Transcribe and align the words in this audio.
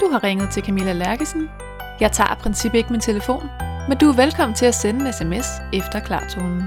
Du 0.00 0.08
har 0.12 0.24
ringet 0.24 0.50
til 0.50 0.62
Camilla 0.64 0.92
Lærkesen. 0.92 1.50
Jeg 2.00 2.12
tager 2.12 2.32
i 2.32 2.42
princippet 2.42 2.78
ikke 2.78 2.90
min 2.92 3.00
telefon, 3.00 3.50
men 3.88 3.98
du 3.98 4.08
er 4.08 4.16
velkommen 4.16 4.56
til 4.56 4.66
at 4.66 4.74
sende 4.74 5.06
en 5.06 5.12
sms 5.12 5.46
efter 5.72 6.00
klartonen. 6.00 6.62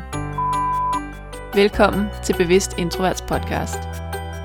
Velkommen 1.54 2.07
til 2.23 2.36
Bevidst 2.38 2.78
Introverts 2.78 3.21
podcast. 3.21 3.80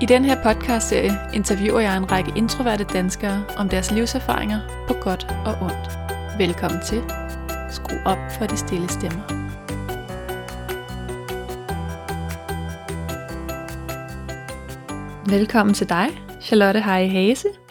I 0.01 0.05
den 0.05 0.25
her 0.25 0.43
podcastserie 0.43 1.11
interviewer 1.33 1.79
jeg 1.79 1.97
en 1.97 2.11
række 2.11 2.33
introverte 2.35 2.83
danskere 2.83 3.43
om 3.57 3.69
deres 3.69 3.91
livserfaringer 3.91 4.59
på 4.87 4.93
godt 4.93 5.27
og 5.45 5.57
ondt. 5.61 5.97
Velkommen 6.37 6.81
til. 6.85 7.03
Skru 7.71 7.95
op 8.05 8.31
for 8.37 8.45
de 8.45 8.57
stille 8.57 8.89
stemmer. 8.89 9.23
Velkommen 15.29 15.73
til 15.73 15.89
dig, 15.89 16.07
Charlotte 16.41 16.81
Heje 16.81 17.09
Hase. 17.09 17.66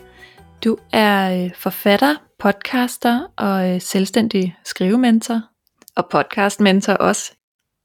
Du 0.66 0.78
er 0.92 1.44
øh, 1.44 1.50
forfatter, 1.54 2.16
podcaster 2.38 3.20
og 3.36 3.74
øh, 3.74 3.80
selvstændig 3.80 4.56
skrivementor 4.64 5.42
og 5.96 6.08
podcastmentor 6.10 6.92
også. 6.92 7.32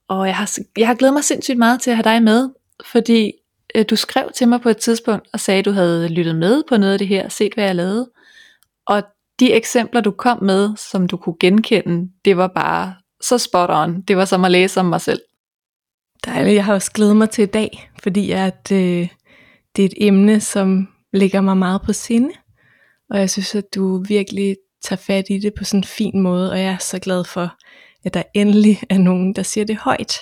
Og 0.07 0.27
jeg 0.27 0.35
har, 0.35 0.57
jeg 0.77 0.87
har 0.87 0.95
glædet 0.95 1.13
mig 1.13 1.23
sindssygt 1.23 1.57
meget 1.57 1.81
til 1.81 1.91
at 1.91 1.95
have 1.95 2.03
dig 2.03 2.23
med, 2.23 2.49
fordi 2.85 3.31
øh, 3.75 3.85
du 3.89 3.95
skrev 3.95 4.31
til 4.35 4.47
mig 4.47 4.61
på 4.61 4.69
et 4.69 4.77
tidspunkt 4.77 5.27
og 5.33 5.39
sagde, 5.39 5.59
at 5.59 5.65
du 5.65 5.71
havde 5.71 6.07
lyttet 6.07 6.35
med 6.35 6.63
på 6.69 6.77
noget 6.77 6.93
af 6.93 6.99
det 6.99 7.07
her, 7.07 7.29
set 7.29 7.53
hvad 7.53 7.63
jeg 7.63 7.75
lavede. 7.75 8.09
Og 8.85 9.03
de 9.39 9.53
eksempler 9.53 10.01
du 10.01 10.11
kom 10.11 10.43
med, 10.43 10.69
som 10.77 11.07
du 11.07 11.17
kunne 11.17 11.37
genkende, 11.39 12.11
det 12.25 12.37
var 12.37 12.47
bare 12.47 12.95
så 13.21 13.37
spot 13.37 13.69
on. 13.69 14.01
Det 14.01 14.17
var 14.17 14.25
som 14.25 14.45
at 14.45 14.51
læse 14.51 14.79
om 14.79 14.85
mig 14.85 15.01
selv. 15.01 15.21
Dejligt, 16.25 16.55
jeg 16.55 16.65
har 16.65 16.73
også 16.73 16.91
glædet 16.91 17.17
mig 17.17 17.29
til 17.29 17.41
i 17.41 17.45
dag, 17.45 17.91
fordi 18.03 18.31
at, 18.31 18.71
øh, 18.71 19.07
det 19.75 19.81
er 19.81 19.85
et 19.85 19.93
emne, 19.97 20.39
som 20.39 20.87
ligger 21.13 21.41
mig 21.41 21.57
meget 21.57 21.81
på 21.81 21.93
sinde. 21.93 22.29
Og 23.11 23.19
jeg 23.19 23.29
synes, 23.29 23.55
at 23.55 23.75
du 23.75 24.03
virkelig 24.07 24.57
tager 24.81 24.99
fat 24.99 25.25
i 25.29 25.39
det 25.39 25.53
på 25.53 25.63
sådan 25.63 25.79
en 25.79 25.83
fin 25.83 26.19
måde, 26.19 26.51
og 26.51 26.59
jeg 26.59 26.67
er 26.73 26.77
så 26.77 26.99
glad 26.99 27.23
for, 27.23 27.57
at 28.03 28.13
der 28.13 28.23
endelig 28.33 28.79
er 28.89 28.97
nogen, 28.97 29.35
der 29.35 29.43
siger 29.43 29.65
det 29.65 29.77
højt, 29.77 30.13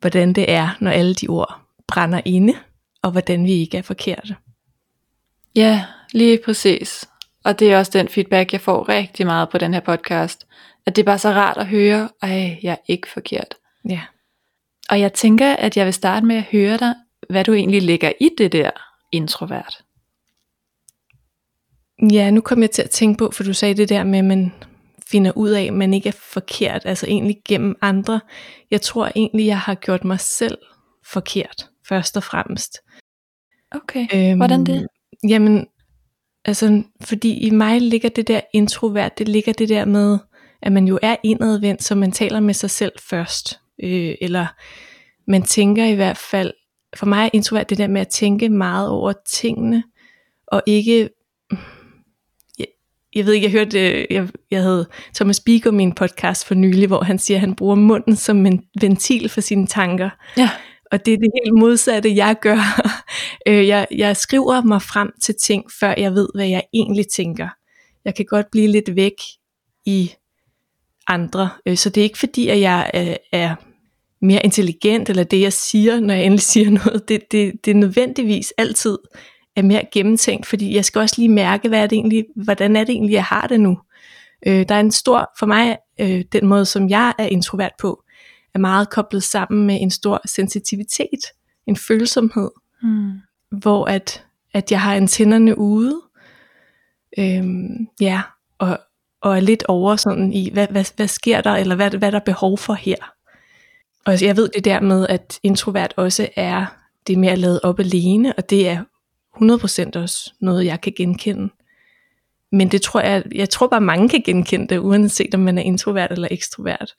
hvordan 0.00 0.32
det 0.32 0.50
er, 0.50 0.76
når 0.80 0.90
alle 0.90 1.14
de 1.14 1.28
ord 1.28 1.60
brænder 1.88 2.20
inde, 2.24 2.54
og 3.02 3.10
hvordan 3.10 3.44
vi 3.44 3.52
ikke 3.52 3.78
er 3.78 3.82
forkerte. 3.82 4.36
Ja, 5.56 5.84
lige 6.12 6.38
præcis. 6.44 7.08
Og 7.44 7.58
det 7.58 7.72
er 7.72 7.78
også 7.78 7.92
den 7.94 8.08
feedback, 8.08 8.52
jeg 8.52 8.60
får 8.60 8.88
rigtig 8.88 9.26
meget 9.26 9.48
på 9.48 9.58
den 9.58 9.74
her 9.74 9.80
podcast. 9.80 10.46
At 10.86 10.96
det 10.96 11.02
er 11.02 11.06
bare 11.06 11.18
så 11.18 11.30
rart 11.30 11.56
at 11.56 11.66
høre, 11.66 12.08
at 12.22 12.58
jeg 12.62 12.72
er 12.72 12.84
ikke 12.88 13.08
forkert. 13.08 13.54
Ja. 13.88 14.00
Og 14.90 15.00
jeg 15.00 15.12
tænker, 15.12 15.56
at 15.56 15.76
jeg 15.76 15.86
vil 15.86 15.94
starte 15.94 16.26
med 16.26 16.36
at 16.36 16.46
høre 16.52 16.76
dig, 16.76 16.94
hvad 17.30 17.44
du 17.44 17.52
egentlig 17.52 17.82
lægger 17.82 18.12
i 18.20 18.30
det 18.38 18.52
der 18.52 18.70
introvert. 19.12 19.83
Ja, 22.12 22.30
nu 22.30 22.40
kom 22.40 22.62
jeg 22.62 22.70
til 22.70 22.82
at 22.82 22.90
tænke 22.90 23.18
på, 23.18 23.30
for 23.30 23.44
du 23.44 23.52
sagde 23.52 23.74
det 23.74 23.88
der 23.88 24.04
med, 24.04 24.18
at 24.18 24.24
man 24.24 24.52
finder 25.06 25.32
ud 25.36 25.50
af, 25.50 25.62
at 25.64 25.72
man 25.72 25.94
ikke 25.94 26.08
er 26.08 26.16
forkert, 26.32 26.82
altså 26.84 27.06
egentlig 27.06 27.36
gennem 27.48 27.76
andre. 27.80 28.20
Jeg 28.70 28.80
tror 28.80 29.10
egentlig, 29.16 29.46
jeg 29.46 29.58
har 29.58 29.74
gjort 29.74 30.04
mig 30.04 30.20
selv 30.20 30.58
forkert, 31.06 31.68
først 31.88 32.16
og 32.16 32.22
fremmest. 32.22 32.78
Okay, 33.70 34.06
øhm, 34.14 34.38
hvordan 34.38 34.64
det? 34.64 34.86
Jamen, 35.28 35.66
altså, 36.44 36.82
fordi 37.00 37.38
i 37.38 37.50
mig 37.50 37.80
ligger 37.80 38.08
det 38.08 38.28
der 38.28 38.40
introvert, 38.52 39.18
det 39.18 39.28
ligger 39.28 39.52
det 39.52 39.68
der 39.68 39.84
med, 39.84 40.18
at 40.62 40.72
man 40.72 40.88
jo 40.88 40.98
er 41.02 41.16
indadvendt, 41.22 41.82
så 41.82 41.94
man 41.94 42.12
taler 42.12 42.40
med 42.40 42.54
sig 42.54 42.70
selv 42.70 42.92
først. 43.08 43.60
Øh, 43.82 44.14
eller 44.20 44.46
man 45.30 45.42
tænker 45.42 45.84
i 45.84 45.94
hvert 45.94 46.18
fald, 46.18 46.52
for 46.96 47.06
mig 47.06 47.24
er 47.24 47.30
introvert 47.32 47.70
det 47.70 47.78
der 47.78 47.88
med 47.88 48.00
at 48.00 48.08
tænke 48.08 48.48
meget 48.48 48.88
over 48.88 49.12
tingene, 49.26 49.82
og 50.46 50.62
ikke 50.66 51.08
jeg 53.14 53.26
ved 53.26 53.32
ikke, 53.32 53.44
jeg 53.44 53.52
hørte, 53.52 54.06
jeg, 54.10 54.28
jeg 54.50 54.62
havde 54.62 54.86
Thomas 55.14 55.40
Bigo 55.40 55.70
min 55.70 55.92
podcast 55.92 56.46
for 56.46 56.54
nylig, 56.54 56.86
hvor 56.86 57.02
han 57.02 57.18
siger, 57.18 57.36
at 57.36 57.40
han 57.40 57.54
bruger 57.54 57.74
munden 57.74 58.16
som 58.16 58.46
en 58.46 58.64
ventil 58.80 59.28
for 59.28 59.40
sine 59.40 59.66
tanker. 59.66 60.10
Ja. 60.36 60.50
Og 60.92 61.06
det 61.06 61.14
er 61.14 61.18
det 61.18 61.30
helt 61.44 61.58
modsatte, 61.58 62.16
jeg 62.16 62.36
gør. 62.40 62.58
Øh, 63.48 63.68
jeg, 63.68 63.86
jeg 63.90 64.16
skriver 64.16 64.62
mig 64.62 64.82
frem 64.82 65.10
til 65.22 65.34
ting, 65.42 65.64
før 65.80 65.94
jeg 65.96 66.12
ved, 66.12 66.28
hvad 66.34 66.46
jeg 66.46 66.62
egentlig 66.72 67.04
tænker. 67.08 67.48
Jeg 68.04 68.14
kan 68.14 68.24
godt 68.24 68.46
blive 68.52 68.66
lidt 68.66 68.96
væk 68.96 69.12
i 69.86 70.12
andre. 71.06 71.50
Øh, 71.66 71.76
så 71.76 71.90
det 71.90 72.00
er 72.00 72.04
ikke 72.04 72.18
fordi, 72.18 72.48
at 72.48 72.60
jeg 72.60 72.90
øh, 72.94 73.16
er 73.32 73.54
mere 74.22 74.44
intelligent, 74.44 75.10
eller 75.10 75.24
det 75.24 75.40
jeg 75.40 75.52
siger, 75.52 76.00
når 76.00 76.14
jeg 76.14 76.24
endelig 76.24 76.42
siger 76.42 76.70
noget. 76.70 77.08
Det, 77.08 77.32
det, 77.32 77.52
det 77.64 77.70
er 77.70 77.74
nødvendigvis 77.74 78.52
altid 78.58 78.98
er 79.56 79.62
mere 79.62 79.82
gennemtænkt, 79.92 80.46
fordi 80.46 80.74
jeg 80.74 80.84
skal 80.84 81.00
også 81.00 81.14
lige 81.18 81.28
mærke, 81.28 81.68
hvad 81.68 81.82
er 81.82 81.86
det 81.86 81.96
egentlig, 81.96 82.24
hvordan 82.36 82.76
er 82.76 82.84
det 82.84 82.92
egentlig, 82.92 83.12
jeg 83.12 83.24
har 83.24 83.46
det 83.46 83.60
nu. 83.60 83.78
Øh, 84.46 84.68
der 84.68 84.74
er 84.74 84.80
en 84.80 84.92
stor, 84.92 85.30
for 85.38 85.46
mig, 85.46 85.76
øh, 86.00 86.24
den 86.32 86.46
måde, 86.46 86.66
som 86.66 86.88
jeg 86.88 87.14
er 87.18 87.26
introvert 87.26 87.72
på, 87.78 88.02
er 88.54 88.58
meget 88.58 88.90
koblet 88.90 89.22
sammen 89.22 89.66
med 89.66 89.78
en 89.80 89.90
stor 89.90 90.20
sensitivitet, 90.26 91.20
en 91.66 91.76
følsomhed, 91.76 92.50
mm. 92.82 93.12
hvor 93.50 93.84
at, 93.84 94.24
at 94.54 94.70
jeg 94.70 94.80
har 94.80 94.94
antennerne 94.94 95.58
ude, 95.58 96.00
øhm, 97.18 97.88
ja, 98.00 98.22
og, 98.58 98.78
og 99.20 99.36
er 99.36 99.40
lidt 99.40 99.64
over 99.68 99.96
sådan 99.96 100.32
i, 100.32 100.50
hvad, 100.50 100.68
hvad, 100.70 100.84
hvad 100.96 101.08
sker 101.08 101.40
der, 101.40 101.50
eller 101.50 101.74
hvad, 101.74 101.90
hvad 101.90 102.12
der 102.12 102.18
er 102.18 102.24
behov 102.24 102.58
for 102.58 102.74
her. 102.74 102.96
Og 104.06 104.22
jeg 104.22 104.36
ved 104.36 104.48
det 104.54 104.64
der 104.64 104.80
med, 104.80 105.06
at 105.08 105.38
introvert 105.42 105.94
også 105.96 106.28
er 106.36 106.66
det 107.06 107.18
med 107.18 107.28
at 107.28 107.38
lade 107.38 107.60
op 107.62 107.80
alene, 107.80 108.32
og 108.32 108.50
det 108.50 108.68
er 108.68 108.84
100% 109.36 109.90
også 109.94 110.32
noget, 110.40 110.64
jeg 110.64 110.80
kan 110.80 110.92
genkende. 110.96 111.52
Men 112.52 112.68
det 112.68 112.82
tror 112.82 113.00
jeg, 113.00 113.24
jeg 113.34 113.50
tror 113.50 113.66
bare 113.66 113.80
mange 113.80 114.08
kan 114.08 114.22
genkende 114.24 114.68
det, 114.68 114.78
uanset 114.78 115.34
om 115.34 115.40
man 115.40 115.58
er 115.58 115.62
introvert 115.62 116.12
eller 116.12 116.28
ekstrovert. 116.30 116.94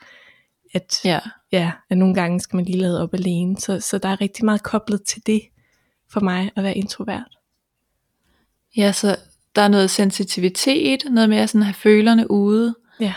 At, 0.73 1.05
ja. 1.05 1.19
Ja, 1.51 1.71
at 1.89 1.97
nogle 1.97 2.15
gange 2.15 2.39
skal 2.39 2.57
man 2.57 2.65
lige 2.65 2.77
lade 2.77 3.01
op 3.01 3.13
alene. 3.13 3.57
Så, 3.57 3.79
så 3.79 3.97
der 3.97 4.09
er 4.09 4.21
rigtig 4.21 4.45
meget 4.45 4.63
koblet 4.63 5.03
til 5.03 5.21
det 5.25 5.41
for 6.09 6.19
mig 6.19 6.51
at 6.55 6.63
være 6.63 6.77
introvert. 6.77 7.37
Ja, 8.77 8.91
så 8.91 9.17
der 9.55 9.61
er 9.61 9.67
noget 9.67 9.89
sensitivitet, 9.89 11.03
noget 11.11 11.29
med 11.29 11.37
at 11.37 11.49
sådan 11.49 11.63
have 11.63 11.73
følerne 11.73 12.31
ude. 12.31 12.75
Ja. 12.99 13.13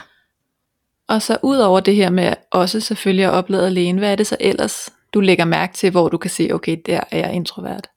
Og 1.08 1.22
så 1.22 1.38
ud 1.42 1.58
over 1.58 1.80
det 1.80 1.96
her 1.96 2.10
med 2.10 2.34
også 2.50 2.80
selvfølgelig 2.80 3.24
at 3.24 3.30
oplade 3.30 3.66
alene, 3.66 3.98
hvad 3.98 4.12
er 4.12 4.16
det 4.16 4.26
så 4.26 4.36
ellers, 4.40 4.90
du 5.14 5.20
lægger 5.20 5.44
mærke 5.44 5.74
til, 5.74 5.90
hvor 5.90 6.08
du 6.08 6.18
kan 6.18 6.30
se, 6.30 6.50
okay, 6.52 6.76
der 6.86 7.00
er 7.10 7.18
jeg 7.18 7.34
introvert? 7.34 7.88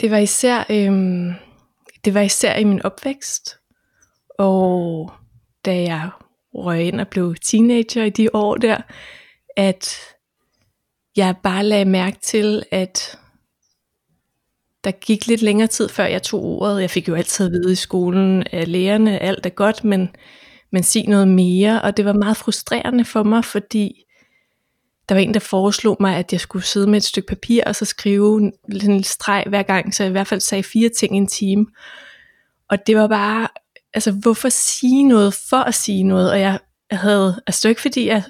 Det 0.00 0.10
var 0.10 0.18
især, 0.18 0.64
øhm, 0.70 1.32
det 2.04 2.14
var 2.14 2.20
især 2.20 2.56
i 2.56 2.64
min 2.64 2.82
opvækst, 2.82 3.58
og 4.38 5.12
da 5.64 5.82
jeg 5.82 6.10
røg 6.54 6.82
ind 6.82 7.00
og 7.00 7.08
blev 7.08 7.34
teenager 7.34 8.04
i 8.04 8.10
de 8.10 8.28
år 8.34 8.54
der, 8.54 8.78
at 9.56 9.98
jeg 11.16 11.34
bare 11.42 11.64
lagde 11.64 11.84
mærke 11.84 12.18
til, 12.22 12.62
at 12.70 13.18
der 14.84 14.90
gik 14.90 15.26
lidt 15.26 15.42
længere 15.42 15.68
tid, 15.68 15.88
før 15.88 16.04
jeg 16.04 16.22
tog 16.22 16.44
ordet. 16.44 16.80
Jeg 16.80 16.90
fik 16.90 17.08
jo 17.08 17.14
altid 17.14 17.46
at 17.46 17.52
vide 17.52 17.72
i 17.72 17.74
skolen 17.74 18.44
af 18.52 18.72
lærerne, 18.72 19.18
alt 19.18 19.46
er 19.46 19.50
godt, 19.50 19.84
men, 19.84 20.08
men 20.72 20.82
sig 20.82 21.08
noget 21.08 21.28
mere. 21.28 21.82
Og 21.82 21.96
det 21.96 22.04
var 22.04 22.12
meget 22.12 22.36
frustrerende 22.36 23.04
for 23.04 23.22
mig, 23.22 23.44
fordi 23.44 24.03
der 25.08 25.14
var 25.14 25.22
en, 25.22 25.34
der 25.34 25.40
foreslog 25.40 25.96
mig, 26.00 26.16
at 26.16 26.32
jeg 26.32 26.40
skulle 26.40 26.64
sidde 26.64 26.86
med 26.86 26.96
et 26.96 27.04
stykke 27.04 27.28
papir, 27.28 27.62
og 27.66 27.76
så 27.76 27.84
skrive 27.84 28.52
en 28.82 29.02
streg 29.02 29.44
hver 29.48 29.62
gang, 29.62 29.94
så 29.94 30.02
jeg 30.02 30.10
i 30.10 30.12
hvert 30.12 30.26
fald 30.26 30.40
sagde 30.40 30.62
fire 30.62 30.88
ting 30.88 31.14
i 31.14 31.16
en 31.16 31.26
time. 31.26 31.66
Og 32.70 32.86
det 32.86 32.96
var 32.96 33.06
bare, 33.06 33.48
altså 33.94 34.12
hvorfor 34.12 34.48
sige 34.48 35.02
noget 35.08 35.34
for 35.48 35.56
at 35.56 35.74
sige 35.74 36.02
noget? 36.02 36.30
Og 36.30 36.40
jeg, 36.40 36.58
jeg 36.90 36.98
havde, 36.98 37.42
altså 37.46 37.68
ikke 37.68 37.80
fordi 37.80 38.06
jeg 38.06 38.22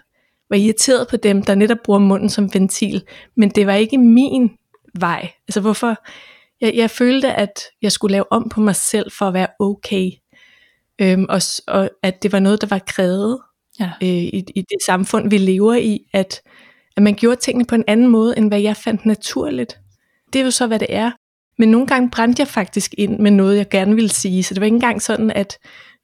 var 0.50 0.56
irriteret 0.56 1.08
på 1.08 1.16
dem, 1.16 1.42
der 1.42 1.54
netop 1.54 1.78
bruger 1.84 1.98
munden 1.98 2.28
som 2.28 2.54
ventil, 2.54 3.04
men 3.36 3.50
det 3.50 3.66
var 3.66 3.74
ikke 3.74 3.98
min 3.98 4.50
vej. 4.98 5.30
Altså 5.48 5.60
hvorfor, 5.60 5.96
jeg, 6.60 6.74
jeg 6.74 6.90
følte, 6.90 7.32
at 7.32 7.60
jeg 7.82 7.92
skulle 7.92 8.12
lave 8.12 8.32
om 8.32 8.48
på 8.48 8.60
mig 8.60 8.76
selv 8.76 9.12
for 9.12 9.26
at 9.26 9.34
være 9.34 9.46
okay. 9.58 10.10
Øhm, 10.98 11.26
og, 11.28 11.40
og 11.66 11.90
at 12.02 12.22
det 12.22 12.32
var 12.32 12.38
noget, 12.38 12.60
der 12.60 12.66
var 12.66 12.78
krævet 12.78 13.40
ja. 13.80 13.90
øh, 14.02 14.08
i, 14.08 14.44
i 14.54 14.60
det 14.60 14.78
samfund, 14.86 15.30
vi 15.30 15.38
lever 15.38 15.74
i, 15.74 16.00
at, 16.12 16.40
at 16.96 17.02
man 17.02 17.14
gjorde 17.14 17.40
tingene 17.40 17.64
på 17.64 17.74
en 17.74 17.84
anden 17.86 18.08
måde, 18.08 18.38
end 18.38 18.48
hvad 18.48 18.60
jeg 18.60 18.76
fandt 18.76 19.06
naturligt. 19.06 19.78
Det 20.32 20.40
er 20.40 20.44
jo 20.44 20.50
så, 20.50 20.66
hvad 20.66 20.78
det 20.78 20.88
er. 20.90 21.10
Men 21.58 21.70
nogle 21.70 21.86
gange 21.86 22.10
brændte 22.10 22.40
jeg 22.40 22.48
faktisk 22.48 22.94
ind 22.98 23.18
med 23.18 23.30
noget, 23.30 23.56
jeg 23.56 23.68
gerne 23.68 23.94
ville 23.94 24.10
sige, 24.10 24.42
så 24.42 24.54
det 24.54 24.60
var 24.60 24.64
ikke 24.64 24.74
engang 24.74 25.02
sådan, 25.02 25.30
at 25.30 25.58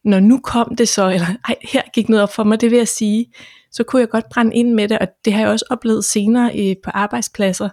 når 0.05 0.21
nu 0.21 0.41
kom 0.45 0.77
det 0.77 0.89
så, 0.89 1.09
eller 1.09 1.27
ej, 1.49 1.55
her 1.73 1.83
gik 1.95 2.09
noget 2.09 2.23
op 2.23 2.35
for 2.35 2.45
mig, 2.45 2.61
det 2.61 2.71
vil 2.71 2.77
jeg 2.77 2.89
sige, 2.89 3.33
så 3.73 3.85
kunne 3.85 4.01
jeg 4.01 4.09
godt 4.09 4.29
brænde 4.33 4.57
ind 4.57 4.75
med 4.75 4.89
det, 4.89 4.99
og 4.99 5.09
det 5.25 5.33
har 5.33 5.41
jeg 5.41 5.51
også 5.51 5.65
oplevet 5.71 6.05
senere 6.05 6.51
øh, 6.59 6.77
på 6.85 6.91
arbejdspladser, 6.91 7.69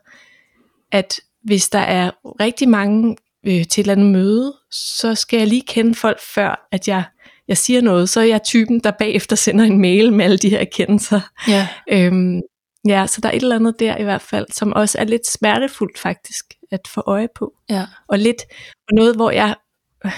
at 0.92 1.20
hvis 1.44 1.70
der 1.70 1.80
er 1.80 2.12
rigtig 2.40 2.70
mange 2.70 3.18
øh, 3.48 3.52
til 3.52 3.62
et 3.62 3.78
eller 3.78 3.92
andet 3.92 4.12
møde, 4.12 4.54
så 4.72 5.16
skal 5.16 5.38
jeg 5.38 5.48
lige 5.48 5.62
kende 5.68 5.96
folk 5.96 6.20
før, 6.22 6.68
at 6.72 6.88
jeg 6.88 7.04
jeg 7.48 7.58
siger 7.58 7.82
noget, 7.82 8.10
så 8.10 8.20
er 8.20 8.26
jeg 8.26 8.44
typen, 8.44 8.80
der 8.80 8.92
bagefter 8.92 9.36
sender 9.36 9.66
en 9.66 9.82
mail 9.82 10.14
med 10.14 10.26
alle 10.26 10.38
de 10.38 10.50
her 10.50 10.60
erkendelser. 10.60 11.22
Ja. 11.48 11.68
Øhm, 11.92 12.42
ja, 12.88 13.08
så 13.08 13.22
der 13.22 13.30
er 13.30 13.34
et 13.34 13.42
eller 13.42 13.56
andet 13.56 13.80
der 13.80 13.98
i 13.98 14.04
hvert 14.04 14.22
fald, 14.22 14.46
som 14.52 14.74
også 14.74 14.98
er 15.00 15.04
lidt 15.04 15.28
smertefuldt 15.28 16.00
faktisk 16.00 16.46
at 16.72 16.88
få 16.88 17.04
øje 17.06 17.28
på. 17.36 17.54
Ja. 17.70 17.86
Og 18.08 18.20
lidt 18.20 18.42
og 18.88 18.94
noget, 18.96 19.16
hvor 19.16 19.32
jeg 19.32 19.56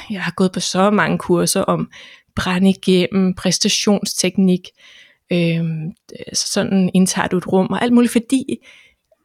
jeg 0.10 0.24
har 0.24 0.34
gået 0.36 0.52
på 0.52 0.60
så 0.60 0.90
mange 0.90 1.18
kurser 1.18 1.62
om 1.62 1.90
brænde 2.36 2.70
igennem, 2.70 3.34
præstationsteknik, 3.34 4.68
øh, 5.32 5.66
sådan 6.34 6.90
indtager 6.94 7.28
du 7.28 7.38
et 7.38 7.48
rum 7.48 7.68
og 7.68 7.84
alt 7.84 7.94
muligt, 7.94 8.12
fordi 8.12 8.58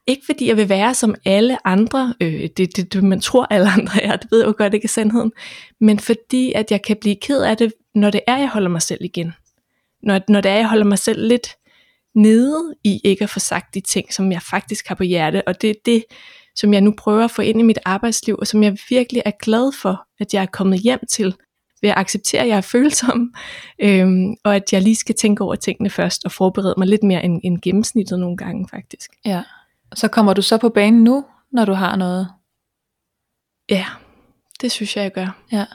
ikke 0.06 0.22
fordi 0.26 0.48
jeg 0.48 0.56
vil 0.56 0.68
være 0.68 0.94
som 0.94 1.14
alle 1.24 1.66
andre, 1.66 2.14
øh, 2.20 2.48
det, 2.56 2.76
det, 2.76 2.92
det 2.92 3.04
man 3.04 3.20
tror 3.20 3.46
alle 3.50 3.70
andre 3.70 4.02
er, 4.02 4.16
det 4.16 4.30
ved 4.30 4.38
jeg 4.38 4.46
jo 4.46 4.54
godt 4.58 4.74
ikke 4.74 4.84
er 4.84 4.88
sandheden, 4.88 5.32
men 5.80 5.98
fordi 5.98 6.52
at 6.52 6.70
jeg 6.70 6.82
kan 6.82 6.96
blive 7.00 7.16
ked 7.16 7.42
af 7.42 7.56
det, 7.56 7.72
når 7.94 8.10
det 8.10 8.20
er, 8.26 8.36
jeg 8.36 8.48
holder 8.48 8.68
mig 8.68 8.82
selv 8.82 9.04
igen. 9.04 9.32
Når, 10.02 10.20
når 10.28 10.40
det 10.40 10.50
er, 10.50 10.56
jeg 10.56 10.68
holder 10.68 10.84
mig 10.84 10.98
selv 10.98 11.28
lidt 11.28 11.48
nede 12.14 12.74
i 12.84 13.00
ikke 13.04 13.24
at 13.24 13.30
få 13.30 13.40
sagt 13.40 13.74
de 13.74 13.80
ting, 13.80 14.12
som 14.12 14.32
jeg 14.32 14.42
faktisk 14.42 14.88
har 14.88 14.94
på 14.94 15.02
hjerte, 15.02 15.48
og 15.48 15.62
det 15.62 15.70
er 15.70 15.74
det, 15.86 16.04
som 16.56 16.72
jeg 16.72 16.80
nu 16.80 16.94
prøver 16.98 17.24
at 17.24 17.30
få 17.30 17.42
ind 17.42 17.60
i 17.60 17.62
mit 17.62 17.78
arbejdsliv, 17.84 18.36
og 18.38 18.46
som 18.46 18.62
jeg 18.62 18.76
virkelig 18.88 19.22
er 19.24 19.30
glad 19.42 19.72
for, 19.72 20.06
at 20.20 20.34
jeg 20.34 20.42
er 20.42 20.46
kommet 20.46 20.78
hjem 20.78 21.00
til, 21.10 21.34
ved 21.82 21.90
at 21.90 21.98
acceptere, 21.98 22.42
at 22.42 22.48
jeg 22.48 22.56
er 22.56 22.60
følsom, 22.60 23.34
øhm, 23.78 24.34
og 24.44 24.56
at 24.56 24.72
jeg 24.72 24.82
lige 24.82 24.96
skal 24.96 25.14
tænke 25.14 25.44
over 25.44 25.54
tingene 25.54 25.90
først, 25.90 26.24
og 26.24 26.32
forberede 26.32 26.74
mig 26.78 26.86
lidt 26.86 27.02
mere 27.02 27.24
end, 27.24 27.40
end 27.44 27.58
gennemsnittet 27.62 28.20
nogle 28.20 28.36
gange 28.36 28.68
faktisk. 28.70 29.10
Ja. 29.24 29.42
Så 29.94 30.08
kommer 30.08 30.34
du 30.34 30.42
så 30.42 30.58
på 30.58 30.68
banen 30.68 31.04
nu, 31.04 31.24
når 31.52 31.64
du 31.64 31.72
har 31.72 31.96
noget? 31.96 32.28
Ja, 33.70 33.86
det 34.60 34.72
synes 34.72 34.96
jeg, 34.96 35.02
jeg 35.02 35.12
gør. 35.12 35.42
Ja. 35.52 35.66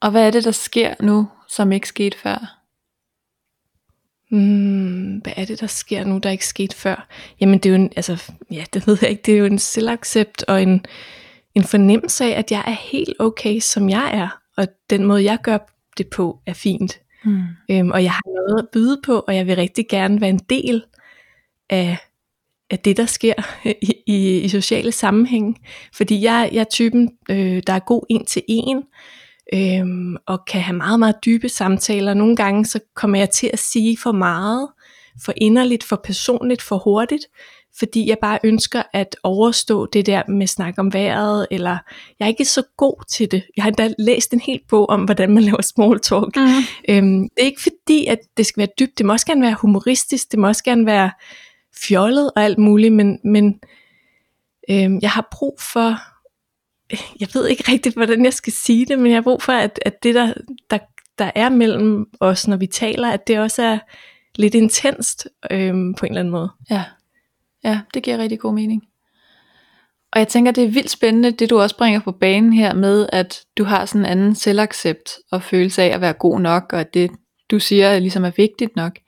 Og 0.00 0.10
hvad 0.10 0.26
er 0.26 0.30
det, 0.30 0.44
der 0.44 0.50
sker 0.50 0.94
nu, 1.00 1.28
som 1.48 1.72
ikke 1.72 1.88
skete 1.88 2.18
før? 2.18 2.56
Hmm, 4.30 5.18
hvad 5.18 5.32
er 5.36 5.44
det, 5.44 5.60
der 5.60 5.66
sker 5.66 6.04
nu, 6.04 6.18
der 6.18 6.30
ikke 6.30 6.46
skete 6.46 6.76
før? 6.76 7.08
Jamen 7.40 7.58
det 7.58 7.66
er 7.66 7.70
jo 7.70 7.82
en, 7.82 7.92
altså, 7.96 8.32
ja, 8.50 8.64
det 8.72 8.86
ved 8.86 8.98
jeg 9.02 9.10
ikke, 9.10 9.22
det 9.22 9.34
er 9.34 9.38
jo 9.38 9.44
en 9.44 9.58
selvaccept 9.58 10.44
og 10.48 10.62
en, 10.62 10.86
en 11.54 11.64
fornemmelse 11.64 12.24
af, 12.24 12.38
at 12.38 12.50
jeg 12.50 12.64
er 12.66 12.76
helt 12.90 13.16
okay, 13.18 13.60
som 13.60 13.88
jeg 13.90 14.10
er, 14.12 14.40
og 14.56 14.68
den 14.90 15.04
måde, 15.04 15.24
jeg 15.24 15.38
gør 15.42 15.58
det 15.98 16.10
på, 16.10 16.40
er 16.46 16.52
fint. 16.52 17.00
Mm. 17.24 17.42
Øhm, 17.70 17.90
og 17.90 18.04
jeg 18.04 18.12
har 18.12 18.48
noget 18.48 18.62
at 18.62 18.68
byde 18.72 19.00
på, 19.04 19.18
og 19.18 19.36
jeg 19.36 19.46
vil 19.46 19.56
rigtig 19.56 19.88
gerne 19.88 20.20
være 20.20 20.30
en 20.30 20.38
del 20.50 20.84
af, 21.70 21.98
af 22.70 22.78
det, 22.78 22.96
der 22.96 23.06
sker 23.06 23.34
i, 23.82 23.92
i, 24.06 24.38
i 24.40 24.48
sociale 24.48 24.92
sammenhæng. 24.92 25.58
Fordi 25.94 26.22
jeg, 26.22 26.50
jeg 26.52 26.60
er 26.60 26.64
typen, 26.64 27.10
øh, 27.30 27.62
der 27.66 27.72
er 27.72 27.78
god 27.78 28.02
en 28.10 28.24
til 28.24 28.42
en, 28.48 28.82
øhm, 29.54 30.16
og 30.26 30.38
kan 30.46 30.60
have 30.60 30.76
meget, 30.76 30.98
meget 30.98 31.14
dybe 31.24 31.48
samtaler. 31.48 32.14
Nogle 32.14 32.36
gange 32.36 32.64
så 32.66 32.80
kommer 32.96 33.18
jeg 33.18 33.30
til 33.30 33.50
at 33.52 33.58
sige 33.58 33.96
for 33.96 34.12
meget, 34.12 34.68
for 35.24 35.32
inderligt, 35.36 35.84
for 35.84 36.00
personligt, 36.04 36.62
for 36.62 36.78
hurtigt, 36.78 37.24
fordi 37.78 38.08
jeg 38.08 38.16
bare 38.22 38.38
ønsker 38.44 38.82
at 38.92 39.16
overstå 39.22 39.86
det 39.86 40.06
der 40.06 40.22
med 40.28 40.46
snak 40.46 40.74
om 40.78 40.92
vejret, 40.92 41.46
eller 41.50 41.78
jeg 42.18 42.24
er 42.24 42.28
ikke 42.28 42.44
så 42.44 42.62
god 42.76 43.04
til 43.08 43.30
det. 43.30 43.42
Jeg 43.56 43.64
har 43.64 43.68
endda 43.68 43.94
læst 43.98 44.32
en 44.32 44.40
hel 44.40 44.60
bog 44.68 44.90
om, 44.90 45.04
hvordan 45.04 45.30
man 45.34 45.42
laver 45.42 45.62
small 45.62 46.00
talk. 46.00 46.36
Mm. 46.36 46.42
Øhm, 46.88 47.22
det 47.22 47.42
er 47.42 47.46
ikke 47.46 47.62
fordi, 47.62 48.06
at 48.06 48.18
det 48.36 48.46
skal 48.46 48.60
være 48.60 48.68
dybt, 48.78 48.98
det 48.98 49.06
må 49.06 49.12
også 49.12 49.26
gerne 49.26 49.42
være 49.42 49.54
humoristisk, 49.54 50.30
det 50.30 50.38
må 50.38 50.46
også 50.46 50.64
gerne 50.64 50.86
være 50.86 51.10
fjollet 51.74 52.30
og 52.36 52.42
alt 52.42 52.58
muligt, 52.58 52.92
men, 52.92 53.18
men 53.24 53.60
øh, 54.70 54.90
jeg 55.02 55.10
har 55.10 55.28
brug 55.32 55.60
for 55.72 55.94
jeg 57.20 57.28
ved 57.34 57.48
ikke 57.48 57.64
rigtigt, 57.72 57.94
hvordan 57.94 58.24
jeg 58.24 58.32
skal 58.32 58.52
sige 58.52 58.86
det, 58.86 58.98
men 58.98 59.06
jeg 59.06 59.16
har 59.16 59.22
brug 59.22 59.42
for, 59.42 59.52
at, 59.52 59.80
at 59.86 60.02
det, 60.02 60.14
der, 60.14 60.34
der, 60.70 60.78
der 61.18 61.30
er 61.34 61.48
mellem 61.48 62.06
os, 62.20 62.48
når 62.48 62.56
vi 62.56 62.66
taler, 62.66 63.10
at 63.10 63.26
det 63.26 63.38
også 63.38 63.62
er 63.62 63.78
lidt 64.34 64.54
intenst 64.54 65.28
øh, 65.50 65.72
på 65.72 66.06
en 66.06 66.12
eller 66.12 66.20
anden 66.20 66.30
måde. 66.30 66.50
Ja. 66.70 66.84
ja, 67.64 67.80
det 67.94 68.02
giver 68.02 68.18
rigtig 68.18 68.38
god 68.38 68.54
mening. 68.54 68.82
Og 70.12 70.18
jeg 70.18 70.28
tænker, 70.28 70.52
det 70.52 70.64
er 70.64 70.68
vildt 70.68 70.90
spændende, 70.90 71.30
det 71.30 71.50
du 71.50 71.60
også 71.60 71.76
bringer 71.76 72.00
på 72.00 72.12
banen 72.12 72.52
her 72.52 72.74
med, 72.74 73.06
at 73.12 73.44
du 73.58 73.64
har 73.64 73.86
sådan 73.86 74.00
en 74.00 74.06
anden 74.06 74.34
selvaccept 74.34 75.18
og 75.32 75.42
følelse 75.42 75.82
af 75.82 75.94
at 75.94 76.00
være 76.00 76.12
god 76.12 76.40
nok, 76.40 76.72
og 76.72 76.80
at 76.80 76.94
det, 76.94 77.10
du 77.50 77.58
siger, 77.58 77.98
ligesom 77.98 78.24
er 78.24 78.32
vigtigt 78.36 78.76
nok. 78.76 78.98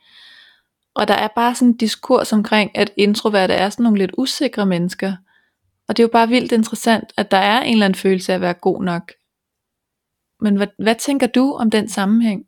Og 0.95 1.07
der 1.07 1.13
er 1.13 1.27
bare 1.35 1.55
sådan 1.55 1.67
en 1.67 1.77
diskurs 1.77 2.33
omkring, 2.33 2.77
at 2.77 2.91
introverte 2.97 3.53
er 3.53 3.69
sådan 3.69 3.83
nogle 3.83 3.97
lidt 3.97 4.11
usikre 4.17 4.65
mennesker, 4.65 5.15
og 5.87 5.97
det 5.97 6.03
er 6.03 6.07
jo 6.07 6.11
bare 6.11 6.27
vildt 6.27 6.51
interessant, 6.51 7.13
at 7.17 7.31
der 7.31 7.37
er 7.37 7.61
en 7.61 7.73
eller 7.73 7.85
anden 7.85 7.99
følelse 7.99 8.31
af 8.31 8.35
at 8.35 8.41
være 8.41 8.53
god 8.53 8.83
nok. 8.83 9.11
Men 10.41 10.55
hvad, 10.55 10.67
hvad 10.79 10.95
tænker 10.95 11.27
du 11.27 11.53
om 11.53 11.71
den 11.71 11.89
sammenhæng? 11.89 12.43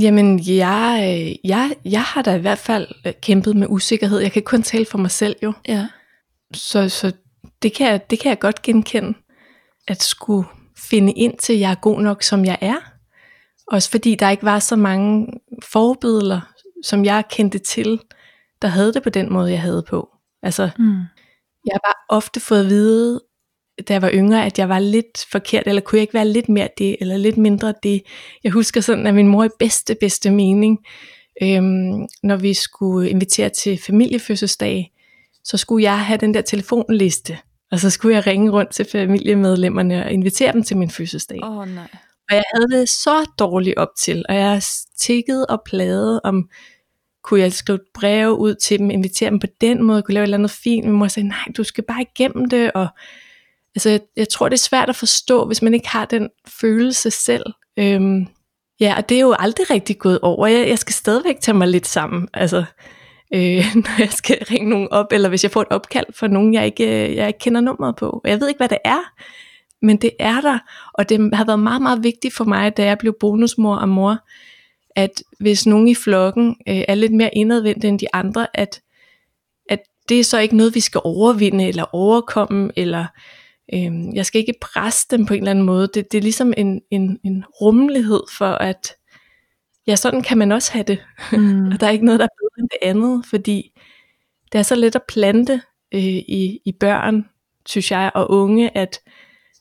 Jamen, 0.00 0.40
jeg, 0.46 1.36
jeg, 1.44 1.76
jeg 1.84 2.02
har 2.02 2.22
da 2.22 2.34
i 2.34 2.40
hvert 2.40 2.58
fald 2.58 2.88
øh, 3.06 3.12
kæmpet 3.22 3.56
med 3.56 3.66
usikkerhed. 3.70 4.18
Jeg 4.18 4.32
kan 4.32 4.42
kun 4.42 4.62
tale 4.62 4.86
for 4.86 4.98
mig 4.98 5.10
selv 5.10 5.36
jo. 5.42 5.52
Ja. 5.68 5.88
Så, 6.54 6.88
så 6.88 7.12
det, 7.62 7.72
kan 7.72 7.86
jeg, 7.86 8.10
det 8.10 8.18
kan 8.18 8.28
jeg 8.28 8.38
godt 8.38 8.62
genkende. 8.62 9.18
At 9.88 10.02
skulle 10.02 10.48
finde 10.90 11.12
ind 11.12 11.38
til, 11.38 11.52
at 11.52 11.60
jeg 11.60 11.70
er 11.70 11.74
god 11.74 12.00
nok, 12.00 12.22
som 12.22 12.44
jeg 12.44 12.58
er. 12.60 12.76
Også 13.66 13.90
fordi 13.90 14.14
der 14.14 14.30
ikke 14.30 14.44
var 14.44 14.58
så 14.58 14.76
mange 14.76 15.26
forbilleder, 15.62 16.40
som 16.84 17.04
jeg 17.04 17.24
kendte 17.30 17.58
til, 17.58 18.00
der 18.62 18.68
havde 18.68 18.92
det 18.92 19.02
på 19.02 19.10
den 19.10 19.32
måde, 19.32 19.50
jeg 19.50 19.60
havde 19.60 19.84
på. 19.88 20.08
Altså, 20.42 20.70
mm. 20.78 20.94
Jeg 21.64 21.72
har 21.72 21.80
bare 21.84 22.16
ofte 22.18 22.40
fået 22.40 22.60
at 22.60 22.66
vide, 22.66 23.20
da 23.88 23.92
jeg 23.92 24.02
var 24.02 24.10
yngre, 24.14 24.46
at 24.46 24.58
jeg 24.58 24.68
var 24.68 24.78
lidt 24.78 25.26
forkert, 25.32 25.62
eller 25.66 25.80
kunne 25.80 25.96
jeg 25.96 26.02
ikke 26.02 26.14
være 26.14 26.28
lidt 26.28 26.48
mere 26.48 26.68
det, 26.78 26.96
eller 27.00 27.16
lidt 27.16 27.36
mindre 27.36 27.74
det. 27.82 28.02
Jeg 28.44 28.52
husker 28.52 28.80
sådan, 28.80 29.06
at 29.06 29.14
min 29.14 29.28
mor 29.28 29.44
i 29.44 29.48
bedste, 29.58 29.94
bedste 30.00 30.30
mening, 30.30 30.78
øhm, 31.42 32.06
når 32.22 32.36
vi 32.36 32.54
skulle 32.54 33.10
invitere 33.10 33.48
til 33.48 33.78
familiefødselsdag, 33.78 34.92
så 35.44 35.56
skulle 35.56 35.82
jeg 35.82 36.04
have 36.04 36.18
den 36.18 36.34
der 36.34 36.40
telefonliste, 36.40 37.38
og 37.70 37.80
så 37.80 37.90
skulle 37.90 38.16
jeg 38.16 38.26
ringe 38.26 38.50
rundt 38.50 38.70
til 38.70 38.86
familiemedlemmerne 38.92 40.04
og 40.04 40.12
invitere 40.12 40.52
dem 40.52 40.62
til 40.62 40.76
min 40.76 40.90
fødselsdag. 40.90 41.38
Åh 41.42 41.58
oh, 41.58 41.68
nej. 41.68 41.88
Og 42.30 42.36
jeg 42.36 42.44
havde 42.54 42.80
det 42.80 42.88
så 42.88 43.30
dårligt 43.38 43.78
op 43.78 43.88
til, 43.98 44.24
og 44.28 44.34
jeg 44.34 44.62
tikkede 44.98 45.46
og 45.46 45.62
plagede 45.66 46.20
om 46.24 46.48
kunne 47.22 47.40
jeg 47.40 47.52
skrive 47.52 47.78
breve 47.94 48.38
ud 48.38 48.54
til 48.54 48.78
dem, 48.78 48.90
invitere 48.90 49.30
dem 49.30 49.38
på 49.38 49.46
den 49.60 49.82
måde, 49.82 50.02
kunne 50.02 50.14
lave 50.14 50.22
et 50.22 50.26
eller 50.26 50.38
andet 50.38 50.50
fint, 50.50 50.86
men 50.86 50.94
mor 50.94 51.08
sagde, 51.08 51.28
nej, 51.28 51.44
du 51.56 51.64
skal 51.64 51.84
bare 51.84 52.02
igennem 52.14 52.50
det, 52.50 52.72
og 52.72 52.88
altså, 53.74 53.90
jeg, 53.90 54.00
jeg 54.16 54.28
tror, 54.28 54.48
det 54.48 54.56
er 54.56 54.68
svært 54.68 54.88
at 54.88 54.96
forstå, 54.96 55.46
hvis 55.46 55.62
man 55.62 55.74
ikke 55.74 55.88
har 55.88 56.04
den 56.04 56.28
følelse 56.60 57.10
selv. 57.10 57.44
Øhm, 57.78 58.26
ja, 58.80 58.94
og 58.96 59.08
det 59.08 59.16
er 59.16 59.20
jo 59.20 59.34
aldrig 59.38 59.70
rigtig 59.70 59.98
gået 59.98 60.20
over. 60.20 60.46
Jeg, 60.46 60.68
jeg 60.68 60.78
skal 60.78 60.92
stadigvæk 60.94 61.40
tage 61.40 61.58
mig 61.58 61.68
lidt 61.68 61.86
sammen, 61.86 62.28
altså, 62.34 62.64
øh, 63.34 63.64
når 63.84 64.00
jeg 64.00 64.12
skal 64.12 64.38
ringe 64.50 64.70
nogen 64.70 64.88
op, 64.90 65.06
eller 65.12 65.28
hvis 65.28 65.42
jeg 65.42 65.50
får 65.50 65.62
et 65.62 65.68
opkald 65.70 66.06
fra 66.14 66.26
nogen, 66.26 66.54
jeg 66.54 66.66
ikke, 66.66 67.08
øh, 67.08 67.16
jeg 67.16 67.26
ikke 67.26 67.38
kender 67.38 67.60
nummeret 67.60 67.96
på. 67.96 68.20
Og 68.24 68.30
jeg 68.30 68.40
ved 68.40 68.48
ikke, 68.48 68.58
hvad 68.58 68.68
det 68.68 68.78
er, 68.84 69.00
men 69.82 69.96
det 69.96 70.10
er 70.18 70.40
der, 70.40 70.58
og 70.94 71.08
det 71.08 71.34
har 71.34 71.44
været 71.44 71.60
meget, 71.60 71.82
meget 71.82 72.02
vigtigt 72.02 72.34
for 72.34 72.44
mig, 72.44 72.76
da 72.76 72.84
jeg 72.84 72.98
blev 72.98 73.16
bonusmor 73.20 73.76
og 73.76 73.88
mor, 73.88 74.18
at 74.96 75.22
hvis 75.38 75.66
nogen 75.66 75.88
i 75.88 75.94
flokken 75.94 76.56
øh, 76.68 76.82
er 76.88 76.94
lidt 76.94 77.12
mere 77.12 77.34
indadvendte 77.34 77.88
end 77.88 77.98
de 77.98 78.06
andre, 78.12 78.46
at, 78.54 78.80
at 79.68 79.80
det 80.08 80.20
er 80.20 80.24
så 80.24 80.38
ikke 80.38 80.56
noget, 80.56 80.74
vi 80.74 80.80
skal 80.80 81.00
overvinde 81.04 81.68
eller 81.68 81.94
overkomme, 81.94 82.72
eller 82.76 83.06
øh, 83.74 84.14
jeg 84.14 84.26
skal 84.26 84.38
ikke 84.38 84.54
presse 84.60 85.06
dem 85.10 85.26
på 85.26 85.34
en 85.34 85.40
eller 85.40 85.50
anden 85.50 85.64
måde. 85.64 85.88
Det, 85.94 86.12
det 86.12 86.18
er 86.18 86.22
ligesom 86.22 86.52
en, 86.56 86.80
en, 86.90 87.18
en 87.24 87.44
rummelighed 87.60 88.22
for, 88.38 88.46
at 88.46 88.94
ja, 89.86 89.96
sådan 89.96 90.22
kan 90.22 90.38
man 90.38 90.52
også 90.52 90.72
have 90.72 90.84
det. 90.84 90.98
Mm. 91.32 91.66
og 91.72 91.80
der 91.80 91.86
er 91.86 91.90
ikke 91.90 92.04
noget, 92.04 92.20
der 92.20 92.26
er 92.26 92.40
bedre 92.40 92.62
end 92.62 92.68
det 92.68 92.88
andet, 92.88 93.26
fordi 93.26 93.72
det 94.52 94.58
er 94.58 94.62
så 94.62 94.74
let 94.74 94.96
at 94.96 95.02
plante 95.08 95.62
øh, 95.94 96.00
i, 96.02 96.60
i 96.64 96.72
børn, 96.72 97.28
synes 97.66 97.90
jeg, 97.90 98.10
og 98.14 98.30
unge, 98.30 98.76
at 98.76 99.00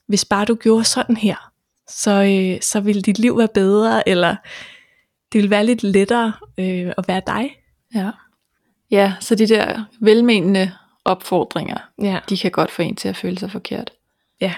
hvis 0.10 0.26
bare 0.26 0.46
du 0.46 0.56
gjorde 0.56 0.84
sådan 0.84 1.18
her, 1.18 1.52
så, 1.88 2.12
øh, 2.12 2.62
så 2.62 2.80
ville 2.80 3.02
dit 3.02 3.20
liv 3.20 3.38
være 3.38 3.48
bedre, 3.54 4.10
eller 4.10 4.36
det 5.34 5.42
vil 5.42 5.50
være 5.50 5.66
lidt 5.66 5.84
lettere 5.84 6.34
øh, 6.58 6.94
at 6.98 7.08
være 7.08 7.22
dig. 7.28 7.56
Ja. 7.96 8.12
ja, 8.92 9.14
så 9.20 9.36
de 9.36 9.48
der 9.48 9.84
velmenende 10.00 10.72
opfordringer, 11.06 11.78
ja. 12.02 12.20
de 12.30 12.38
kan 12.38 12.52
godt 12.52 12.72
få 12.72 12.82
en 12.82 12.96
til 12.96 13.10
at 13.10 13.18
føle 13.18 13.40
sig 13.40 13.52
forkert. 13.52 13.92
Ja. 14.42 14.54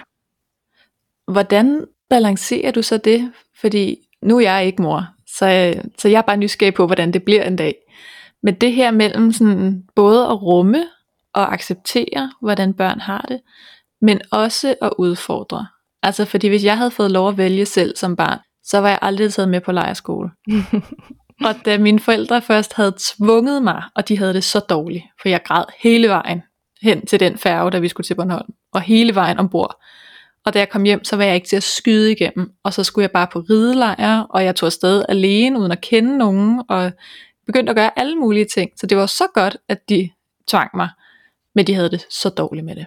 Hvordan 1.27 1.85
balancerer 2.09 2.71
du 2.71 2.81
så 2.81 2.97
det? 2.97 3.33
Fordi 3.55 3.97
nu 4.21 4.37
er 4.37 4.41
jeg 4.41 4.65
ikke 4.65 4.81
mor, 4.81 5.07
så, 5.27 5.73
så 5.97 6.07
jeg 6.07 6.17
er 6.17 6.21
bare 6.21 6.37
nysgerrig 6.37 6.73
på, 6.73 6.85
hvordan 6.85 7.13
det 7.13 7.23
bliver 7.23 7.43
en 7.43 7.55
dag. 7.55 7.75
Men 8.43 8.55
det 8.55 8.73
her 8.73 8.91
mellem 8.91 9.33
sådan, 9.33 9.83
både 9.95 10.25
at 10.25 10.41
rumme 10.41 10.85
og 11.33 11.53
acceptere, 11.53 12.31
hvordan 12.41 12.73
børn 12.73 12.99
har 12.99 13.25
det, 13.27 13.41
men 14.01 14.21
også 14.31 14.75
at 14.81 14.93
udfordre. 14.97 15.67
Altså 16.03 16.25
fordi 16.25 16.47
hvis 16.47 16.63
jeg 16.63 16.77
havde 16.77 16.91
fået 16.91 17.11
lov 17.11 17.29
at 17.29 17.37
vælge 17.37 17.65
selv 17.65 17.95
som 17.95 18.15
barn, 18.15 18.39
så 18.63 18.77
var 18.77 18.89
jeg 18.89 18.99
aldrig 19.01 19.33
taget 19.33 19.49
med 19.49 19.61
på 19.61 19.71
lejerskole. 19.71 20.29
og 21.47 21.55
da 21.65 21.77
mine 21.77 21.99
forældre 21.99 22.41
først 22.41 22.73
havde 22.73 22.93
tvunget 22.99 23.63
mig, 23.63 23.83
og 23.95 24.07
de 24.07 24.17
havde 24.17 24.33
det 24.33 24.43
så 24.43 24.59
dårligt, 24.59 25.03
for 25.21 25.29
jeg 25.29 25.43
græd 25.43 25.65
hele 25.79 26.09
vejen 26.09 26.41
hen 26.81 27.05
til 27.05 27.19
den 27.19 27.37
færge, 27.37 27.71
da 27.71 27.79
vi 27.79 27.87
skulle 27.87 28.05
til 28.05 28.15
Bornholm, 28.15 28.53
og 28.73 28.81
hele 28.81 29.15
vejen 29.15 29.39
ombord. 29.39 29.83
Og 30.45 30.53
da 30.53 30.59
jeg 30.59 30.69
kom 30.69 30.83
hjem, 30.83 31.03
så 31.03 31.15
var 31.15 31.23
jeg 31.23 31.35
ikke 31.35 31.47
til 31.47 31.55
at 31.55 31.63
skyde 31.63 32.11
igennem, 32.11 32.51
og 32.63 32.73
så 32.73 32.83
skulle 32.83 33.03
jeg 33.03 33.11
bare 33.11 33.27
på 33.33 33.39
ridelejr, 33.39 34.19
og 34.19 34.43
jeg 34.43 34.55
tog 34.55 34.67
afsted 34.67 35.03
alene, 35.09 35.59
uden 35.59 35.71
at 35.71 35.81
kende 35.81 36.17
nogen, 36.17 36.63
og 36.69 36.91
begyndte 37.45 37.69
at 37.69 37.75
gøre 37.75 37.99
alle 37.99 38.15
mulige 38.15 38.45
ting. 38.45 38.71
Så 38.75 38.87
det 38.87 38.97
var 38.97 39.05
så 39.05 39.23
godt, 39.33 39.57
at 39.69 39.89
de 39.89 40.09
tvang 40.47 40.69
mig, 40.73 40.89
men 41.55 41.67
de 41.67 41.73
havde 41.73 41.89
det 41.89 42.05
så 42.09 42.29
dårligt 42.29 42.65
med 42.65 42.75
det. 42.75 42.85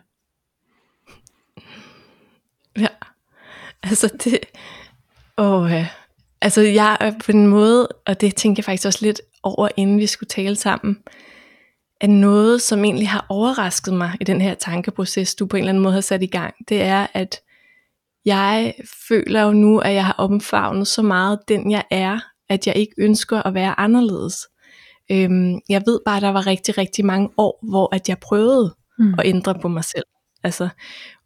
Ja. 2.79 2.89
Altså 3.91 4.09
det, 4.25 4.39
åh, 5.39 5.71
ja. 5.71 5.89
altså 6.41 6.61
jeg 6.61 6.97
er 7.01 7.13
på 7.25 7.33
en 7.33 7.47
måde, 7.47 7.89
og 8.07 8.21
det 8.21 8.35
tænker 8.37 8.61
jeg 8.61 8.65
faktisk 8.65 8.87
også 8.87 8.99
lidt 9.03 9.21
over, 9.43 9.69
inden 9.77 9.99
vi 9.99 10.07
skulle 10.07 10.29
tale 10.29 10.57
sammen, 10.57 10.99
at 12.01 12.11
noget, 12.11 12.63
som 12.63 12.85
egentlig 12.85 13.09
har 13.09 13.27
overrasket 13.29 13.95
mig 13.95 14.17
i 14.21 14.25
den 14.25 14.41
her 14.41 14.55
tankeproces, 14.55 15.35
du 15.35 15.47
på 15.47 15.57
en 15.57 15.61
eller 15.61 15.69
anden 15.69 15.83
måde 15.83 15.95
har 15.95 16.01
sat 16.01 16.23
i 16.23 16.27
gang, 16.27 16.55
det 16.69 16.83
er, 16.83 17.07
at 17.15 17.41
jeg 18.25 18.75
føler 19.09 19.43
jo 19.43 19.53
nu, 19.53 19.79
at 19.79 19.95
jeg 19.95 20.07
har 20.07 20.13
omfavnet 20.13 20.87
så 20.87 21.03
meget 21.03 21.39
den 21.49 21.71
jeg 21.71 21.85
er, 21.91 22.19
at 22.49 22.67
jeg 22.67 22.77
ikke 22.77 22.95
ønsker 22.99 23.43
at 23.43 23.55
være 23.55 23.81
anderledes. 23.81 24.37
Øhm, 25.11 25.61
jeg 25.69 25.83
ved 25.87 26.01
bare, 26.05 26.17
at 26.17 26.23
der 26.23 26.29
var 26.29 26.47
rigtig, 26.47 26.79
rigtig 26.79 27.05
mange 27.05 27.31
år, 27.37 27.59
hvor 27.63 27.95
at 27.95 28.09
jeg 28.09 28.19
prøvede 28.19 28.75
mm. 28.99 29.15
at 29.15 29.27
ændre 29.27 29.55
på 29.55 29.69
mig 29.69 29.85
selv. 29.85 30.05
Altså, 30.43 30.69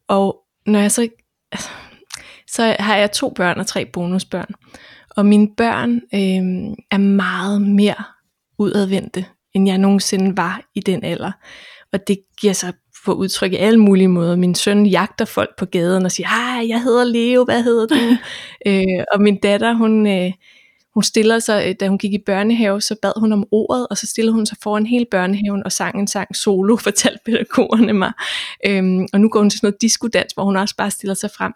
og 0.08 0.44
når 0.66 0.78
jeg 0.78 0.92
så, 0.92 1.08
altså, 1.52 1.68
så 2.52 2.76
har 2.78 2.96
jeg 2.96 3.12
to 3.12 3.32
børn 3.36 3.58
og 3.58 3.66
tre 3.66 3.86
bonusbørn. 3.86 4.50
Og 5.10 5.26
mine 5.26 5.48
børn 5.56 5.94
øh, 5.94 6.74
er 6.90 6.98
meget 6.98 7.62
mere 7.62 8.04
udadvendte, 8.58 9.24
end 9.54 9.68
jeg 9.68 9.78
nogensinde 9.78 10.36
var 10.36 10.60
i 10.74 10.80
den 10.80 11.04
alder. 11.04 11.32
Og 11.92 12.08
det 12.08 12.18
giver 12.40 12.52
sig 12.52 12.72
på 13.04 13.12
udtryk 13.14 13.52
i 13.52 13.56
alle 13.56 13.80
mulige 13.80 14.08
måder. 14.08 14.36
Min 14.36 14.54
søn 14.54 14.86
jagter 14.86 15.24
folk 15.24 15.50
på 15.58 15.66
gaden 15.66 16.04
og 16.04 16.12
siger, 16.12 16.28
hej, 16.28 16.68
jeg 16.68 16.82
hedder 16.82 17.04
Leo, 17.04 17.44
hvad 17.44 17.62
hedder 17.62 17.86
du? 17.86 18.16
øh, 18.68 19.04
og 19.12 19.22
min 19.22 19.40
datter, 19.40 19.74
hun, 19.74 20.06
øh, 20.06 20.32
hun 20.98 21.02
stiller 21.02 21.38
sig, 21.38 21.68
øh, 21.68 21.74
da 21.80 21.88
hun 21.88 21.98
gik 21.98 22.12
i 22.12 22.18
børnehave, 22.26 22.80
så 22.80 22.94
bad 23.02 23.12
hun 23.20 23.32
om 23.32 23.44
ordet, 23.50 23.86
og 23.90 23.96
så 23.96 24.06
stillede 24.06 24.34
hun 24.34 24.46
sig 24.46 24.58
foran 24.62 24.86
hele 24.86 25.06
børnehaven 25.10 25.62
og 25.64 25.72
sang 25.72 26.00
en 26.00 26.06
sang 26.06 26.36
solo, 26.36 26.76
fortalte 26.88 27.20
pædagogerne 27.26 27.92
mig. 27.92 28.12
Øhm, 28.66 29.06
og 29.12 29.20
nu 29.20 29.28
går 29.28 29.40
hun 29.40 29.50
til 29.50 29.58
sådan 29.58 29.66
noget 29.66 29.82
diskodans, 29.82 30.32
hvor 30.32 30.44
hun 30.44 30.56
også 30.56 30.76
bare 30.76 30.90
stiller 30.90 31.14
sig 31.14 31.30
frem. 31.36 31.52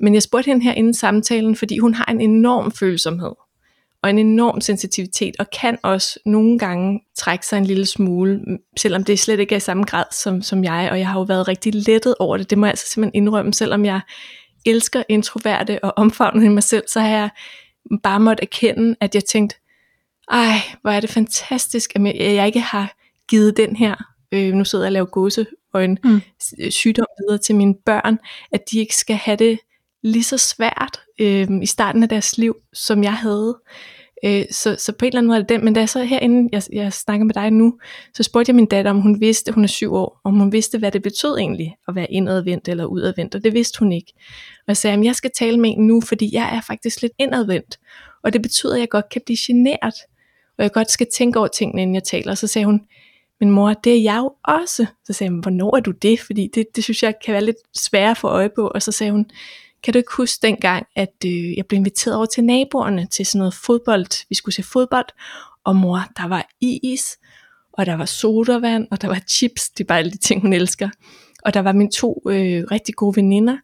Men 0.00 0.14
jeg 0.14 0.22
spurgte 0.22 0.46
hende 0.46 0.62
her 0.62 0.72
inden 0.72 0.94
samtalen, 0.94 1.56
fordi 1.56 1.78
hun 1.78 1.94
har 1.94 2.04
en 2.04 2.20
enorm 2.20 2.72
følsomhed 2.72 3.32
og 4.02 4.10
en 4.10 4.18
enorm 4.18 4.60
sensitivitet, 4.60 5.34
og 5.38 5.46
kan 5.60 5.78
også 5.82 6.18
nogle 6.26 6.58
gange 6.58 7.00
trække 7.16 7.46
sig 7.46 7.58
en 7.58 7.64
lille 7.64 7.86
smule, 7.86 8.40
selvom 8.78 9.04
det 9.04 9.18
slet 9.18 9.40
ikke 9.40 9.54
er 9.54 9.56
i 9.56 9.60
samme 9.60 9.84
grad 9.84 10.04
som, 10.22 10.42
som 10.42 10.64
jeg, 10.64 10.88
og 10.90 10.98
jeg 10.98 11.08
har 11.08 11.18
jo 11.18 11.22
været 11.22 11.48
rigtig 11.48 11.74
lettet 11.74 12.14
over 12.18 12.36
det, 12.36 12.50
det 12.50 12.58
må 12.58 12.66
jeg 12.66 12.70
altså 12.70 12.86
simpelthen 12.88 13.22
indrømme, 13.22 13.54
selvom 13.54 13.84
jeg 13.84 14.00
elsker 14.66 15.02
introverte 15.08 15.84
og 15.84 15.92
omfavner 15.96 16.50
mig 16.50 16.62
selv, 16.62 16.84
så 16.88 17.00
har 17.00 17.08
jeg 17.08 17.30
bare 17.98 18.20
måtte 18.20 18.42
erkende, 18.42 18.96
at 19.00 19.14
jeg 19.14 19.24
tænkte, 19.24 19.56
ej, 20.30 20.56
hvor 20.82 20.90
er 20.90 21.00
det 21.00 21.10
fantastisk, 21.10 21.92
at 21.96 22.34
jeg 22.34 22.46
ikke 22.46 22.60
har 22.60 22.94
givet 23.28 23.56
den 23.56 23.76
her, 23.76 23.94
øh, 24.32 24.52
nu 24.52 24.64
sidder 24.64 24.84
jeg 24.84 24.88
og 24.88 24.92
laver 24.92 25.06
gåse 25.06 25.46
og 25.72 25.84
en 25.84 25.98
mm. 26.04 26.20
sygdom 26.70 27.06
videre 27.20 27.38
til 27.38 27.54
mine 27.54 27.74
børn, 27.74 28.18
at 28.52 28.70
de 28.70 28.78
ikke 28.78 28.96
skal 28.96 29.16
have 29.16 29.36
det 29.36 29.58
lige 30.02 30.24
så 30.24 30.38
svært 30.38 31.00
øh, 31.18 31.48
i 31.62 31.66
starten 31.66 32.02
af 32.02 32.08
deres 32.08 32.38
liv, 32.38 32.56
som 32.72 33.04
jeg 33.04 33.14
havde. 33.14 33.58
Øh, 34.24 34.44
så, 34.50 34.76
så 34.78 34.92
på 34.92 35.04
en 35.04 35.08
eller 35.08 35.18
anden 35.18 35.28
måde 35.28 35.36
er 35.38 35.42
det 35.42 35.48
den, 35.48 35.64
men 35.64 35.74
da 35.74 35.80
jeg 35.80 35.88
så 35.88 36.02
herinde, 36.02 36.48
jeg, 36.52 36.62
jeg 36.72 36.92
snakker 36.92 37.24
med 37.24 37.34
dig 37.34 37.50
nu, 37.50 37.78
så 38.14 38.22
spurgte 38.22 38.50
jeg 38.50 38.56
min 38.56 38.66
datter, 38.66 38.90
om 38.90 39.00
hun 39.00 39.20
vidste, 39.20 39.52
hun 39.52 39.64
er 39.64 39.68
syv 39.68 39.94
år, 39.94 40.20
om 40.24 40.34
hun 40.34 40.52
vidste, 40.52 40.78
hvad 40.78 40.92
det 40.92 41.02
betød 41.02 41.38
egentlig, 41.38 41.76
at 41.88 41.94
være 41.94 42.12
indadvendt 42.12 42.68
eller 42.68 42.84
udadvendt, 42.84 43.34
og 43.34 43.44
det 43.44 43.54
vidste 43.54 43.78
hun 43.78 43.92
ikke. 43.92 44.12
Og 44.58 44.64
jeg 44.68 44.76
sagde, 44.76 44.98
at 44.98 45.04
jeg 45.04 45.14
skal 45.14 45.30
tale 45.34 45.58
med 45.60 45.70
en 45.70 45.86
nu, 45.86 46.00
fordi 46.00 46.30
jeg 46.32 46.56
er 46.56 46.60
faktisk 46.60 47.02
lidt 47.02 47.12
indadvendt, 47.18 47.78
og 48.24 48.32
det 48.32 48.42
betyder, 48.42 48.74
at 48.74 48.80
jeg 48.80 48.88
godt 48.88 49.08
kan 49.08 49.22
blive 49.26 49.36
generet, 49.46 49.94
og 50.58 50.62
jeg 50.62 50.72
godt 50.72 50.90
skal 50.90 51.06
tænke 51.14 51.38
over 51.38 51.48
tingene, 51.48 51.82
inden 51.82 51.94
jeg 51.94 52.04
taler. 52.04 52.30
Og 52.30 52.38
så 52.38 52.46
sagde 52.46 52.66
hun, 52.66 52.80
men 53.40 53.50
mor, 53.50 53.72
det 53.74 53.92
er 53.92 54.02
jeg 54.02 54.18
jo 54.18 54.34
også. 54.44 54.86
Så 55.04 55.12
sagde 55.12 55.32
jeg, 55.32 55.40
hvornår 55.40 55.76
er 55.76 55.80
du 55.80 55.90
det? 55.90 56.20
Fordi 56.20 56.48
det, 56.54 56.66
det 56.76 56.84
synes 56.84 57.02
jeg 57.02 57.14
kan 57.24 57.32
være 57.32 57.44
lidt 57.44 57.56
sværere 57.74 58.10
at 58.10 58.16
få 58.16 58.28
øje 58.28 58.50
på. 58.56 58.66
Og 58.66 58.82
så 58.82 58.92
sagde 58.92 59.12
hun, 59.12 59.26
kan 59.82 59.92
du 59.92 59.98
ikke 59.98 60.16
huske 60.16 60.46
dengang, 60.46 60.86
at 60.96 61.14
øh, 61.26 61.56
jeg 61.56 61.66
blev 61.66 61.76
inviteret 61.76 62.16
over 62.16 62.26
til 62.26 62.44
naboerne 62.44 63.06
til 63.06 63.26
sådan 63.26 63.38
noget 63.38 63.54
fodbold. 63.54 64.28
Vi 64.28 64.34
skulle 64.34 64.54
se 64.54 64.62
fodbold, 64.62 65.06
og 65.64 65.76
mor, 65.76 66.00
der 66.16 66.28
var 66.28 66.48
is, 66.60 67.18
og 67.72 67.86
der 67.86 67.94
var 67.94 68.04
sodavand, 68.04 68.86
og 68.90 69.02
der 69.02 69.08
var 69.08 69.20
chips. 69.28 69.70
Det 69.70 69.84
er 69.84 69.88
bare 69.88 69.98
alle 69.98 70.10
de 70.10 70.18
ting, 70.18 70.40
hun 70.42 70.52
elsker. 70.52 70.88
Og 71.44 71.54
der 71.54 71.60
var 71.60 71.72
mine 71.72 71.90
to 71.90 72.22
øh, 72.28 72.64
rigtig 72.70 72.94
gode 72.94 73.16
veninder, 73.16 73.56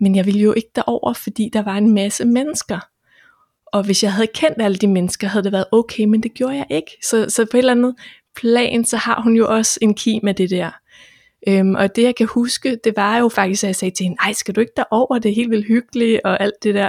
men 0.00 0.16
jeg 0.16 0.26
ville 0.26 0.40
jo 0.40 0.52
ikke 0.52 0.70
derover, 0.76 1.12
fordi 1.12 1.50
der 1.52 1.62
var 1.62 1.76
en 1.76 1.94
masse 1.94 2.24
mennesker. 2.24 2.80
Og 3.66 3.82
hvis 3.82 4.02
jeg 4.02 4.12
havde 4.12 4.28
kendt 4.34 4.62
alle 4.62 4.76
de 4.76 4.86
mennesker, 4.86 5.28
havde 5.28 5.44
det 5.44 5.52
været 5.52 5.66
okay, 5.72 6.04
men 6.04 6.22
det 6.22 6.34
gjorde 6.34 6.56
jeg 6.56 6.66
ikke. 6.70 6.90
Så, 7.04 7.26
så 7.28 7.46
på 7.50 7.56
et 7.56 7.58
eller 7.58 7.72
andet 7.72 7.94
plan, 8.36 8.84
så 8.84 8.96
har 8.96 9.22
hun 9.22 9.36
jo 9.36 9.48
også 9.56 9.78
en 9.82 9.94
kim 9.94 10.20
med 10.22 10.34
det 10.34 10.50
der. 10.50 10.70
Øhm, 11.48 11.74
og 11.74 11.96
det 11.96 12.02
jeg 12.02 12.16
kan 12.16 12.26
huske, 12.26 12.78
det 12.84 12.92
var 12.96 13.18
jo 13.18 13.28
faktisk, 13.28 13.64
at 13.64 13.68
jeg 13.68 13.76
sagde 13.76 13.94
til 13.94 14.04
hende, 14.04 14.16
nej, 14.22 14.32
skal 14.32 14.54
du 14.54 14.60
ikke 14.60 14.72
derover, 14.76 15.18
det 15.18 15.30
er 15.30 15.34
helt 15.34 15.50
vildt 15.50 15.66
hyggeligt 15.66 16.20
og 16.24 16.42
alt 16.42 16.62
det 16.62 16.74
der. 16.74 16.88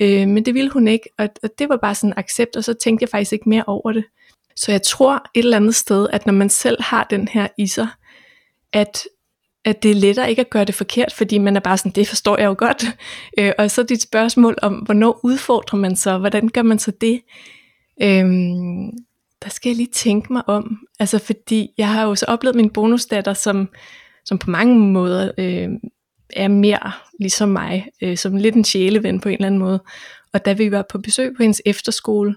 Øh, 0.00 0.28
men 0.28 0.44
det 0.44 0.54
ville 0.54 0.70
hun 0.70 0.88
ikke, 0.88 1.08
og, 1.18 1.28
og 1.42 1.50
det 1.58 1.68
var 1.68 1.76
bare 1.76 1.94
sådan 1.94 2.10
en 2.10 2.18
accept, 2.18 2.56
og 2.56 2.64
så 2.64 2.74
tænkte 2.74 3.02
jeg 3.02 3.08
faktisk 3.08 3.32
ikke 3.32 3.48
mere 3.48 3.64
over 3.66 3.92
det. 3.92 4.04
Så 4.56 4.72
jeg 4.72 4.82
tror 4.82 5.14
et 5.34 5.44
eller 5.44 5.56
andet 5.56 5.74
sted, 5.74 6.06
at 6.12 6.26
når 6.26 6.32
man 6.32 6.48
selv 6.48 6.82
har 6.82 7.06
den 7.10 7.28
her 7.28 7.48
i 7.58 7.66
sig, 7.66 7.88
at, 8.72 9.02
at 9.64 9.82
det 9.82 9.90
er 9.90 9.94
lettere 9.94 10.30
ikke 10.30 10.40
at 10.40 10.50
gøre 10.50 10.64
det 10.64 10.74
forkert, 10.74 11.12
fordi 11.12 11.38
man 11.38 11.56
er 11.56 11.60
bare 11.60 11.78
sådan, 11.78 11.92
det 11.92 12.08
forstår 12.08 12.38
jeg 12.38 12.46
jo 12.46 12.54
godt. 12.58 12.84
Øh, 13.38 13.52
og 13.58 13.70
så 13.70 13.82
dit 13.82 14.02
spørgsmål 14.02 14.58
om, 14.62 14.74
hvornår 14.74 15.20
udfordrer 15.22 15.78
man 15.78 15.96
så, 15.96 16.18
hvordan 16.18 16.48
gør 16.48 16.62
man 16.62 16.78
så 16.78 16.92
det? 17.00 17.20
Øhm, 18.02 18.90
der 19.42 19.50
skal 19.50 19.70
jeg 19.70 19.76
lige 19.76 19.90
tænke 19.92 20.32
mig 20.32 20.48
om. 20.48 20.78
Altså 20.98 21.18
fordi 21.18 21.70
jeg 21.78 21.88
har 21.88 22.04
jo 22.04 22.14
så 22.14 22.26
oplevet 22.28 22.56
min 22.56 22.70
bonusdatter, 22.70 23.34
som, 23.34 23.68
som 24.24 24.38
på 24.38 24.50
mange 24.50 24.78
måder 24.78 25.30
øh, 25.38 25.68
er 26.30 26.48
mere 26.48 26.92
ligesom 27.20 27.48
mig, 27.48 27.88
øh, 28.02 28.16
som 28.16 28.36
lidt 28.36 28.54
en 28.54 28.64
sjæleven 28.64 29.20
på 29.20 29.28
en 29.28 29.34
eller 29.34 29.46
anden 29.46 29.60
måde. 29.60 29.82
Og 30.32 30.44
da 30.44 30.52
vi 30.52 30.70
var 30.70 30.84
på 30.90 30.98
besøg 30.98 31.36
på 31.36 31.42
hendes 31.42 31.62
efterskole, 31.66 32.36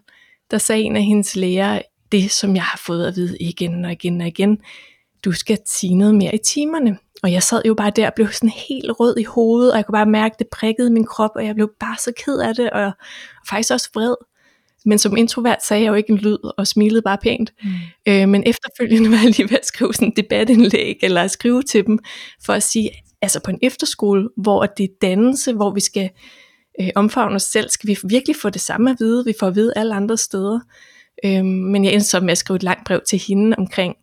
der 0.51 0.57
sagde 0.57 0.83
en 0.83 0.95
af 0.95 1.03
hendes 1.03 1.35
lærere 1.35 1.81
det, 2.11 2.31
som 2.31 2.55
jeg 2.55 2.63
har 2.63 2.81
fået 2.85 3.07
at 3.07 3.15
vide 3.15 3.37
igen 3.39 3.85
og 3.85 3.91
igen 3.91 4.21
og 4.21 4.27
igen. 4.27 4.57
Du 5.25 5.31
skal 5.31 5.59
sige 5.65 5.95
noget 5.95 6.15
mere 6.15 6.35
i 6.35 6.39
timerne. 6.45 6.97
Og 7.23 7.31
jeg 7.31 7.43
sad 7.43 7.61
jo 7.65 7.73
bare 7.73 7.91
der 7.95 8.07
og 8.07 8.13
blev 8.13 8.31
sådan 8.31 8.53
helt 8.69 8.91
rød 8.99 9.17
i 9.17 9.23
hovedet, 9.23 9.71
og 9.71 9.77
jeg 9.77 9.85
kunne 9.85 9.93
bare 9.93 10.05
mærke, 10.05 10.35
det 10.39 10.47
prikkede 10.47 10.89
min 10.89 11.05
krop, 11.05 11.31
og 11.35 11.45
jeg 11.45 11.55
blev 11.55 11.71
bare 11.79 11.97
så 11.97 12.11
ked 12.25 12.37
af 12.37 12.55
det, 12.55 12.69
og, 12.69 12.83
og 12.83 12.91
faktisk 13.49 13.71
også 13.73 13.89
vred. 13.93 14.15
Men 14.85 14.99
som 14.99 15.17
introvert 15.17 15.65
sagde 15.65 15.83
jeg 15.83 15.89
jo 15.89 15.93
ikke 15.93 16.11
en 16.11 16.17
lyd 16.17 16.37
og 16.57 16.67
smilede 16.67 17.01
bare 17.01 17.17
pænt. 17.17 17.53
Mm. 17.63 17.69
Øh, 18.07 18.29
men 18.29 18.43
efterfølgende 18.45 19.09
var 19.15 19.17
jeg 19.17 19.25
lige 19.25 19.49
ved 19.49 19.57
at 19.57 19.65
skrive 19.65 19.93
sådan 19.93 20.07
en 20.07 20.13
debatindlæg 20.15 20.95
eller 21.03 21.21
at 21.21 21.31
skrive 21.31 21.63
til 21.63 21.85
dem 21.85 21.99
for 22.45 22.53
at 22.53 22.63
sige, 22.63 22.91
altså 23.21 23.39
på 23.39 23.51
en 23.51 23.59
efterskole, 23.61 24.29
hvor 24.37 24.65
det 24.65 24.83
er 24.83 24.93
dannelse, 25.01 25.53
hvor 25.53 25.73
vi 25.73 25.79
skal 25.79 26.09
øh, 26.81 26.89
omfavne 26.95 27.35
os 27.35 27.43
selv, 27.43 27.69
skal 27.69 27.87
vi 27.87 27.97
virkelig 28.03 28.35
få 28.41 28.49
det 28.49 28.61
samme 28.61 28.89
at 28.91 28.97
vide, 28.99 29.25
vi 29.25 29.33
får 29.39 29.47
at 29.47 29.55
vide 29.55 29.73
alle 29.75 29.95
andre 29.95 30.17
steder. 30.17 30.59
Øh, 31.25 31.45
men 31.45 31.85
jeg 31.85 31.93
endte 31.93 32.07
så 32.07 32.19
med 32.19 32.31
at 32.31 32.37
skrive 32.37 32.55
et 32.55 32.63
langt 32.63 32.85
brev 32.87 33.01
til 33.07 33.19
hende 33.27 33.55
omkring, 33.57 33.95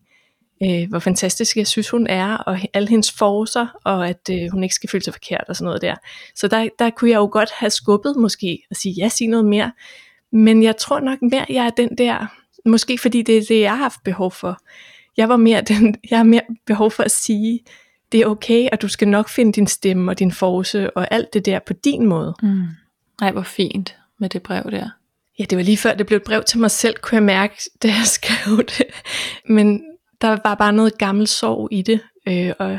øh, 0.63 0.89
hvor 0.89 0.99
fantastisk 0.99 1.57
jeg 1.57 1.67
synes 1.67 1.91
hun 1.91 2.07
er, 2.07 2.37
og 2.37 2.59
alle 2.75 2.89
hendes 2.89 3.13
forser, 3.13 3.67
og 3.85 4.09
at 4.09 4.31
øh, 4.31 4.51
hun 4.53 4.63
ikke 4.63 4.75
skal 4.75 4.91
føle 4.91 5.05
sig 5.05 5.15
forkert 5.15 5.45
og 5.49 5.57
sådan 5.57 5.65
noget 5.65 5.83
der. 5.83 5.95
Så 6.35 6.49
der, 6.49 6.69
der 6.79 6.91
kunne 6.91 7.11
jeg 7.11 7.17
jo 7.17 7.29
godt 7.33 7.51
have 7.51 7.71
skubbet 7.71 8.17
måske, 8.17 8.63
og 8.71 8.77
sige, 8.77 8.95
ja, 8.99 9.09
sig 9.09 9.29
noget 9.29 9.45
mere, 9.45 9.73
men 10.33 10.63
jeg 10.63 10.77
tror 10.77 11.01
nok 11.01 11.23
mere, 11.23 11.47
jeg 11.49 11.67
er 11.67 11.71
den 11.71 11.99
der, 11.99 12.27
måske 12.67 12.99
fordi 12.99 13.23
det 13.23 13.37
er 13.37 13.43
det, 13.49 13.61
jeg 13.61 13.71
har 13.71 13.77
haft 13.77 14.05
behov 14.05 14.31
for. 14.31 14.59
Jeg 15.17 15.29
var 15.29 15.37
mere 15.37 15.61
den, 15.61 15.97
jeg 16.11 16.19
har 16.19 16.25
mere 16.25 16.43
behov 16.67 16.91
for 16.91 17.03
at 17.03 17.11
sige, 17.11 17.61
det 18.13 18.21
er 18.21 18.27
okay, 18.27 18.69
og 18.73 18.83
du 18.83 18.89
skal 18.89 19.09
nok 19.09 19.29
finde 19.29 19.53
din 19.53 19.67
stemme 19.67 20.11
og 20.11 20.19
din 20.19 20.33
force 20.33 20.97
og 20.97 21.09
alt 21.11 21.35
det 21.35 21.47
der 21.47 21.59
på 21.59 21.73
din 21.73 22.07
måde. 22.07 22.35
Mm. 22.43 22.63
Ej, 23.23 23.33
hvor 23.33 23.43
fint 23.43 23.97
med 24.19 24.29
det 24.29 24.43
brev 24.43 24.71
der. 24.71 24.89
Ja, 25.39 25.45
det 25.45 25.59
var 25.59 25.65
lige 25.65 25.77
før 25.77 25.95
det 25.95 26.07
blev 26.07 26.17
et 26.17 26.23
brev 26.23 26.45
til 26.45 26.59
mig 26.59 26.71
selv, 26.71 26.97
kunne 26.97 27.17
jeg 27.17 27.23
mærke, 27.23 27.55
da 27.83 27.89
jeg 27.89 28.07
skrev 28.19 28.57
det. 28.59 28.87
Men 29.49 29.83
der 30.21 30.39
var 30.45 30.55
bare 30.55 30.73
noget 30.73 30.99
gammel 30.99 31.27
sorg 31.27 31.69
i 31.73 31.83
det. 31.83 32.01
Øh, 32.29 32.53
og, 32.59 32.79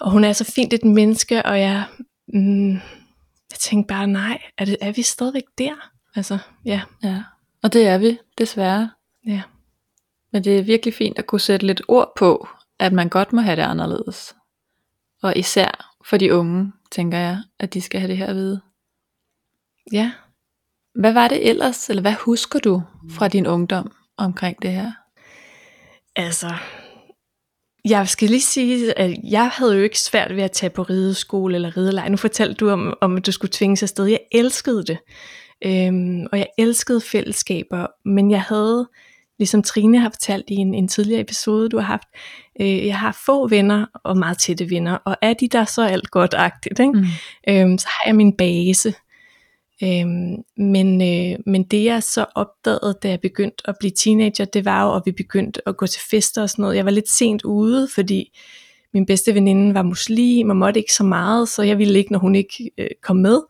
og 0.00 0.10
hun 0.10 0.24
er 0.24 0.32
så 0.32 0.44
fint 0.44 0.72
et 0.72 0.84
menneske, 0.84 1.42
og 1.42 1.60
jeg, 1.60 1.84
mm, 2.34 2.72
jeg 3.50 3.58
tænkte 3.58 3.88
bare, 3.88 4.06
nej, 4.06 4.42
er, 4.58 4.64
det, 4.64 4.76
er 4.80 4.92
vi 4.92 5.02
stadigvæk 5.02 5.44
der? 5.58 5.90
Altså, 6.18 6.38
ja. 6.64 6.82
Ja, 7.02 7.22
og 7.62 7.72
det 7.72 7.86
er 7.86 7.98
vi, 7.98 8.18
desværre. 8.38 8.90
Ja. 9.26 9.42
Men 10.32 10.44
det 10.44 10.58
er 10.58 10.62
virkelig 10.62 10.94
fint 10.94 11.18
at 11.18 11.26
kunne 11.26 11.40
sætte 11.40 11.66
lidt 11.66 11.82
ord 11.88 12.12
på, 12.16 12.48
at 12.78 12.92
man 12.92 13.08
godt 13.08 13.32
må 13.32 13.40
have 13.40 13.56
det 13.56 13.62
anderledes. 13.62 14.36
Og 15.22 15.36
især 15.36 15.94
for 16.04 16.16
de 16.16 16.34
unge, 16.34 16.72
tænker 16.90 17.18
jeg, 17.18 17.42
at 17.58 17.74
de 17.74 17.80
skal 17.80 18.00
have 18.00 18.08
det 18.08 18.16
her 18.16 18.26
at 18.26 18.36
vide. 18.36 18.60
Ja. 19.92 20.12
Hvad 20.94 21.12
var 21.12 21.28
det 21.28 21.48
ellers, 21.48 21.90
eller 21.90 22.00
hvad 22.00 22.14
husker 22.14 22.58
du 22.58 22.82
fra 23.10 23.28
din 23.28 23.46
ungdom 23.46 23.92
omkring 24.16 24.62
det 24.62 24.70
her? 24.70 24.92
Altså, 26.16 26.54
jeg 27.84 28.08
skal 28.08 28.28
lige 28.28 28.40
sige, 28.40 28.98
at 28.98 29.16
jeg 29.24 29.48
havde 29.48 29.76
jo 29.76 29.82
ikke 29.82 30.00
svært 30.00 30.36
ved 30.36 30.42
at 30.42 30.52
tage 30.52 30.70
på 30.70 30.82
rideskole 30.82 31.54
eller 31.54 31.76
ridelej. 31.76 32.08
Nu 32.08 32.16
fortalte 32.16 32.54
du 32.54 32.70
om, 32.70 32.94
om 33.00 33.16
at 33.16 33.26
du 33.26 33.32
skulle 33.32 33.52
tvinge 33.52 33.76
sig 33.76 33.84
afsted. 33.84 34.06
Jeg 34.06 34.20
elskede 34.32 34.84
det. 34.84 34.98
Øhm, 35.64 36.26
og 36.32 36.38
jeg 36.38 36.46
elskede 36.58 37.00
fællesskaber, 37.00 37.86
men 38.04 38.30
jeg 38.30 38.42
havde, 38.42 38.88
ligesom 39.38 39.62
Trine 39.62 39.98
har 39.98 40.10
fortalt 40.10 40.44
i 40.48 40.54
en, 40.54 40.74
en 40.74 40.88
tidligere 40.88 41.20
episode, 41.20 41.68
du 41.68 41.78
har 41.78 41.84
haft, 41.84 42.08
øh, 42.60 42.86
jeg 42.86 42.98
har 42.98 43.20
få 43.26 43.48
venner 43.48 43.86
og 44.04 44.16
meget 44.16 44.38
tætte 44.38 44.70
venner, 44.70 44.94
og 44.94 45.16
er 45.22 45.34
de 45.34 45.48
der 45.48 45.64
så 45.64 45.82
alt 45.82 46.10
godt-agtigt, 46.10 46.80
ikke? 46.80 46.92
Mm. 46.92 47.04
Øhm, 47.48 47.78
så 47.78 47.86
har 47.86 48.08
jeg 48.08 48.16
min 48.16 48.36
base. 48.36 48.94
Øhm, 49.82 50.36
men, 50.56 51.02
øh, 51.02 51.38
men 51.46 51.62
det 51.62 51.84
jeg 51.84 52.02
så 52.02 52.26
opdagede, 52.34 52.98
da 53.02 53.08
jeg 53.08 53.20
begyndte 53.20 53.68
at 53.68 53.76
blive 53.80 53.92
teenager, 53.96 54.44
det 54.44 54.64
var 54.64 54.84
jo, 54.84 54.96
at 54.96 55.02
vi 55.04 55.12
begyndte 55.12 55.68
at 55.68 55.76
gå 55.76 55.86
til 55.86 56.02
fester 56.10 56.42
og 56.42 56.50
sådan 56.50 56.62
noget. 56.62 56.76
Jeg 56.76 56.84
var 56.84 56.90
lidt 56.90 57.10
sent 57.10 57.44
ude, 57.44 57.88
fordi 57.94 58.38
min 58.98 59.06
bedste 59.06 59.34
veninde 59.34 59.74
var 59.74 59.82
muslim 59.82 60.50
og 60.50 60.56
måtte 60.56 60.80
ikke 60.80 60.92
så 60.92 61.04
meget, 61.04 61.48
så 61.48 61.62
jeg 61.62 61.78
ville 61.78 61.98
ikke, 61.98 62.12
når 62.12 62.18
hun 62.18 62.34
ikke 62.34 62.70
øh, 62.78 62.88
kom 63.02 63.16
med. 63.16 63.40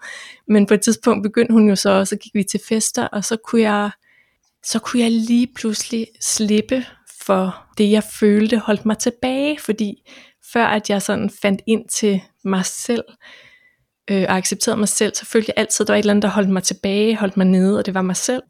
Men 0.48 0.66
på 0.66 0.74
et 0.74 0.80
tidspunkt 0.80 1.22
begyndte 1.22 1.52
hun 1.52 1.68
jo 1.68 1.76
så, 1.76 1.90
og 1.90 2.08
så 2.08 2.16
gik 2.16 2.34
vi 2.34 2.42
til 2.42 2.60
fester, 2.68 3.06
og 3.06 3.24
så 3.24 3.36
kunne 3.44 3.62
jeg, 3.62 3.90
så 4.64 4.78
kunne 4.78 5.02
jeg 5.02 5.10
lige 5.10 5.48
pludselig 5.54 6.06
slippe 6.20 6.84
for 7.22 7.66
det, 7.78 7.90
jeg 7.90 8.02
følte 8.02 8.58
holdt 8.58 8.86
mig 8.86 8.98
tilbage, 8.98 9.58
fordi 9.58 9.94
før 10.52 10.64
at 10.64 10.90
jeg 10.90 11.02
sådan 11.02 11.30
fandt 11.42 11.62
ind 11.66 11.88
til 11.88 12.20
mig 12.44 12.64
selv, 12.64 13.04
øh, 14.10 14.24
og 14.28 14.36
accepterede 14.36 14.78
mig 14.78 14.88
selv, 14.88 15.14
så 15.14 15.26
følte 15.26 15.52
jeg 15.56 15.60
altid, 15.60 15.84
at 15.84 15.86
der 15.86 15.92
var 15.92 15.98
et 15.98 16.02
eller 16.02 16.12
andet, 16.12 16.22
der 16.22 16.28
holdt 16.28 16.50
mig 16.50 16.62
tilbage, 16.62 17.16
holdt 17.16 17.36
mig 17.36 17.46
nede, 17.46 17.78
og 17.78 17.86
det 17.86 17.94
var 17.94 18.02
mig 18.02 18.16
selv. 18.16 18.42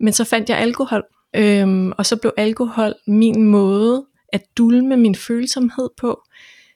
Men 0.00 0.12
så 0.12 0.24
fandt 0.24 0.48
jeg 0.48 0.58
alkohol, 0.58 1.02
øhm, 1.36 1.92
og 1.98 2.06
så 2.06 2.16
blev 2.16 2.32
alkohol 2.36 2.94
min 3.06 3.44
måde 3.44 4.06
at 4.32 4.42
dulme 4.56 4.96
min 4.96 5.14
følsomhed 5.14 5.88
på, 5.96 6.22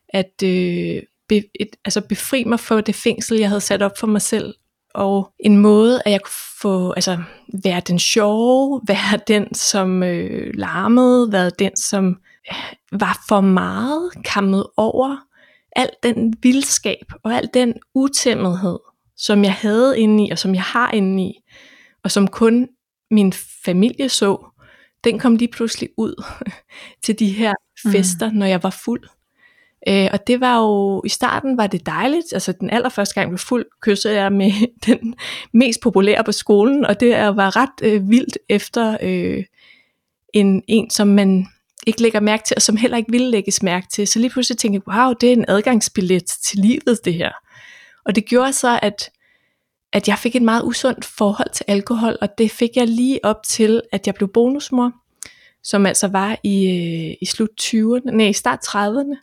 at 0.09 0.43
øh, 0.45 1.03
be, 1.29 1.43
et, 1.61 1.77
altså 1.85 2.01
befri 2.01 2.45
mig 2.45 2.61
for 2.61 2.81
det 2.81 2.95
fængsel, 2.95 3.39
jeg 3.39 3.49
havde 3.49 3.61
sat 3.61 3.83
op 3.83 3.99
for 3.99 4.07
mig 4.07 4.23
selv, 4.23 4.55
og 4.95 5.33
en 5.39 5.59
måde, 5.59 6.03
at 6.05 6.13
jeg 6.13 6.21
kunne 6.21 6.61
få, 6.61 6.93
altså 6.93 7.23
være 7.65 7.81
den 7.81 7.99
sjove, 7.99 8.81
være 8.89 9.21
den, 9.27 9.55
som 9.55 10.03
øh, 10.03 10.55
larmede, 10.55 11.33
være 11.33 11.51
den, 11.59 11.77
som 11.77 12.09
øh, 12.51 13.01
var 13.01 13.25
for 13.29 13.41
meget 13.41 14.11
kammet 14.25 14.67
over, 14.77 15.17
al 15.77 15.89
den 16.03 16.35
vildskab 16.43 17.13
og 17.23 17.35
al 17.35 17.49
den 17.55 17.75
utæmmethed, 17.95 18.79
som 19.17 19.45
jeg 19.45 19.55
havde 19.55 20.01
inde 20.01 20.27
i, 20.27 20.31
og 20.31 20.39
som 20.39 20.55
jeg 20.55 20.63
har 20.63 20.91
inde 20.91 21.23
i, 21.23 21.41
og 22.05 22.11
som 22.11 22.29
kun 22.29 22.69
min 23.11 23.33
familie 23.65 24.09
så, 24.09 24.47
den 25.05 25.19
kom 25.19 25.37
lige 25.37 25.51
pludselig 25.53 25.89
ud 25.97 26.25
til 27.05 27.19
de 27.19 27.29
her 27.29 27.53
mm. 27.85 27.93
fester, 27.93 28.31
mm. 28.31 28.37
når 28.37 28.47
jeg 28.47 28.63
var 28.63 28.71
fuld. 28.85 29.03
Øh, 29.89 30.09
og 30.13 30.27
det 30.27 30.41
var 30.41 30.59
jo, 30.59 31.03
i 31.05 31.09
starten 31.09 31.57
var 31.57 31.67
det 31.67 31.87
dejligt, 31.87 32.33
altså 32.33 32.53
den 32.53 32.71
allerførste 32.71 33.15
gang 33.15 33.31
blev 33.31 33.39
fuld, 33.39 33.67
kyssede 33.83 34.15
jeg 34.15 34.33
med 34.33 34.53
den 34.87 35.15
mest 35.53 35.81
populære 35.81 36.25
på 36.25 36.33
skolen, 36.33 36.87
og 36.87 37.01
det 37.01 37.37
var 37.37 37.57
ret 37.57 37.83
øh, 37.83 38.11
vildt 38.11 38.39
efter 38.49 38.97
øh, 39.03 39.45
en, 40.35 40.63
en, 40.69 40.91
som 40.91 41.09
man 41.09 41.47
ikke 41.87 42.03
lægger 42.03 42.21
mærke 42.21 42.43
til, 42.47 42.55
og 42.57 42.63
som 42.63 42.77
heller 42.77 42.97
ikke 42.97 43.11
ville 43.11 43.31
lægges 43.31 43.63
mærke 43.63 43.87
til. 43.93 44.07
Så 44.07 44.19
lige 44.19 44.31
pludselig 44.31 44.59
tænkte 44.59 44.83
jeg, 44.87 44.95
wow, 44.95 45.13
det 45.13 45.29
er 45.29 45.33
en 45.33 45.45
adgangsbillet 45.49 46.25
til 46.27 46.59
livet, 46.59 46.99
det 47.05 47.15
her. 47.15 47.33
Og 48.05 48.15
det 48.15 48.27
gjorde 48.27 48.53
så, 48.53 48.79
at, 48.83 49.11
at 49.95 50.09
jeg 50.09 50.19
fik 50.19 50.37
et 50.37 50.43
meget 50.43 50.63
usundt 50.63 51.05
forhold 51.05 51.51
til 51.51 51.65
alkohol, 51.69 52.17
og 52.21 52.29
det 52.39 52.51
fik 52.51 52.71
jeg 52.77 52.89
lige 52.89 53.25
op 53.25 53.43
til, 53.47 53.83
at 53.93 54.07
jeg 54.07 54.15
blev 54.15 54.29
bonusmor, 54.29 54.93
som 55.63 55.87
altså 55.87 56.09
var 56.09 56.39
i, 56.43 56.67
øh, 56.67 57.17
i 57.21 57.27
slut 57.27 57.49
20'erne, 57.61 58.11
nej, 58.11 58.27
i 58.27 58.33
start 58.33 58.59
30'erne. 58.67 59.17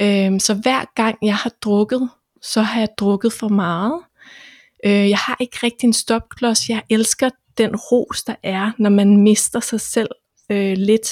Øhm, 0.00 0.40
så 0.40 0.54
hver 0.54 0.84
gang 0.94 1.18
jeg 1.22 1.36
har 1.36 1.52
drukket, 1.62 2.10
så 2.42 2.62
har 2.62 2.80
jeg 2.80 2.88
drukket 2.98 3.32
for 3.32 3.48
meget. 3.48 4.00
Øh, 4.86 5.10
jeg 5.10 5.18
har 5.18 5.36
ikke 5.40 5.58
rigtig 5.62 5.86
en 5.86 5.92
stopklods. 5.92 6.68
Jeg 6.68 6.82
elsker 6.90 7.30
den 7.58 7.76
ros, 7.76 8.22
der 8.22 8.34
er, 8.42 8.70
når 8.78 8.90
man 8.90 9.16
mister 9.16 9.60
sig 9.60 9.80
selv 9.80 10.08
øh, 10.50 10.76
lidt 10.76 11.08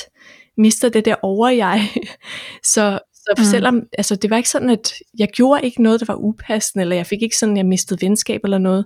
mister 0.56 0.88
det 0.88 1.04
der 1.04 1.14
over 1.22 1.48
jeg. 1.48 1.88
så 2.74 2.98
så 3.22 3.34
mm. 3.38 3.44
selvom, 3.44 3.82
altså 3.98 4.16
det 4.16 4.30
var 4.30 4.36
ikke 4.36 4.48
sådan, 4.48 4.70
at 4.70 4.92
jeg 5.18 5.28
gjorde 5.28 5.62
ikke 5.62 5.82
noget, 5.82 6.00
der 6.00 6.06
var 6.06 6.14
upassende, 6.14 6.82
eller 6.82 6.96
jeg 6.96 7.06
fik 7.06 7.22
ikke 7.22 7.36
sådan, 7.36 7.54
at 7.54 7.56
jeg 7.56 7.66
mistede 7.66 8.06
venskab 8.06 8.40
eller 8.44 8.58
noget, 8.58 8.84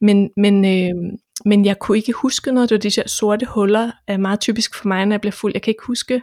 men, 0.00 0.30
men, 0.36 0.64
øh, 0.64 1.12
men 1.44 1.64
jeg 1.64 1.78
kunne 1.78 1.98
ikke 1.98 2.12
huske 2.12 2.52
noget, 2.52 2.70
det 2.70 2.74
var 2.74 2.80
de 2.80 2.90
der 2.90 3.08
sorte 3.08 3.46
huller, 3.46 3.90
er 4.06 4.16
meget 4.16 4.40
typisk 4.40 4.74
for 4.74 4.88
mig, 4.88 5.06
når 5.06 5.12
jeg 5.14 5.20
bliver 5.20 5.32
fuld, 5.32 5.52
jeg 5.54 5.62
kan 5.62 5.70
ikke 5.70 5.86
huske, 5.86 6.22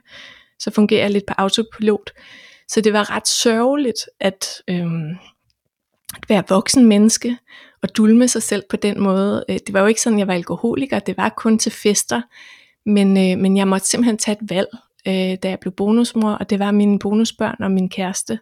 så 0.59 0.71
fungerer 0.71 1.01
jeg 1.01 1.11
lidt 1.11 1.25
på 1.25 1.33
autopilot, 1.37 2.11
så 2.67 2.81
det 2.81 2.93
var 2.93 3.15
ret 3.15 3.27
sørgeligt, 3.27 3.99
at, 4.19 4.45
øh, 4.67 4.85
at 6.15 6.29
være 6.29 6.43
voksen 6.49 6.85
menneske, 6.85 7.37
og 7.81 7.97
dulme 7.97 8.27
sig 8.27 8.43
selv 8.43 8.63
på 8.69 8.75
den 8.75 8.99
måde, 8.99 9.45
øh, 9.49 9.59
det 9.67 9.73
var 9.73 9.79
jo 9.79 9.85
ikke 9.85 10.01
sådan, 10.01 10.19
jeg 10.19 10.27
var 10.27 10.33
alkoholiker, 10.33 10.99
det 10.99 11.17
var 11.17 11.29
kun 11.37 11.59
til 11.59 11.71
fester, 11.71 12.21
men, 12.85 13.07
øh, 13.17 13.39
men 13.39 13.57
jeg 13.57 13.67
måtte 13.67 13.87
simpelthen 13.87 14.17
tage 14.17 14.37
et 14.41 14.49
valg, 14.49 14.67
øh, 15.07 15.37
da 15.43 15.49
jeg 15.49 15.59
blev 15.59 15.73
bonusmor, 15.73 16.31
og 16.31 16.49
det 16.49 16.59
var 16.59 16.71
mine 16.71 16.99
bonusbørn 16.99 17.63
og 17.63 17.71
min 17.71 17.89
kæreste. 17.89 18.39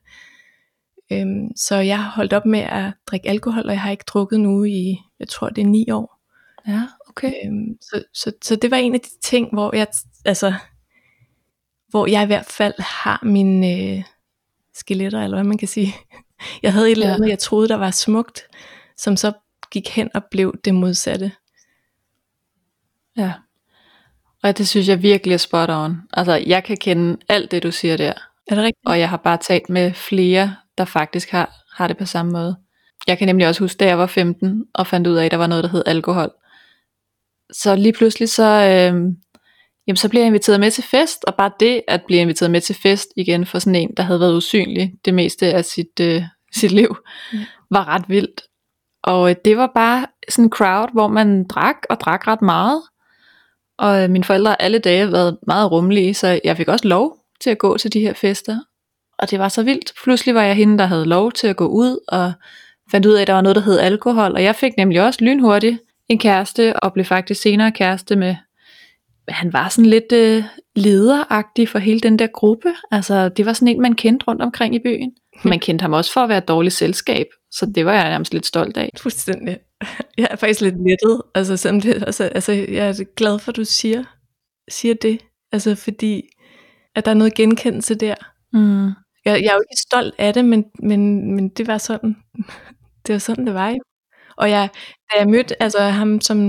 Øhm, 1.12 1.50
så 1.56 1.76
jeg 1.76 2.04
har 2.04 2.12
holdt 2.12 2.34
op 2.34 2.46
med 2.46 2.60
at 2.60 2.94
drikke 3.08 3.30
alkohol, 3.30 3.66
og 3.66 3.72
jeg 3.72 3.82
har 3.82 3.92
ikke 3.92 4.04
drukket 4.08 4.40
nu 4.40 4.64
i, 4.64 4.98
jeg 5.20 5.28
tror 5.28 5.50
det 5.50 5.62
er 5.62 5.66
ni 5.66 5.92
år. 5.92 6.20
Ja, 6.68 6.82
okay. 7.10 7.34
Øhm, 7.46 7.78
så, 7.82 8.04
så, 8.14 8.32
så 8.42 8.56
det 8.56 8.72
var 8.72 8.78
en 8.78 8.94
af 8.94 9.02
de 9.02 9.10
ting, 9.24 9.54
hvor 9.54 9.76
jeg, 9.76 9.88
altså, 10.26 10.54
hvor 11.88 12.08
jeg 12.08 12.24
i 12.24 12.26
hvert 12.26 12.46
fald 12.46 12.74
har 12.80 13.20
mine 13.24 13.68
øh, 13.68 14.04
skeletter, 14.74 15.24
eller 15.24 15.38
hvad 15.38 15.44
man 15.44 15.58
kan 15.58 15.68
sige. 15.68 15.96
Jeg 16.64 16.74
havde 16.74 16.88
et 16.88 16.92
eller 16.92 17.14
andet, 17.14 17.26
ja. 17.26 17.30
jeg 17.30 17.40
troede, 17.40 17.68
der 17.68 17.76
var 17.76 17.92
smukt, 17.92 18.42
som 18.98 19.18
så 19.18 19.32
gik 19.72 19.90
hen 19.90 20.10
og 20.14 20.22
blev 20.32 20.56
det 20.66 20.76
modsatte. 20.76 21.32
Ja. 23.18 23.34
Og 24.44 24.58
det 24.58 24.68
synes 24.68 24.88
jeg 24.88 25.02
virkelig 25.02 25.34
er 25.34 25.38
spot 25.38 25.70
on. 25.70 25.98
Altså, 26.14 26.44
jeg 26.48 26.64
kan 26.64 26.78
kende 26.78 27.18
alt 27.30 27.52
det, 27.52 27.64
du 27.64 27.72
siger 27.72 27.98
der. 27.98 28.14
Er 28.48 28.56
det 28.56 28.64
rigtigt? 28.64 28.88
Og 28.88 29.00
jeg 29.00 29.10
har 29.10 29.18
bare 29.18 29.38
talt 29.38 29.70
med 29.70 29.94
flere, 29.94 30.56
der 30.78 30.86
faktisk 30.86 31.30
har, 31.32 31.54
har 31.76 31.88
det 31.88 31.98
på 31.98 32.06
samme 32.06 32.32
måde. 32.32 32.56
Jeg 33.08 33.18
kan 33.18 33.28
nemlig 33.28 33.48
også 33.48 33.64
huske, 33.64 33.78
da 33.78 33.86
jeg 33.86 33.98
var 33.98 34.08
15 34.08 34.66
og 34.74 34.88
fandt 34.88 35.08
ud 35.08 35.16
af, 35.16 35.26
at 35.26 35.32
der 35.32 35.38
var 35.38 35.48
noget, 35.48 35.64
der 35.64 35.70
hed 35.70 35.84
alkohol. 35.86 36.32
Så 37.52 37.76
lige 37.76 37.94
pludselig 37.94 38.30
så, 38.30 38.44
øh, 38.44 38.94
jamen, 39.88 39.98
så 39.98 40.10
bliver 40.10 40.24
jeg 40.24 40.28
inviteret 40.28 40.60
med 40.60 40.72
til 40.72 40.84
fest, 40.84 41.26
og 41.26 41.36
bare 41.36 41.52
det 41.60 41.82
at 41.88 42.02
blive 42.08 42.22
inviteret 42.22 42.52
med 42.52 42.62
til 42.62 42.76
fest 42.76 43.08
igen 43.16 43.46
for 43.46 43.60
sådan 43.60 43.76
en, 43.76 43.94
der 43.98 44.04
havde 44.04 44.20
været 44.20 44.36
usynlig 44.36 44.94
det 45.06 45.14
meste 45.14 45.54
af 45.54 45.66
sit, 45.66 46.00
øh, 46.02 46.24
sit 46.56 46.72
liv, 46.72 46.96
mm. 47.34 47.40
var 47.72 47.88
ret 47.88 48.10
vildt. 48.10 48.42
Og 49.04 49.30
øh, 49.30 49.36
det 49.46 49.58
var 49.58 49.72
bare 49.76 50.06
sådan 50.30 50.46
en 50.46 50.52
crowd, 50.52 50.90
hvor 50.94 51.08
man 51.08 51.48
drak 51.48 51.76
og 51.90 52.00
drak 52.00 52.28
ret 52.28 52.42
meget. 52.42 52.82
Og 53.80 54.04
øh, 54.04 54.10
mine 54.10 54.24
forældre 54.24 54.52
har 54.52 54.56
alle 54.56 54.80
dage 54.80 55.12
været 55.12 55.38
meget 55.48 55.72
rummelige, 55.72 56.14
så 56.14 56.40
jeg 56.44 56.58
fik 56.58 56.68
også 56.68 56.88
lov 56.88 57.18
til 57.42 57.50
at 57.50 57.58
gå 57.58 57.78
til 57.78 57.94
de 57.94 58.00
her 58.00 58.14
fester. 58.14 58.58
Og 59.20 59.32
det 59.32 59.40
var 59.40 59.50
så 59.50 59.64
vildt. 59.64 59.94
Pludselig 60.04 60.36
var 60.36 60.44
jeg 60.44 60.56
hende, 60.56 60.78
der 60.78 60.86
havde 60.86 61.06
lov 61.06 61.32
til 61.32 61.48
at 61.48 61.56
gå 61.56 61.68
ud, 61.68 62.00
og 62.08 62.34
fandt 62.92 63.06
ud 63.06 63.14
af, 63.14 63.22
at 63.22 63.28
der 63.28 63.34
var 63.34 63.42
noget, 63.42 63.56
der 63.56 63.62
hed 63.62 63.80
alkohol. 63.80 64.32
Og 64.32 64.44
jeg 64.44 64.56
fik 64.56 64.78
nemlig 64.78 65.02
også 65.02 65.20
lynhurtigt 65.24 65.78
en 66.10 66.20
kæreste, 66.20 66.76
og 66.76 66.94
blev 66.94 67.06
faktisk 67.06 67.42
senere 67.42 67.72
kæreste 67.72 68.16
med, 68.16 68.36
han 69.28 69.54
var 69.54 69.70
sådan 69.70 69.90
lidt 69.90 70.12
øh, 70.12 70.44
lederagtig 70.76 71.70
for 71.70 71.80
hele 71.80 72.00
den 72.00 72.20
der 72.20 72.28
gruppe. 72.28 72.74
Altså, 72.92 73.30
det 73.30 73.46
var 73.46 73.54
sådan 73.54 73.68
en, 73.68 73.82
man 73.82 73.96
kendte 73.96 74.26
rundt 74.28 74.42
omkring 74.42 74.76
i 74.76 74.80
byen. 74.80 75.12
Man 75.44 75.60
kendte 75.60 75.84
ham 75.84 75.94
også 75.94 76.14
for 76.14 76.22
at 76.22 76.30
være 76.30 76.38
et 76.38 76.48
dårligt 76.48 76.76
selskab, 76.76 77.26
så 77.52 77.66
det 77.76 77.86
var 77.86 77.94
jeg 77.94 78.10
nærmest 78.10 78.34
lidt 78.34 78.46
stolt 78.46 78.78
af. 78.78 78.90
Fuldstændig. 79.02 79.58
Jeg 80.18 80.28
er 80.32 80.36
faktisk 80.36 80.62
lidt 80.62 80.76
lettet, 80.76 81.22
altså, 81.36 81.58
selvom 81.58 81.82
det, 81.82 81.94
altså, 81.94 82.24
altså 82.24 82.52
jeg 82.52 82.90
er 82.90 83.04
glad 83.16 83.40
for, 83.40 83.52
at 83.52 83.56
du 83.56 83.66
siger, 83.66 84.04
siger 84.72 84.94
det, 84.94 85.26
altså 85.52 85.76
fordi, 85.76 86.30
at 86.96 87.06
der 87.06 87.12
er 87.12 87.16
noget 87.16 87.36
genkendelse 87.36 87.96
der. 87.96 88.16
Mm. 88.54 88.86
Jeg, 89.26 89.44
jeg 89.44 89.50
er 89.50 89.56
jo 89.56 89.64
ikke 89.72 89.82
stolt 89.82 90.16
af 90.18 90.34
det, 90.34 90.46
men, 90.46 90.66
men, 90.84 91.34
men 91.36 91.50
det 91.50 91.68
var 91.68 91.78
sådan, 91.78 92.16
det 93.08 93.14
var 93.14 93.20
sådan, 93.20 93.46
det 93.46 93.54
var 93.54 93.70
jo. 93.70 93.80
Og 94.38 94.50
jeg, 94.50 94.70
da 95.12 95.20
jeg 95.20 95.30
mødte 95.30 95.64
altså, 95.64 95.80
ham, 95.80 96.22
som, 96.22 96.40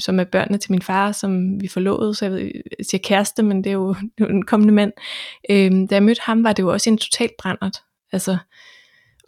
som 0.00 0.20
er 0.20 0.24
børnene 0.24 0.58
til 0.58 0.72
min 0.72 0.82
far, 0.82 1.12
som 1.12 1.60
vi 1.60 1.68
forlovede, 1.68 2.14
så 2.14 2.24
jeg, 2.24 2.32
ved, 2.32 2.40
jeg 2.78 2.86
siger 2.86 3.00
kæreste, 3.04 3.42
men 3.42 3.64
det 3.64 3.70
er 3.70 3.74
jo, 3.74 3.94
det 3.94 4.10
er 4.18 4.24
jo 4.24 4.28
en 4.28 4.46
kommende 4.46 4.74
mand. 4.74 4.92
Øhm, 5.50 5.88
da 5.88 5.94
jeg 5.94 6.02
mødte 6.02 6.22
ham, 6.24 6.44
var 6.44 6.52
det 6.52 6.62
jo 6.62 6.72
også 6.72 6.90
en 6.90 6.98
total 6.98 7.30
brændert. 7.38 7.76
Altså, 8.12 8.36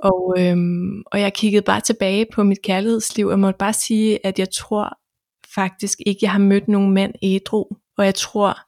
og, 0.03 0.35
øhm, 0.39 1.03
og 1.07 1.21
jeg 1.21 1.35
kiggede 1.35 1.63
bare 1.63 1.81
tilbage 1.81 2.27
på 2.35 2.43
mit 2.43 2.63
kærlighedsliv, 2.63 3.27
og 3.27 3.39
måtte 3.39 3.59
bare 3.59 3.73
sige, 3.73 4.27
at 4.27 4.39
jeg 4.39 4.51
tror 4.51 4.99
faktisk 5.55 5.99
ikke, 6.07 6.19
jeg 6.23 6.33
har 6.33 6.39
mødt 6.39 6.69
nogen 6.69 6.95
mand 6.95 7.15
ædru. 7.23 7.65
Og 7.99 8.05
jeg 8.05 8.15
tror, 8.15 8.59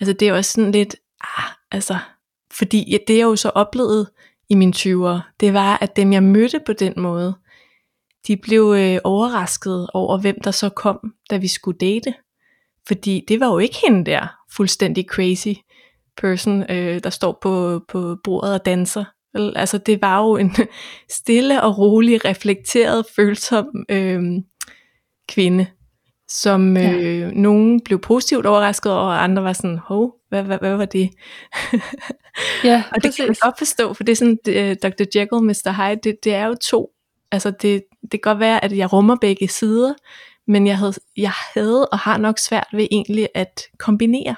altså 0.00 0.12
det 0.12 0.28
er 0.28 0.32
også 0.32 0.52
sådan 0.52 0.72
lidt, 0.72 0.96
ah, 1.20 1.50
altså, 1.70 1.98
fordi 2.52 2.98
det 3.06 3.18
jeg 3.18 3.22
jo 3.22 3.36
så 3.36 3.48
oplevede 3.48 4.12
i 4.48 4.54
mine 4.54 4.72
20'ere, 4.76 5.20
det 5.40 5.54
var, 5.54 5.78
at 5.80 5.96
dem 5.96 6.12
jeg 6.12 6.22
mødte 6.22 6.60
på 6.66 6.72
den 6.72 6.94
måde, 6.96 7.34
de 8.26 8.36
blev 8.36 8.74
øh, 8.78 8.98
overrasket 9.04 9.90
over, 9.94 10.18
hvem 10.18 10.40
der 10.44 10.50
så 10.50 10.68
kom, 10.68 11.14
da 11.30 11.36
vi 11.36 11.48
skulle 11.48 11.78
date. 11.78 12.14
Fordi 12.86 13.24
det 13.28 13.40
var 13.40 13.46
jo 13.46 13.58
ikke 13.58 13.76
hende 13.86 14.10
der, 14.10 14.36
fuldstændig 14.52 15.04
crazy 15.04 15.60
person, 16.16 16.70
øh, 16.70 17.00
der 17.04 17.10
står 17.10 17.38
på, 17.42 17.80
på 17.88 18.16
bordet 18.24 18.54
og 18.54 18.64
danser. 18.64 19.04
Altså 19.34 19.78
det 19.78 20.02
var 20.02 20.22
jo 20.22 20.36
en 20.36 20.56
stille 21.18 21.62
og 21.62 21.78
rolig, 21.78 22.24
reflekteret, 22.24 23.06
følsom 23.16 23.66
øh, 23.88 24.22
kvinde, 25.28 25.66
som 26.28 26.76
øh, 26.76 27.20
ja. 27.20 27.30
nogen 27.30 27.80
blev 27.80 28.00
positivt 28.00 28.46
overrasket 28.46 28.92
over, 28.92 29.02
og 29.02 29.24
andre 29.24 29.44
var 29.44 29.52
sådan, 29.52 29.78
hov, 29.78 30.14
hvad, 30.28 30.42
hvad, 30.42 30.58
hvad 30.58 30.76
var 30.76 30.84
det? 30.84 31.10
Ja, 32.64 32.82
og 32.92 33.02
det 33.02 33.16
kan 33.16 33.26
jeg 33.26 33.36
godt 33.40 33.58
forstå, 33.58 33.94
for 33.94 34.04
det 34.04 34.12
er 34.12 34.16
sådan, 34.16 34.38
uh, 34.48 34.90
Dr. 34.90 35.04
Jekyll, 35.14 35.42
Mr. 35.42 35.72
Hyde, 35.72 36.00
det, 36.04 36.24
det 36.24 36.34
er 36.34 36.46
jo 36.46 36.54
to, 36.54 36.90
altså 37.32 37.50
det, 37.50 37.82
det 38.02 38.10
kan 38.10 38.20
godt 38.20 38.38
være, 38.38 38.64
at 38.64 38.76
jeg 38.76 38.92
rummer 38.92 39.16
begge 39.20 39.48
sider, 39.48 39.94
men 40.46 40.66
jeg 40.66 40.78
havde, 40.78 40.94
jeg 41.16 41.32
havde 41.54 41.88
og 41.88 41.98
har 41.98 42.18
nok 42.18 42.38
svært 42.38 42.66
ved 42.72 42.86
egentlig 42.90 43.28
at 43.34 43.62
kombinere. 43.78 44.36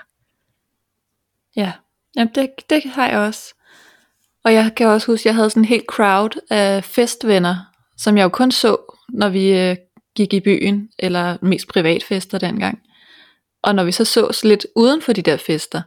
Ja, 1.57 1.73
Jamen, 2.17 2.35
det, 2.35 2.51
det 2.71 2.85
har 2.85 3.09
jeg 3.09 3.19
også. 3.19 3.55
Og 4.45 4.55
jeg 4.55 4.73
kan 4.77 4.87
også 4.87 5.07
huske, 5.07 5.23
at 5.23 5.27
jeg 5.27 5.35
havde 5.35 5.51
sådan 5.51 5.61
en 5.61 5.69
helt 5.69 5.87
crowd 5.87 6.41
af 6.51 6.85
festvenner, 6.85 7.57
som 7.97 8.17
jeg 8.17 8.25
jo 8.25 8.29
kun 8.29 8.51
så, 8.51 8.77
når 9.09 9.29
vi 9.29 9.59
øh, 9.59 9.77
gik 10.17 10.33
i 10.33 10.41
byen, 10.41 10.89
eller 10.99 11.37
mest 11.43 11.69
privatfester 11.69 12.39
dengang. 12.39 12.79
Og 13.63 13.75
når 13.75 13.85
vi 13.85 13.93
så 13.93 14.05
sås 14.05 14.45
lidt 14.45 14.67
uden 14.77 15.03
for 15.03 15.13
de 15.13 15.23
der 15.23 15.37
fester, 15.37 15.83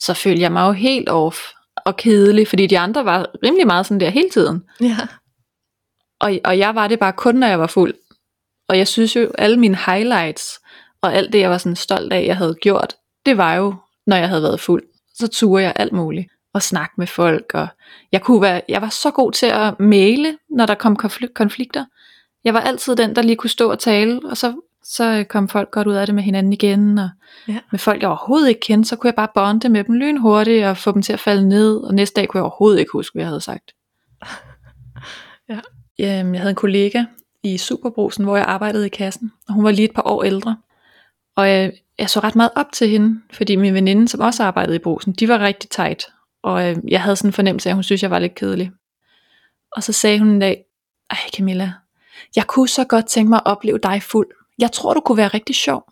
så 0.00 0.14
følte 0.14 0.42
jeg 0.42 0.52
mig 0.52 0.66
jo 0.66 0.72
helt 0.72 1.08
off 1.08 1.38
og 1.76 1.96
kedelig, 1.96 2.48
fordi 2.48 2.66
de 2.66 2.78
andre 2.78 3.04
var 3.04 3.26
rimelig 3.44 3.66
meget 3.66 3.86
sådan 3.86 4.00
der 4.00 4.10
hele 4.10 4.30
tiden. 4.30 4.62
Ja. 4.80 4.96
Og, 6.20 6.32
og 6.44 6.58
jeg 6.58 6.74
var 6.74 6.88
det 6.88 6.98
bare 6.98 7.12
kun, 7.12 7.34
når 7.34 7.46
jeg 7.46 7.60
var 7.60 7.66
fuld. 7.66 7.94
Og 8.68 8.78
jeg 8.78 8.88
synes 8.88 9.16
jo, 9.16 9.32
alle 9.38 9.56
mine 9.56 9.78
highlights, 9.86 10.60
og 11.02 11.14
alt 11.14 11.32
det, 11.32 11.40
jeg 11.40 11.50
var 11.50 11.58
sådan 11.58 11.76
stolt 11.76 12.12
af, 12.12 12.26
jeg 12.26 12.36
havde 12.36 12.54
gjort, 12.54 12.96
det 13.26 13.36
var 13.36 13.54
jo, 13.54 13.74
når 14.06 14.16
jeg 14.16 14.28
havde 14.28 14.42
været 14.42 14.60
fuld. 14.60 14.82
Så 15.14 15.28
turde 15.28 15.62
jeg 15.62 15.72
alt 15.76 15.92
muligt. 15.92 16.28
Og 16.54 16.62
snakke 16.62 16.94
med 16.98 17.06
folk. 17.06 17.50
Og 17.54 17.66
jeg, 18.12 18.22
kunne 18.22 18.42
være, 18.42 18.60
jeg 18.68 18.82
var 18.82 18.88
så 18.88 19.10
god 19.10 19.32
til 19.32 19.46
at 19.46 19.80
male, 19.80 20.38
når 20.50 20.66
der 20.66 20.74
kom 20.74 20.96
konflikter. 21.34 21.84
Jeg 22.44 22.54
var 22.54 22.60
altid 22.60 22.96
den, 22.96 23.16
der 23.16 23.22
lige 23.22 23.36
kunne 23.36 23.50
stå 23.50 23.70
og 23.70 23.78
tale, 23.78 24.20
og 24.24 24.36
så, 24.36 24.54
så 24.84 25.24
kom 25.28 25.48
folk 25.48 25.70
godt 25.70 25.86
ud 25.86 25.94
af 25.94 26.06
det 26.06 26.14
med 26.14 26.22
hinanden 26.22 26.52
igen. 26.52 26.98
Og 26.98 27.08
Ja. 27.48 27.58
med 27.70 27.78
folk, 27.78 28.00
jeg 28.02 28.08
overhovedet 28.08 28.48
ikke 28.48 28.60
kendte, 28.60 28.88
så 28.88 28.96
kunne 28.96 29.08
jeg 29.08 29.14
bare 29.14 29.28
bonde 29.34 29.68
med 29.68 29.84
dem 29.84 29.94
lynhurtigt 29.94 30.64
og 30.66 30.76
få 30.76 30.92
dem 30.92 31.02
til 31.02 31.12
at 31.12 31.20
falde 31.20 31.48
ned. 31.48 31.76
Og 31.76 31.94
næste 31.94 32.20
dag 32.20 32.28
kunne 32.28 32.38
jeg 32.38 32.44
overhovedet 32.44 32.78
ikke 32.78 32.92
huske, 32.92 33.14
hvad 33.14 33.22
jeg 33.22 33.28
havde 33.28 33.40
sagt. 33.40 33.72
Ja. 35.48 35.60
Jamen, 35.98 36.34
jeg 36.34 36.40
havde 36.40 36.50
en 36.50 36.56
kollega 36.56 37.04
i 37.42 37.58
Superbrusen, 37.58 38.24
hvor 38.24 38.36
jeg 38.36 38.44
arbejdede 38.46 38.86
i 38.86 38.88
kassen, 38.88 39.32
og 39.48 39.54
hun 39.54 39.64
var 39.64 39.70
lige 39.70 39.84
et 39.88 39.94
par 39.94 40.02
år 40.06 40.22
ældre. 40.24 40.56
Og 41.36 41.48
jeg, 41.48 41.72
jeg 41.98 42.10
så 42.10 42.20
ret 42.20 42.36
meget 42.36 42.50
op 42.56 42.66
til 42.72 42.88
hende, 42.88 43.20
fordi 43.32 43.56
min 43.56 43.74
veninde, 43.74 44.08
som 44.08 44.20
også 44.20 44.44
arbejdede 44.44 44.76
i 44.76 44.78
brusen, 44.78 45.12
de 45.12 45.28
var 45.28 45.38
rigtig 45.38 45.70
tight. 45.70 46.06
Og 46.44 46.70
øh, 46.70 46.76
jeg 46.88 47.02
havde 47.02 47.16
sådan 47.16 47.28
en 47.28 47.32
fornemmelse 47.32 47.68
af, 47.68 47.72
at 47.72 47.76
hun 47.76 47.82
synes, 47.82 48.02
jeg 48.02 48.10
var 48.10 48.18
lidt 48.18 48.34
kedelig. 48.34 48.72
Og 49.72 49.82
så 49.82 49.92
sagde 49.92 50.18
hun 50.18 50.28
en 50.28 50.38
dag, 50.38 50.64
ej 51.10 51.16
Camilla, 51.36 51.72
jeg 52.36 52.46
kunne 52.46 52.68
så 52.68 52.84
godt 52.84 53.06
tænke 53.06 53.30
mig 53.30 53.36
at 53.36 53.46
opleve 53.46 53.78
dig 53.78 54.02
fuld. 54.02 54.28
Jeg 54.58 54.72
tror, 54.72 54.94
du 54.94 55.00
kunne 55.00 55.18
være 55.18 55.28
rigtig 55.28 55.56
sjov. 55.56 55.88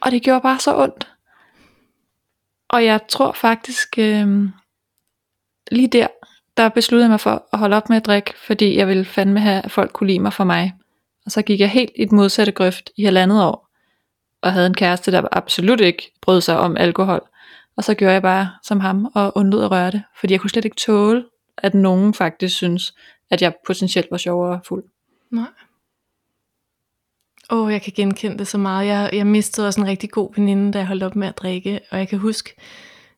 Og 0.00 0.10
det 0.10 0.22
gjorde 0.22 0.40
bare 0.40 0.58
så 0.58 0.76
ondt. 0.76 1.12
Og 2.68 2.84
jeg 2.84 3.00
tror 3.08 3.32
faktisk, 3.32 3.98
øh, 3.98 4.48
lige 5.70 5.88
der, 5.88 6.06
der 6.56 6.68
besluttede 6.68 7.04
jeg 7.04 7.10
mig 7.10 7.20
for 7.20 7.48
at 7.52 7.58
holde 7.58 7.76
op 7.76 7.88
med 7.88 7.96
at 7.96 8.06
drikke, 8.06 8.34
fordi 8.46 8.76
jeg 8.76 8.88
ville 8.88 9.04
fandme 9.04 9.40
have, 9.40 9.62
at 9.64 9.70
folk 9.70 9.92
kunne 9.92 10.06
lide 10.06 10.18
mig 10.18 10.32
for 10.32 10.44
mig. 10.44 10.74
Og 11.26 11.32
så 11.32 11.42
gik 11.42 11.60
jeg 11.60 11.70
helt 11.70 11.90
i 11.96 12.02
et 12.02 12.12
modsatte 12.12 12.52
grøft 12.52 12.90
i 12.96 13.04
halvandet 13.04 13.44
år, 13.44 13.68
og 14.42 14.52
havde 14.52 14.66
en 14.66 14.74
kæreste, 14.74 15.12
der 15.12 15.28
absolut 15.32 15.80
ikke 15.80 16.12
brød 16.20 16.40
sig 16.40 16.58
om 16.58 16.76
alkohol. 16.76 17.31
Og 17.76 17.84
så 17.84 17.94
gjorde 17.94 18.12
jeg 18.12 18.22
bare 18.22 18.50
som 18.62 18.80
ham, 18.80 19.06
og 19.14 19.32
undlod 19.36 19.64
at 19.64 19.70
røre 19.70 19.90
det, 19.90 20.02
fordi 20.20 20.32
jeg 20.32 20.40
kunne 20.40 20.50
slet 20.50 20.64
ikke 20.64 20.76
tåle, 20.76 21.24
at 21.58 21.74
nogen 21.74 22.14
faktisk 22.14 22.56
synes, 22.56 22.94
at 23.30 23.42
jeg 23.42 23.54
potentielt 23.66 24.06
var 24.10 24.16
sjovere 24.16 24.60
fuld. 24.64 24.84
Nej. 25.30 25.48
Åh, 27.50 27.66
oh, 27.66 27.72
jeg 27.72 27.82
kan 27.82 27.92
genkende 27.96 28.38
det 28.38 28.46
så 28.46 28.58
meget. 28.58 28.86
Jeg, 28.86 29.10
jeg 29.12 29.26
mistede 29.26 29.66
også 29.66 29.80
en 29.80 29.86
rigtig 29.86 30.10
god 30.10 30.34
veninde, 30.34 30.72
da 30.72 30.78
jeg 30.78 30.86
holdt 30.86 31.02
op 31.02 31.16
med 31.16 31.28
at 31.28 31.38
drikke. 31.38 31.80
Og 31.90 31.98
jeg 31.98 32.08
kan 32.08 32.18
huske, 32.18 32.54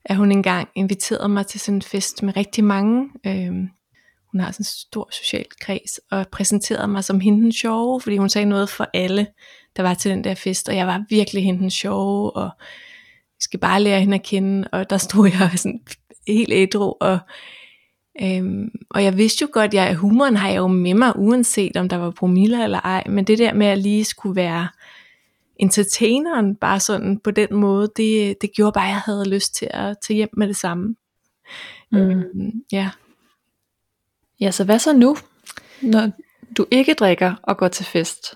at 0.05 0.17
hun 0.17 0.33
engang 0.33 0.69
inviterede 0.75 1.29
mig 1.29 1.47
til 1.47 1.61
sådan 1.61 1.75
en 1.75 1.83
fest 1.83 2.23
med 2.23 2.37
rigtig 2.37 2.65
mange. 2.65 3.09
Øhm, 3.27 3.69
hun 4.33 4.41
har 4.41 4.53
sådan 4.53 4.61
en 4.61 4.65
stor 4.65 5.09
social 5.13 5.45
kreds, 5.61 6.01
og 6.11 6.29
præsenterede 6.29 6.89
mig 6.89 7.05
som 7.05 7.21
hende 7.21 7.43
den 7.43 7.53
sjove, 7.53 8.01
fordi 8.01 8.17
hun 8.17 8.29
sagde 8.29 8.49
noget 8.49 8.69
for 8.69 8.89
alle, 8.95 9.27
der 9.77 9.83
var 9.83 9.95
til 9.95 10.11
den 10.11 10.25
der 10.25 10.35
fest. 10.35 10.69
Og 10.69 10.77
jeg 10.77 10.87
var 10.87 11.05
virkelig 11.09 11.45
hende 11.45 11.61
den 11.61 11.71
sjove, 11.71 12.37
og 12.37 12.51
skal 13.45 13.61
bare 13.61 13.83
lære 13.83 14.01
hende 14.01 14.15
at 14.15 14.23
kende. 14.23 14.69
Og 14.73 14.91
der 14.91 14.99
stod 14.99 15.31
jeg 15.39 15.51
sådan 15.57 15.81
helt 16.27 16.53
ædru, 16.53 16.95
og 17.01 17.19
Øhm, 18.23 18.71
og 18.91 19.05
jeg 19.05 19.17
vidste 19.17 19.43
jo 19.43 19.49
godt, 19.53 19.75
at 19.75 19.97
humoren 19.97 20.37
har 20.37 20.49
jeg 20.49 20.57
jo 20.57 20.67
med 20.67 20.95
mig, 20.95 21.13
uanset 21.17 21.77
om 21.77 21.89
der 21.89 21.97
var 21.97 22.11
promiller 22.11 22.65
eller 22.65 22.81
ej, 22.81 23.05
men 23.09 23.25
det 23.25 23.39
der 23.39 23.55
med 23.55 23.67
at 23.67 23.79
lige 23.79 24.05
skulle 24.05 24.37
være 24.37 24.69
entertaineren, 25.57 26.57
bare 26.57 26.81
sådan 26.81 27.19
på 27.19 27.31
den 27.31 27.55
måde, 27.55 27.89
det, 27.97 28.37
det 28.41 28.51
gjorde 28.57 28.73
bare, 28.73 28.85
at 28.85 28.91
jeg 28.91 29.01
havde 29.01 29.29
lyst 29.29 29.55
til 29.55 29.69
at 29.71 29.97
tage 30.03 30.17
hjem 30.17 30.29
med 30.37 30.49
det 30.49 30.57
samme. 30.57 30.97
Mm. 31.93 31.99
Øhm, 31.99 32.53
ja. 32.73 32.91
Ja, 34.41 34.51
så 34.51 34.65
hvad 34.65 34.79
så 34.79 34.93
nu, 34.93 35.17
når 35.83 36.11
du 36.57 36.67
ikke 36.71 36.95
drikker 36.95 37.35
og 37.43 37.57
går 37.57 37.69
til 37.69 37.87
fest? 37.87 38.35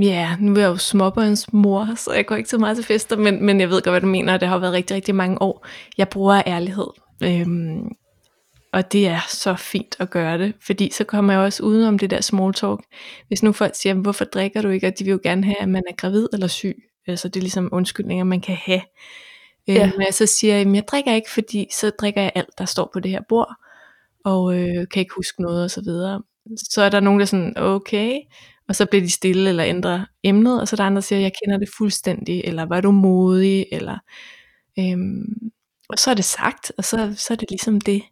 Ja, 0.00 0.36
nu 0.40 0.54
er 0.54 0.58
jeg 0.58 0.68
jo 0.68 0.76
småbørns 0.76 1.52
mor, 1.52 1.94
så 1.96 2.12
jeg 2.12 2.26
går 2.26 2.36
ikke 2.36 2.48
så 2.48 2.58
meget 2.58 2.76
til 2.76 2.84
fester, 2.84 3.16
men, 3.16 3.46
men 3.46 3.60
jeg 3.60 3.70
ved 3.70 3.82
godt, 3.82 3.92
hvad 3.92 4.00
du 4.00 4.06
mener, 4.06 4.36
det 4.36 4.48
har 4.48 4.58
været 4.58 4.72
rigtig, 4.72 4.94
rigtig 4.94 5.14
mange 5.14 5.42
år. 5.42 5.66
Jeg 5.98 6.08
bruger 6.08 6.42
ærlighed. 6.46 6.86
Øhm, 7.22 7.92
og 8.72 8.92
det 8.92 9.08
er 9.08 9.20
så 9.28 9.54
fint 9.54 9.96
at 9.98 10.10
gøre 10.10 10.38
det, 10.38 10.54
fordi 10.66 10.90
så 10.92 11.04
kommer 11.04 11.32
jeg 11.32 11.42
også 11.42 11.62
uden 11.62 11.88
om 11.88 11.98
det 11.98 12.10
der 12.10 12.20
small 12.20 12.54
talk. 12.54 12.80
Hvis 13.28 13.42
nu 13.42 13.52
folk 13.52 13.74
siger, 13.74 13.94
hvorfor 13.94 14.24
drikker 14.24 14.62
du 14.62 14.68
ikke, 14.68 14.86
og 14.86 14.98
de 14.98 15.04
vil 15.04 15.10
jo 15.10 15.20
gerne 15.22 15.44
have, 15.44 15.60
at 15.60 15.68
man 15.68 15.82
er 15.88 15.94
gravid 15.94 16.26
eller 16.32 16.46
syg. 16.46 16.76
Altså 17.06 17.28
det 17.28 17.36
er 17.36 17.42
ligesom 17.42 17.68
undskyldninger, 17.72 18.24
man 18.24 18.40
kan 18.40 18.56
have. 18.56 18.80
Øh, 19.68 19.74
ja. 19.74 19.90
Men 19.96 20.06
jeg 20.06 20.14
så 20.14 20.26
siger, 20.26 20.56
jeg, 20.56 20.74
jeg 20.74 20.88
drikker 20.88 21.14
ikke, 21.14 21.30
fordi 21.30 21.66
så 21.72 21.90
drikker 21.90 22.22
jeg 22.22 22.32
alt, 22.34 22.58
der 22.58 22.64
står 22.64 22.90
på 22.92 23.00
det 23.00 23.10
her 23.10 23.22
bord, 23.28 23.54
og 24.24 24.58
øh, 24.58 24.86
kan 24.92 25.00
ikke 25.00 25.14
huske 25.16 25.42
noget 25.42 25.64
og 25.64 25.70
så 25.70 25.82
videre. 25.84 26.22
Så 26.56 26.82
er 26.82 26.88
der 26.88 27.00
nogen, 27.00 27.20
der 27.20 27.24
er 27.24 27.28
sådan, 27.28 27.54
okay, 27.56 28.18
og 28.72 28.76
så 28.76 28.86
bliver 28.86 29.02
de 29.02 29.10
stille 29.10 29.48
eller 29.48 29.64
ændrer 29.64 30.04
emnet, 30.24 30.60
og 30.60 30.68
så 30.68 30.74
er 30.74 30.76
der 30.76 30.84
andre, 30.84 30.94
der 30.94 31.00
siger, 31.00 31.20
jeg 31.20 31.32
kender 31.44 31.58
det 31.58 31.68
fuldstændig, 31.76 32.40
eller 32.44 32.62
var 32.66 32.80
du 32.80 32.90
modig, 32.90 33.66
eller 33.72 33.98
øhm, 34.78 35.24
og 35.88 35.98
så 35.98 36.10
er 36.10 36.14
det 36.14 36.24
sagt, 36.24 36.72
og 36.78 36.84
så, 36.84 37.14
så 37.16 37.32
er 37.34 37.36
det 37.36 37.50
ligesom 37.50 37.80
det 37.80 38.02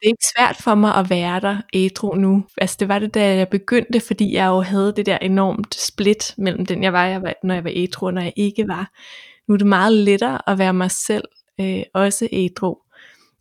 det 0.00 0.08
er 0.08 0.08
ikke 0.08 0.32
svært 0.38 0.56
for 0.56 0.74
mig 0.74 0.94
at 0.94 1.10
være 1.10 1.40
der 1.40 1.60
ædru 1.74 2.14
nu. 2.14 2.44
Altså 2.58 2.76
det 2.80 2.88
var 2.88 2.98
det, 2.98 3.14
da 3.14 3.36
jeg 3.36 3.48
begyndte, 3.48 4.00
fordi 4.00 4.34
jeg 4.34 4.46
jo 4.46 4.60
havde 4.60 4.92
det 4.96 5.06
der 5.06 5.18
enormt 5.18 5.74
split 5.74 6.34
mellem 6.38 6.66
den, 6.66 6.82
jeg 6.82 6.92
var, 6.92 7.04
jeg 7.06 7.22
var 7.22 7.34
når 7.44 7.54
jeg 7.54 7.64
var 7.64 7.72
ædru, 7.74 8.06
og 8.06 8.14
når 8.14 8.22
jeg 8.22 8.32
ikke 8.36 8.68
var. 8.68 8.90
Nu 9.48 9.54
er 9.54 9.58
det 9.58 9.66
meget 9.66 9.92
lettere 9.92 10.50
at 10.50 10.58
være 10.58 10.74
mig 10.74 10.90
selv, 10.90 11.24
øh, 11.60 11.82
også 11.94 12.28
ædru. 12.32 12.76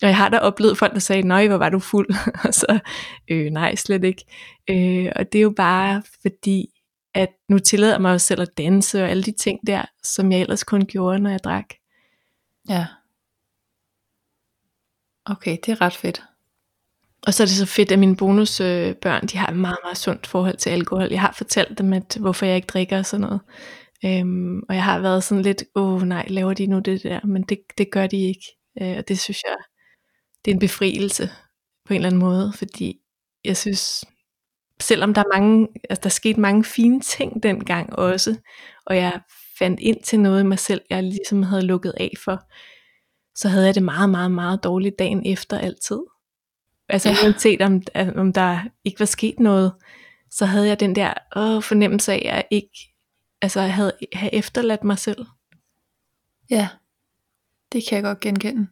Og 0.01 0.07
jeg 0.07 0.17
har 0.17 0.29
da 0.29 0.37
oplevet 0.37 0.77
folk, 0.77 0.93
der 0.93 0.99
sagde, 0.99 1.21
nej, 1.21 1.47
hvor 1.47 1.57
var 1.57 1.69
du 1.69 1.79
fuld? 1.79 2.09
og 2.47 2.53
så, 2.53 2.79
øh, 3.27 3.51
nej, 3.51 3.75
slet 3.75 4.03
ikke. 4.03 4.25
Øh, 4.69 5.11
og 5.15 5.31
det 5.31 5.39
er 5.39 5.43
jo 5.43 5.53
bare 5.57 6.03
fordi, 6.21 6.67
at 7.13 7.29
nu 7.49 7.59
tillader 7.59 7.99
mig 7.99 8.21
selv 8.21 8.41
at 8.41 8.57
danse 8.57 9.03
og 9.03 9.09
alle 9.09 9.23
de 9.23 9.31
ting 9.31 9.59
der, 9.67 9.85
som 10.03 10.31
jeg 10.31 10.41
ellers 10.41 10.63
kun 10.63 10.85
gjorde, 10.85 11.19
når 11.19 11.29
jeg 11.29 11.43
drak. 11.43 11.65
Ja. 12.69 12.85
Okay, 15.25 15.57
det 15.65 15.71
er 15.71 15.81
ret 15.81 15.93
fedt. 15.93 16.23
Og 17.27 17.33
så 17.33 17.43
er 17.43 17.47
det 17.47 17.55
så 17.55 17.65
fedt, 17.65 17.91
at 17.91 17.99
mine 17.99 18.15
bonusbørn, 18.15 19.27
de 19.27 19.37
har 19.37 19.47
et 19.47 19.57
meget, 19.57 19.77
meget 19.83 19.97
sundt 19.97 20.27
forhold 20.27 20.57
til 20.57 20.69
alkohol. 20.69 21.07
Jeg 21.11 21.21
har 21.21 21.33
fortalt 21.37 21.77
dem, 21.77 21.93
at 21.93 22.17
hvorfor 22.19 22.45
jeg 22.45 22.55
ikke 22.55 22.67
drikker 22.67 22.97
og 22.97 23.05
sådan 23.05 23.21
noget. 23.21 23.41
Øhm, 24.05 24.59
og 24.69 24.75
jeg 24.75 24.83
har 24.83 24.99
været 24.99 25.23
sådan 25.23 25.41
lidt, 25.41 25.63
åh 25.75 25.93
oh, 25.93 26.01
nej, 26.01 26.25
laver 26.29 26.53
de 26.53 26.67
nu 26.67 26.79
det 26.79 27.03
der? 27.03 27.19
Men 27.25 27.43
det, 27.43 27.59
det 27.77 27.91
gør 27.91 28.07
de 28.07 28.17
ikke. 28.17 28.45
Øh, 28.81 28.97
og 28.97 29.07
det 29.07 29.19
synes 29.19 29.43
jeg, 29.43 29.55
det 30.45 30.51
er 30.51 30.55
en 30.55 30.59
befrielse 30.59 31.29
på 31.85 31.93
en 31.93 31.95
eller 31.95 32.09
anden 32.09 32.19
måde. 32.19 32.53
Fordi 32.55 32.99
jeg 33.43 33.57
synes, 33.57 34.05
selvom 34.79 35.13
der 35.13 35.21
er 35.21 35.39
mange, 35.39 35.67
altså 35.89 36.01
der 36.03 36.09
skete 36.09 36.39
mange 36.39 36.63
fine 36.63 37.01
ting 37.01 37.43
dengang 37.43 37.95
også, 37.95 38.35
og 38.85 38.95
jeg 38.95 39.21
fandt 39.59 39.79
ind 39.79 40.03
til 40.03 40.19
noget 40.19 40.43
i 40.43 40.45
mig 40.45 40.59
selv, 40.59 40.81
jeg 40.89 41.03
ligesom 41.03 41.43
havde 41.43 41.65
lukket 41.65 41.93
af 41.97 42.11
for, 42.23 42.41
så 43.35 43.47
havde 43.47 43.65
jeg 43.65 43.75
det 43.75 43.83
meget, 43.83 44.09
meget, 44.09 44.31
meget 44.31 44.63
dårligt 44.63 44.99
dagen 44.99 45.25
efter 45.25 45.57
altid. 45.57 45.99
Altså 46.89 47.09
ja. 47.09 47.15
uanset 47.23 47.61
om, 47.61 47.81
om 48.15 48.33
der 48.33 48.59
ikke 48.83 48.99
var 48.99 49.05
sket 49.05 49.39
noget, 49.39 49.73
så 50.29 50.45
havde 50.45 50.67
jeg 50.67 50.79
den 50.79 50.95
der 50.95 51.13
åh, 51.35 51.63
fornemmelse 51.63 52.13
af, 52.13 52.17
at 52.17 52.23
jeg 52.25 52.45
ikke 52.51 52.93
altså, 53.41 53.61
havde, 53.61 53.93
havde 54.13 54.33
efterladt 54.33 54.83
mig 54.83 54.99
selv. 54.99 55.25
Ja, 56.49 56.69
det 57.71 57.83
kan 57.89 57.95
jeg 57.95 58.03
godt 58.03 58.19
genkende. 58.19 58.67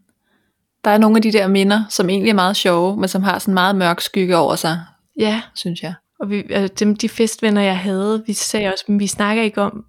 Der 0.84 0.92
er 0.92 0.98
nogle 0.98 1.18
af 1.18 1.22
de 1.22 1.32
der 1.32 1.48
minder, 1.48 1.84
som 1.90 2.10
egentlig 2.10 2.30
er 2.30 2.36
meget 2.36 2.56
sjove, 2.56 2.98
men 2.98 3.10
som 3.10 3.24
har 3.24 3.40
sådan 3.40 3.54
meget 3.54 3.76
mørk 3.76 4.02
skygge 4.02 4.38
over 4.38 4.56
sig, 4.56 4.80
ja. 5.20 5.42
synes 5.56 5.82
jeg. 5.84 5.94
Og 6.20 6.30
vi, 6.30 6.44
altså, 6.50 6.86
dem, 6.86 6.96
de 6.96 7.10
festvenner, 7.10 7.62
jeg 7.62 7.80
havde, 7.80 8.24
vi 8.28 8.34
sagde 8.34 8.68
også, 8.68 8.86
men 8.88 9.00
vi 9.00 9.08
snakker 9.08 9.44
ikke 9.44 9.62
om, 9.62 9.86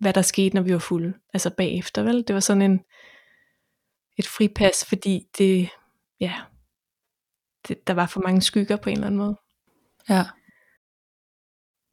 hvad 0.00 0.12
der 0.12 0.22
skete, 0.22 0.54
når 0.54 0.62
vi 0.62 0.72
var 0.72 0.78
fulde. 0.78 1.14
Altså 1.34 1.50
bagefter, 1.50 2.02
vel? 2.02 2.24
Det 2.28 2.34
var 2.34 2.40
sådan 2.40 2.62
en, 2.62 2.80
et 4.18 4.26
fripas, 4.26 4.84
fordi 4.84 5.26
det, 5.38 5.68
ja, 6.20 6.34
det, 7.68 7.86
der 7.86 7.94
var 7.94 8.06
for 8.06 8.20
mange 8.20 8.42
skygger 8.42 8.76
på 8.76 8.90
en 8.90 8.96
eller 8.96 9.06
anden 9.06 9.18
måde. 9.18 9.36
Ja. 10.08 10.24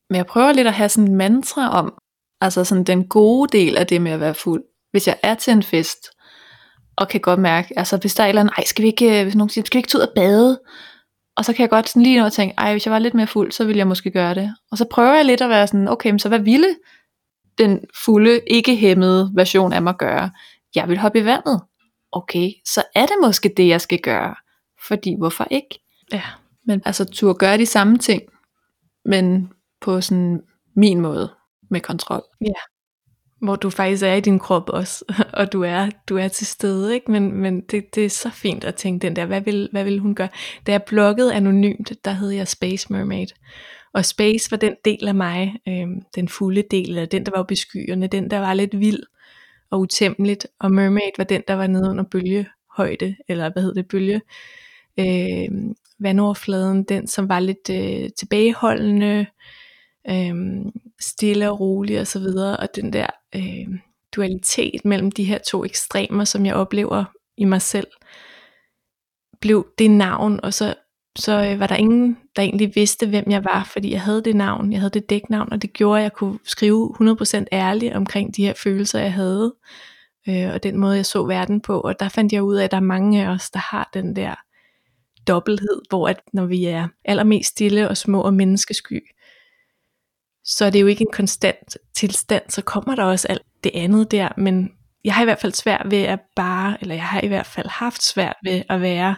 Men 0.10 0.18
jeg 0.18 0.26
prøver 0.26 0.52
lidt 0.52 0.68
at 0.68 0.74
have 0.74 0.90
sådan 0.90 1.10
en 1.10 1.16
mantra 1.16 1.70
om, 1.70 1.94
altså 2.42 2.64
sådan 2.64 2.84
den 2.84 3.08
gode 3.08 3.58
del 3.58 3.78
af 3.78 3.88
det 3.88 4.02
med 4.02 4.12
at 4.12 4.20
være 4.20 4.34
fuld. 4.34 4.64
Hvis 4.92 5.08
jeg 5.08 5.20
er 5.24 5.36
til 5.36 5.54
en 5.54 5.64
fest, 5.64 6.10
og 7.00 7.08
kan 7.08 7.22
godt 7.22 7.40
mærke, 7.40 7.80
altså 7.80 7.98
hvis 7.98 8.16
der 8.16 8.24
er 8.24 8.28
et 8.28 8.30
eller 8.30 8.42
andet, 8.42 8.54
ej, 8.58 8.64
skal 8.64 8.84
vi 8.84 8.88
ikke, 8.88 9.24
hvis 9.24 9.36
nogen 9.36 9.50
siger, 9.50 9.66
skal 9.66 9.78
vi 9.78 9.80
ikke 9.80 9.90
tage 9.90 10.02
ud 10.02 10.08
og 10.08 10.14
bade? 10.16 10.60
Og 11.38 11.46
så 11.46 11.54
kan 11.54 11.62
jeg 11.62 11.70
godt 11.70 11.90
sådan 11.90 12.04
lige 12.04 12.20
nå 12.20 12.26
at 12.26 12.34
tænke, 12.34 12.56
ej, 12.58 12.72
hvis 12.72 12.86
jeg 12.86 12.92
var 12.92 13.00
lidt 13.00 13.14
mere 13.14 13.28
fuld, 13.28 13.52
så 13.52 13.66
ville 13.66 13.78
jeg 13.78 13.88
måske 13.88 14.12
gøre 14.12 14.36
det. 14.36 14.56
Og 14.72 14.78
så 14.78 14.86
prøver 14.92 15.14
jeg 15.14 15.26
lidt 15.26 15.42
at 15.42 15.50
være 15.50 15.68
sådan, 15.68 15.88
okay, 15.88 16.10
men 16.10 16.20
så 16.20 16.28
hvad 16.30 16.40
ville 16.40 16.76
den 17.58 17.80
fulde, 18.04 18.42
ikke 18.48 18.76
hæmmede 18.76 19.32
version 19.36 19.74
af 19.74 19.82
mig 19.82 19.98
gøre? 19.98 20.32
Jeg 20.76 20.90
vil 20.90 20.98
hoppe 20.98 21.20
i 21.20 21.26
vandet. 21.26 21.62
Okay, 22.12 22.52
så 22.66 22.84
er 22.96 23.06
det 23.06 23.16
måske 23.22 23.54
det, 23.58 23.68
jeg 23.68 23.82
skal 23.82 24.00
gøre. 24.00 24.36
Fordi 24.88 25.16
hvorfor 25.18 25.48
ikke? 25.52 25.80
Ja. 26.12 26.24
Men 26.66 26.82
altså 26.86 27.06
turde 27.06 27.34
gøre 27.40 27.58
de 27.58 27.66
samme 27.66 27.98
ting, 27.98 28.22
men 29.06 29.52
på 29.82 30.02
sådan 30.02 30.42
min 30.76 31.02
måde 31.02 31.34
med 31.70 31.82
kontrol. 31.82 32.24
Ja. 32.42 32.79
Hvor 33.42 33.56
du 33.56 33.70
faktisk 33.70 34.04
er 34.04 34.14
i 34.14 34.20
din 34.20 34.40
krop 34.40 34.70
også, 34.70 35.06
og 35.34 35.54
du 35.54 35.64
er, 35.64 35.90
du 36.10 36.18
er 36.18 36.28
til 36.28 36.48
stede, 36.48 36.94
ikke? 36.94 37.12
Men, 37.12 37.32
men 37.32 37.62
det, 37.62 37.96
det 37.96 38.06
er 38.06 38.10
så 38.10 38.30
fint 38.30 38.64
at 38.64 38.76
tænke 38.76 39.08
den 39.08 39.16
der, 39.16 39.26
hvad 39.26 39.42
vil, 39.42 39.70
hvad 39.72 39.84
vil 39.84 40.00
hun 40.00 40.16
gøre? 40.16 40.30
Da 40.68 40.72
jeg 40.72 40.84
bloggede 40.84 41.34
anonymt, 41.34 41.92
der 42.06 42.12
hed 42.12 42.30
jeg 42.30 42.48
Space 42.48 42.94
Mermaid. 42.94 43.28
Og 43.94 44.06
Space 44.06 44.52
var 44.52 44.58
den 44.58 44.76
del 44.86 45.08
af 45.08 45.16
mig, 45.16 45.56
øh, 45.68 45.88
den 46.16 46.28
fulde 46.28 46.64
del, 46.72 46.90
eller 46.90 47.06
den 47.06 47.26
der 47.26 47.32
var 47.32 47.40
oppe 47.40 47.54
i 47.54 47.58
skyerne, 47.58 48.08
den 48.08 48.32
der 48.32 48.40
var 48.40 48.54
lidt 48.54 48.80
vild 48.80 49.04
og 49.72 49.80
utæmmeligt, 49.80 50.48
og 50.60 50.72
Mermaid 50.72 51.12
var 51.18 51.24
den 51.24 51.44
der 51.48 51.54
var 51.54 51.68
nede 51.68 51.90
under 51.90 52.04
bølgehøjde, 52.04 53.16
eller 53.28 53.50
hvad 53.54 53.64
hed 53.64 53.76
det, 53.76 53.88
bølge, 53.88 54.22
øh, 55.00 55.50
vandoverfladen, 56.00 56.84
den 56.84 57.08
som 57.08 57.30
var 57.30 57.40
lidt 57.40 57.70
øh, 57.70 58.10
tilbageholdende, 58.18 59.08
øh, 59.08 59.26
Øhm, 60.10 60.72
stille 61.00 61.52
og 61.52 61.60
rolig 61.60 62.00
og 62.00 62.08
så 62.08 62.20
videre, 62.20 62.58
og 62.58 62.76
den 62.76 62.94
der 62.94 63.08
øh, 63.36 63.80
dualitet 64.16 64.86
mellem 64.86 65.12
de 65.12 65.24
her 65.24 65.38
to 65.38 65.66
ekstremer, 65.66 66.24
som 66.24 66.46
jeg 66.46 66.56
oplever 66.56 67.06
i 67.38 67.46
mig 67.46 67.62
selv, 67.62 67.88
blev 69.42 69.68
det 69.78 69.92
navn, 69.92 70.40
og 70.44 70.54
så, 70.54 70.74
så 71.18 71.46
øh, 71.46 71.60
var 71.60 71.68
der 71.68 71.76
ingen, 71.76 72.18
der 72.36 72.42
egentlig 72.42 72.76
vidste, 72.76 73.08
hvem 73.08 73.32
jeg 73.32 73.44
var, 73.44 73.70
fordi 73.74 73.92
jeg 73.92 74.02
havde 74.02 74.24
det 74.24 74.36
navn, 74.36 74.72
jeg 74.72 74.82
havde 74.82 74.94
det 74.94 75.10
dæknavn, 75.10 75.54
og 75.54 75.62
det 75.62 75.74
gjorde, 75.74 76.00
at 76.00 76.04
jeg 76.04 76.14
kunne 76.14 76.40
skrive 76.44 76.96
100% 77.02 77.46
ærligt 77.52 77.94
omkring 77.94 78.36
de 78.36 78.46
her 78.46 78.54
følelser, 78.54 79.00
jeg 79.00 79.14
havde, 79.14 79.56
øh, 80.30 80.54
og 80.54 80.64
den 80.64 80.78
måde, 80.78 80.96
jeg 80.96 81.06
så 81.06 81.26
verden 81.26 81.62
på, 81.62 81.80
og 81.80 82.00
der 82.00 82.10
fandt 82.10 82.34
jeg 82.34 82.44
ud 82.44 82.56
af, 82.56 82.64
at 82.64 82.72
der 82.72 82.78
er 82.78 82.82
mange 82.82 83.26
af 83.26 83.30
os, 83.30 83.50
der 83.50 83.60
har 83.60 83.90
den 83.94 84.16
der 84.16 84.36
dobbelthed, 85.28 85.82
hvor 85.90 86.08
at 86.08 86.22
når 86.34 86.46
vi 86.46 86.66
er 86.66 86.88
allermest 87.06 87.50
stille 87.50 87.90
og 87.90 87.98
små 87.98 88.22
og 88.22 88.34
menneskesky, 88.34 89.04
så 90.50 90.66
er 90.66 90.70
det 90.70 90.82
jo 90.82 90.88
ikke 90.88 91.02
en 91.02 91.14
konstant 91.14 91.78
tilstand, 91.96 92.44
så 92.50 92.62
kommer 92.62 92.96
der 92.96 93.04
også 93.04 93.28
alt 93.28 93.42
det 93.64 93.72
andet 93.74 94.12
der, 94.12 94.30
men 94.38 94.72
jeg 95.04 95.14
har 95.14 95.22
i 95.22 95.26
hvert 95.26 95.40
fald 95.40 95.54
svært 95.54 95.86
ved 95.86 96.02
at 96.02 96.20
bare, 96.36 96.78
eller 96.82 96.96
jeg 96.96 97.06
har 97.06 97.22
i 97.22 97.28
hvert 97.28 97.46
fald 97.46 97.68
haft 97.68 98.04
svært 98.04 98.36
ved 98.44 98.62
at 98.70 98.82
være 98.82 99.16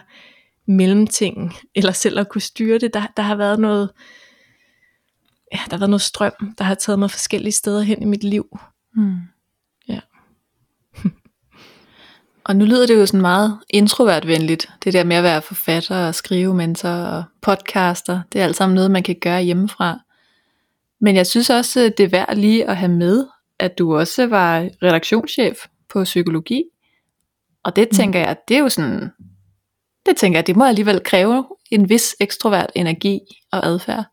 mellemting, 0.66 1.54
eller 1.74 1.92
selv 1.92 2.18
at 2.18 2.28
kunne 2.28 2.40
styre 2.40 2.78
det. 2.78 2.94
Der, 2.94 3.06
der 3.16 3.22
har 3.22 3.34
været 3.34 3.60
noget, 3.60 3.90
ja, 5.52 5.58
der 5.64 5.70
har 5.70 5.78
været 5.78 5.90
noget 5.90 6.02
strøm, 6.02 6.54
der 6.58 6.64
har 6.64 6.74
taget 6.74 6.98
mig 6.98 7.10
forskellige 7.10 7.52
steder 7.52 7.82
hen 7.82 8.02
i 8.02 8.06
mit 8.06 8.24
liv. 8.24 8.58
Hmm. 8.94 9.18
Ja. 9.88 10.00
Og 12.44 12.56
nu 12.56 12.64
lyder 12.64 12.86
det 12.86 12.94
jo 12.94 13.06
sådan 13.06 13.20
meget 13.20 13.58
introvertvenligt, 13.70 14.70
det 14.84 14.92
der 14.92 15.04
med 15.04 15.16
at 15.16 15.22
være 15.22 15.42
forfatter 15.42 16.06
og 16.06 16.14
skrive 16.14 16.54
mentor 16.54 16.88
og 16.88 17.24
podcaster. 17.42 18.20
Det 18.32 18.40
er 18.40 18.44
alt 18.44 18.56
sammen 18.56 18.74
noget, 18.74 18.90
man 18.90 19.02
kan 19.02 19.16
gøre 19.20 19.42
hjemmefra. 19.42 19.98
Men 21.02 21.16
jeg 21.16 21.26
synes 21.26 21.50
også, 21.50 21.92
det 21.96 22.04
er 22.04 22.08
værd 22.08 22.36
lige 22.36 22.68
at 22.68 22.76
have 22.76 22.92
med, 22.92 23.26
at 23.58 23.78
du 23.78 23.96
også 23.96 24.26
var 24.26 24.68
redaktionschef 24.82 25.66
på 25.88 26.04
psykologi. 26.04 26.64
Og 27.64 27.76
det 27.76 27.88
tænker 27.90 28.20
jeg, 28.20 28.36
det 28.48 28.56
er 28.56 28.60
jo 28.60 28.68
sådan, 28.68 29.10
det 30.06 30.16
tænker 30.16 30.38
jeg, 30.38 30.46
det 30.46 30.56
må 30.56 30.64
alligevel 30.64 31.00
kræve 31.04 31.46
en 31.70 31.88
vis 31.88 32.16
ekstrovert 32.20 32.70
energi 32.74 33.20
og 33.52 33.66
adfærd. 33.66 34.04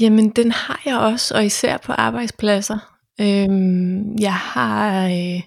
Jamen, 0.00 0.30
den 0.30 0.52
har 0.52 0.82
jeg 0.84 0.98
også, 0.98 1.34
og 1.34 1.44
især 1.44 1.76
på 1.76 1.92
arbejdspladser. 1.92 2.96
Øhm, 3.20 4.16
jeg 4.18 4.34
har, 4.34 5.06
øh, 5.06 5.42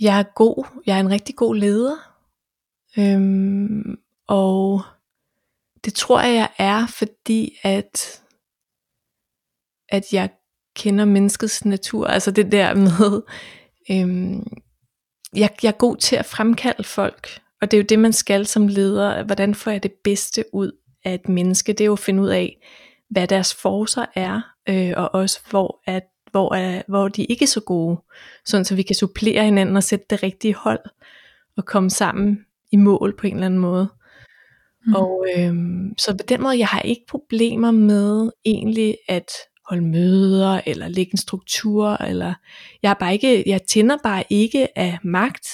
jeg 0.00 0.18
er 0.18 0.34
god, 0.34 0.66
jeg 0.86 0.96
er 0.96 1.00
en 1.00 1.10
rigtig 1.10 1.36
god 1.36 1.56
leder. 1.56 1.96
Øhm, 2.98 3.98
og 4.26 4.82
det 5.84 5.94
tror 5.94 6.20
jeg, 6.20 6.34
jeg 6.34 6.48
er, 6.58 6.86
fordi 6.86 7.56
at, 7.62 8.22
at 9.88 10.12
jeg 10.12 10.30
kender 10.76 11.04
menneskets 11.04 11.64
natur. 11.64 12.06
Altså 12.06 12.30
det 12.30 12.52
der 12.52 12.74
med, 12.74 13.22
øhm, 13.90 14.46
jeg, 15.36 15.50
jeg 15.62 15.68
er 15.68 15.78
god 15.78 15.96
til 15.96 16.16
at 16.16 16.26
fremkalde 16.26 16.84
folk. 16.84 17.40
Og 17.60 17.70
det 17.70 17.76
er 17.76 17.82
jo 17.82 17.86
det, 17.88 17.98
man 17.98 18.12
skal 18.12 18.46
som 18.46 18.68
leder. 18.68 19.22
Hvordan 19.22 19.54
får 19.54 19.70
jeg 19.70 19.82
det 19.82 19.92
bedste 20.04 20.44
ud 20.52 20.72
af 21.04 21.14
et 21.14 21.28
menneske? 21.28 21.72
Det 21.72 21.80
er 21.80 21.86
jo 21.86 21.92
at 21.92 21.98
finde 21.98 22.22
ud 22.22 22.28
af, 22.28 22.56
hvad 23.10 23.28
deres 23.28 23.54
forser 23.54 24.04
er, 24.14 24.40
øh, 24.68 24.92
og 24.96 25.14
også 25.14 25.40
hvor, 25.50 25.82
at, 25.86 26.02
hvor, 26.30 26.54
er, 26.54 26.82
hvor 26.88 27.08
de 27.08 27.24
ikke 27.24 27.42
er 27.42 27.46
så 27.46 27.60
gode. 27.60 28.00
Sådan 28.44 28.64
så 28.64 28.74
vi 28.74 28.82
kan 28.82 28.96
supplere 28.96 29.44
hinanden 29.44 29.76
og 29.76 29.82
sætte 29.82 30.06
det 30.10 30.22
rigtige 30.22 30.54
hold, 30.54 30.80
og 31.56 31.64
komme 31.64 31.90
sammen 31.90 32.46
i 32.72 32.76
mål 32.76 33.16
på 33.18 33.26
en 33.26 33.34
eller 33.34 33.46
anden 33.46 33.60
måde. 33.60 33.88
Mm. 34.86 34.94
Og 34.94 35.26
øhm, 35.36 35.94
så 35.98 36.12
på 36.12 36.24
den 36.28 36.42
måde, 36.42 36.58
jeg 36.58 36.66
har 36.66 36.80
ikke 36.80 37.04
problemer 37.08 37.70
med 37.70 38.30
egentlig 38.44 38.96
at 39.08 39.30
holde 39.68 39.84
møder, 39.84 40.60
eller 40.66 40.88
lægge 40.88 41.12
en 41.14 41.18
struktur, 41.18 41.88
eller 41.88 42.34
jeg 42.82 42.90
er 42.90 42.94
bare 42.94 43.12
ikke, 43.12 43.42
jeg 43.46 43.62
tænder 43.62 43.96
bare 44.02 44.24
ikke 44.30 44.78
af 44.78 44.98
magt, 45.04 45.48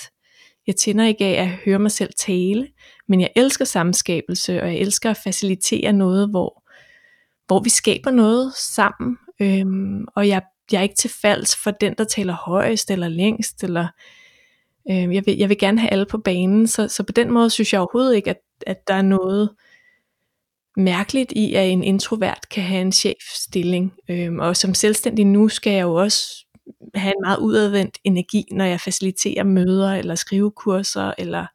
jeg 0.66 0.76
tænder 0.76 1.06
ikke 1.06 1.24
af 1.24 1.42
at 1.42 1.48
høre 1.48 1.78
mig 1.78 1.90
selv 1.90 2.10
tale, 2.16 2.68
men 3.08 3.20
jeg 3.20 3.30
elsker 3.36 3.64
samskabelse, 3.64 4.62
og 4.62 4.68
jeg 4.68 4.78
elsker 4.78 5.10
at 5.10 5.20
facilitere 5.24 5.92
noget, 5.92 6.30
hvor, 6.30 6.62
hvor 7.46 7.60
vi 7.62 7.70
skaber 7.70 8.10
noget 8.10 8.52
sammen, 8.54 9.16
øhm, 9.40 10.04
og 10.16 10.28
jeg, 10.28 10.42
jeg 10.72 10.78
er 10.78 10.82
ikke 10.82 10.94
til 10.94 11.10
falds 11.22 11.56
for 11.56 11.70
den, 11.70 11.94
der 11.98 12.04
taler 12.04 12.34
højest 12.34 12.90
eller 12.90 13.08
længst, 13.08 13.64
eller 13.64 13.88
øh, 14.90 15.14
jeg, 15.14 15.26
vil, 15.26 15.36
jeg 15.36 15.48
vil 15.48 15.58
gerne 15.58 15.80
have 15.80 15.90
alle 15.90 16.06
på 16.06 16.18
banen, 16.18 16.66
så, 16.66 16.88
så 16.88 17.02
på 17.02 17.12
den 17.12 17.30
måde 17.30 17.50
synes 17.50 17.72
jeg 17.72 17.80
overhovedet 17.80 18.16
ikke, 18.16 18.30
at 18.30 18.38
at 18.66 18.88
der 18.88 18.94
er 18.94 19.02
noget 19.02 19.50
mærkeligt 20.76 21.32
i, 21.32 21.54
at 21.54 21.68
en 21.68 21.84
introvert 21.84 22.48
kan 22.50 22.62
have 22.62 22.80
en 22.80 22.92
chefstilling. 22.92 23.92
Øhm, 24.10 24.38
og 24.38 24.56
som 24.56 24.74
selvstændig 24.74 25.24
nu 25.24 25.48
skal 25.48 25.72
jeg 25.72 25.82
jo 25.82 25.94
også 25.94 26.46
have 26.94 27.14
en 27.16 27.22
meget 27.24 27.38
udadvendt 27.38 27.98
energi, 28.04 28.44
når 28.52 28.64
jeg 28.64 28.80
faciliterer 28.80 29.44
møder, 29.44 29.94
eller 29.94 30.14
skrivekurser, 30.14 31.12
eller 31.18 31.46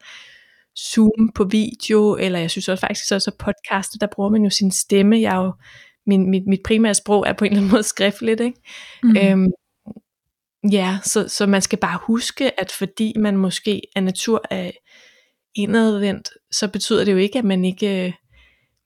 Zoom 0.79 1.31
på 1.35 1.43
video, 1.43 2.15
eller 2.15 2.39
jeg 2.39 2.51
synes 2.51 2.69
også 2.69 2.81
faktisk 2.81 3.11
også 3.13 3.31
at 3.31 3.37
podcast, 3.37 3.91
der 4.01 4.07
bruger 4.15 4.29
man 4.29 4.43
jo 4.43 4.49
sin 4.49 4.71
stemme. 4.71 5.21
Jeg 5.21 5.35
er 5.35 5.43
jo, 5.43 5.53
min, 6.05 6.29
mit, 6.29 6.47
mit 6.47 6.59
primære 6.65 6.93
sprog 6.93 7.27
er 7.27 7.33
på 7.33 7.45
en 7.45 7.51
eller 7.51 7.61
anden 7.61 7.71
måde 7.71 7.83
skriftligt. 7.93 8.41
Ikke? 8.41 8.61
Mm. 9.03 9.17
Øhm, 9.17 9.51
ja, 10.71 10.97
så, 11.03 11.27
så 11.27 11.45
man 11.45 11.61
skal 11.61 11.79
bare 11.79 11.99
huske, 12.01 12.59
at 12.59 12.71
fordi 12.71 13.13
man 13.19 13.37
måske 13.37 13.81
af 13.95 14.03
natur 14.03 14.41
er 14.49 14.71
indadvendt, 15.55 16.29
så 16.51 16.67
betyder 16.67 17.05
det 17.05 17.11
jo 17.11 17.17
ikke, 17.17 17.39
at 17.39 17.45
man 17.45 17.65
ikke, 17.65 18.17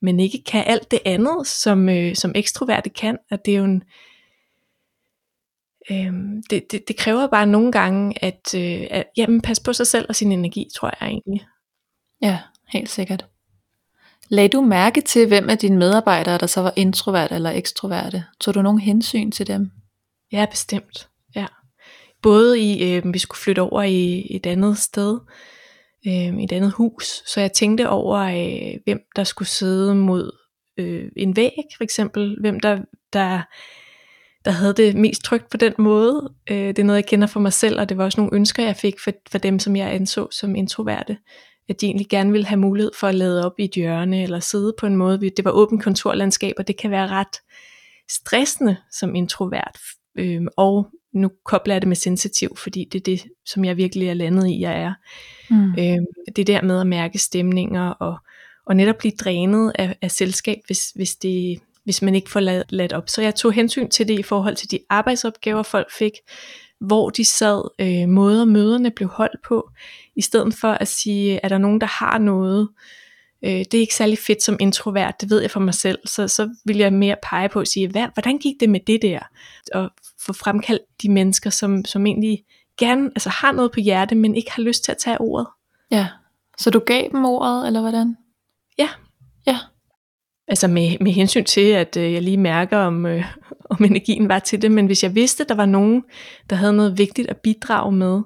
man 0.02 0.20
ikke 0.20 0.42
kan 0.46 0.64
alt 0.66 0.90
det 0.90 1.00
andet, 1.04 1.46
som, 1.46 1.88
øh, 1.88 2.14
som 2.14 2.32
ekstroverte 2.34 2.90
kan. 2.90 3.18
At 3.30 3.44
det 3.44 3.54
er 3.54 3.58
jo 3.58 3.64
en, 3.64 3.82
øh, 5.90 6.42
det, 6.50 6.72
det, 6.72 6.88
det 6.88 6.96
kræver 6.96 7.26
bare 7.26 7.46
nogle 7.46 7.72
gange, 7.72 8.24
at, 8.24 8.54
øh, 8.56 8.86
at 8.90 9.04
jamen, 9.16 9.40
passe 9.40 9.62
på 9.62 9.72
sig 9.72 9.86
selv 9.86 10.06
og 10.08 10.16
sin 10.16 10.32
energi, 10.32 10.68
tror 10.76 10.92
jeg 11.00 11.08
egentlig. 11.08 11.46
Ja, 12.22 12.38
helt 12.68 12.90
sikkert. 12.90 13.26
Lagde 14.28 14.48
du 14.48 14.60
mærke 14.60 15.00
til, 15.00 15.28
hvem 15.28 15.50
af 15.50 15.58
dine 15.58 15.78
medarbejdere, 15.78 16.38
der 16.38 16.46
så 16.46 16.60
var 16.60 16.72
introvert 16.76 17.32
eller 17.32 17.50
ekstroverte? 17.50 18.24
Tog 18.40 18.54
du 18.54 18.62
nogen 18.62 18.80
hensyn 18.80 19.30
til 19.30 19.46
dem? 19.46 19.70
Ja, 20.32 20.46
bestemt. 20.50 21.08
Ja. 21.34 21.46
Både 22.22 22.60
i, 22.60 22.92
øh, 22.92 23.14
vi 23.14 23.18
skulle 23.18 23.38
flytte 23.38 23.60
over 23.60 23.82
i 23.82 24.26
et 24.30 24.46
andet 24.46 24.78
sted, 24.78 25.18
øh, 26.06 26.42
et 26.42 26.52
andet 26.52 26.72
hus. 26.72 27.22
Så 27.26 27.40
jeg 27.40 27.52
tænkte 27.52 27.88
over, 27.88 28.18
øh, 28.18 28.80
hvem 28.84 29.00
der 29.16 29.24
skulle 29.24 29.48
sidde 29.48 29.94
mod 29.94 30.30
øh, 30.78 31.10
en 31.16 31.36
væg, 31.36 31.52
for 31.76 31.84
eksempel. 31.84 32.36
Hvem 32.40 32.60
der, 32.60 32.78
der, 33.12 33.42
der 34.44 34.50
havde 34.50 34.74
det 34.74 34.96
mest 34.96 35.22
trygt 35.22 35.50
på 35.50 35.56
den 35.56 35.74
måde. 35.78 36.34
Øh, 36.50 36.56
det 36.56 36.78
er 36.78 36.84
noget, 36.84 36.96
jeg 36.96 37.06
kender 37.06 37.26
for 37.26 37.40
mig 37.40 37.52
selv, 37.52 37.80
og 37.80 37.88
det 37.88 37.96
var 37.96 38.04
også 38.04 38.20
nogle 38.20 38.36
ønsker, 38.36 38.62
jeg 38.62 38.76
fik 38.76 39.00
for, 39.04 39.12
for 39.30 39.38
dem, 39.38 39.58
som 39.58 39.76
jeg 39.76 39.92
anså 39.92 40.28
som 40.30 40.54
introverte. 40.54 41.18
At 41.68 41.80
de 41.80 41.86
egentlig 41.86 42.08
gerne 42.08 42.32
ville 42.32 42.46
have 42.46 42.60
mulighed 42.60 42.92
for 43.00 43.06
at 43.06 43.14
lade 43.14 43.46
op 43.46 43.52
i 43.58 43.64
et 43.64 43.74
hjørne, 43.74 44.22
eller 44.22 44.40
sidde 44.40 44.74
på 44.78 44.86
en 44.86 44.96
måde. 44.96 45.30
Det 45.30 45.44
var 45.44 45.50
åbent 45.50 45.82
kontorlandskab, 45.82 46.54
og 46.58 46.68
det 46.68 46.76
kan 46.76 46.90
være 46.90 47.08
ret 47.08 47.36
stressende 48.10 48.76
som 48.90 49.14
introvert. 49.14 49.78
Øh, 50.18 50.42
og 50.56 50.86
nu 51.18 51.30
kobler 51.44 51.74
jeg 51.74 51.82
det 51.82 51.88
med 51.88 51.96
sensitiv, 51.96 52.56
fordi 52.56 52.88
det 52.92 52.98
er 52.98 53.02
det, 53.02 53.24
som 53.46 53.64
jeg 53.64 53.76
virkelig 53.76 54.08
er 54.08 54.14
landet 54.14 54.48
i, 54.48 54.60
jeg 54.60 54.80
er. 54.80 54.92
Mm. 55.50 55.70
Øh, 55.78 55.98
det 56.36 56.46
der 56.46 56.62
med 56.62 56.80
at 56.80 56.86
mærke 56.86 57.18
stemninger 57.18 57.88
og, 57.88 58.18
og 58.66 58.76
netop 58.76 58.96
blive 58.98 59.12
drænet 59.20 59.72
af, 59.74 59.96
af 60.02 60.10
selskab, 60.10 60.58
hvis, 60.66 60.90
hvis, 60.94 61.16
det, 61.16 61.60
hvis 61.84 62.02
man 62.02 62.14
ikke 62.14 62.30
får 62.30 62.40
ladt, 62.40 62.72
ladt 62.72 62.92
op. 62.92 63.08
Så 63.08 63.22
jeg 63.22 63.34
tog 63.34 63.52
hensyn 63.52 63.88
til 63.88 64.08
det 64.08 64.18
i 64.18 64.22
forhold 64.22 64.56
til 64.56 64.70
de 64.70 64.78
arbejdsopgaver, 64.88 65.62
folk 65.62 65.92
fik, 65.98 66.12
hvor 66.80 67.10
de 67.10 67.24
sad, 67.24 67.70
øh, 67.78 68.08
måder 68.08 68.44
møderne 68.44 68.90
blev 68.90 69.08
holdt 69.08 69.42
på, 69.48 69.70
i 70.16 70.22
stedet 70.22 70.54
for 70.54 70.68
at 70.68 70.88
sige, 70.88 71.40
er 71.42 71.48
der 71.48 71.58
nogen, 71.58 71.80
der 71.80 71.86
har 71.86 72.18
noget, 72.18 72.62
øh, 72.62 72.74
det 73.42 73.74
er 73.74 73.78
ikke 73.78 73.94
særlig 73.94 74.18
fedt 74.18 74.42
som 74.42 74.56
introvert, 74.60 75.20
det 75.20 75.30
ved 75.30 75.40
jeg 75.40 75.50
for 75.50 75.60
mig 75.60 75.74
selv, 75.74 75.98
så, 76.04 76.28
så 76.28 76.50
vil 76.64 76.76
jeg 76.76 76.92
mere 76.92 77.16
pege 77.22 77.48
på 77.48 77.60
at 77.60 77.68
sige, 77.68 77.88
hvad, 77.88 78.06
hvordan 78.14 78.38
gik 78.38 78.54
det 78.60 78.70
med 78.70 78.80
det 78.86 79.02
der? 79.02 79.20
Og 79.74 79.90
få 80.20 80.32
fremkaldt 80.32 80.82
de 81.02 81.08
mennesker, 81.08 81.50
som, 81.50 81.84
som 81.84 82.06
egentlig 82.06 82.44
gerne 82.78 83.06
altså 83.06 83.28
har 83.28 83.52
noget 83.52 83.72
på 83.72 83.80
hjerte, 83.80 84.14
men 84.14 84.34
ikke 84.34 84.52
har 84.52 84.62
lyst 84.62 84.84
til 84.84 84.92
at 84.92 84.98
tage 84.98 85.20
ordet. 85.20 85.46
Ja, 85.90 86.06
så 86.58 86.70
du 86.70 86.78
gav 86.78 87.08
dem 87.12 87.24
ordet, 87.24 87.66
eller 87.66 87.80
hvordan? 87.80 88.16
Ja. 88.78 88.88
Ja. 89.46 89.58
Altså 90.48 90.68
med, 90.68 90.96
med 91.00 91.12
hensyn 91.12 91.44
til, 91.44 91.70
at 91.70 91.96
øh, 91.96 92.12
jeg 92.12 92.22
lige 92.22 92.36
mærker, 92.36 92.78
om, 92.78 93.06
øh, 93.06 93.24
om 93.70 93.84
energien 93.84 94.28
var 94.28 94.38
til 94.38 94.62
det, 94.62 94.70
men 94.70 94.86
hvis 94.86 95.02
jeg 95.02 95.14
vidste, 95.14 95.42
at 95.42 95.48
der 95.48 95.54
var 95.54 95.66
nogen, 95.66 96.04
der 96.50 96.56
havde 96.56 96.72
noget 96.72 96.98
vigtigt 96.98 97.28
at 97.28 97.36
bidrage 97.36 97.92
med, 97.92 98.22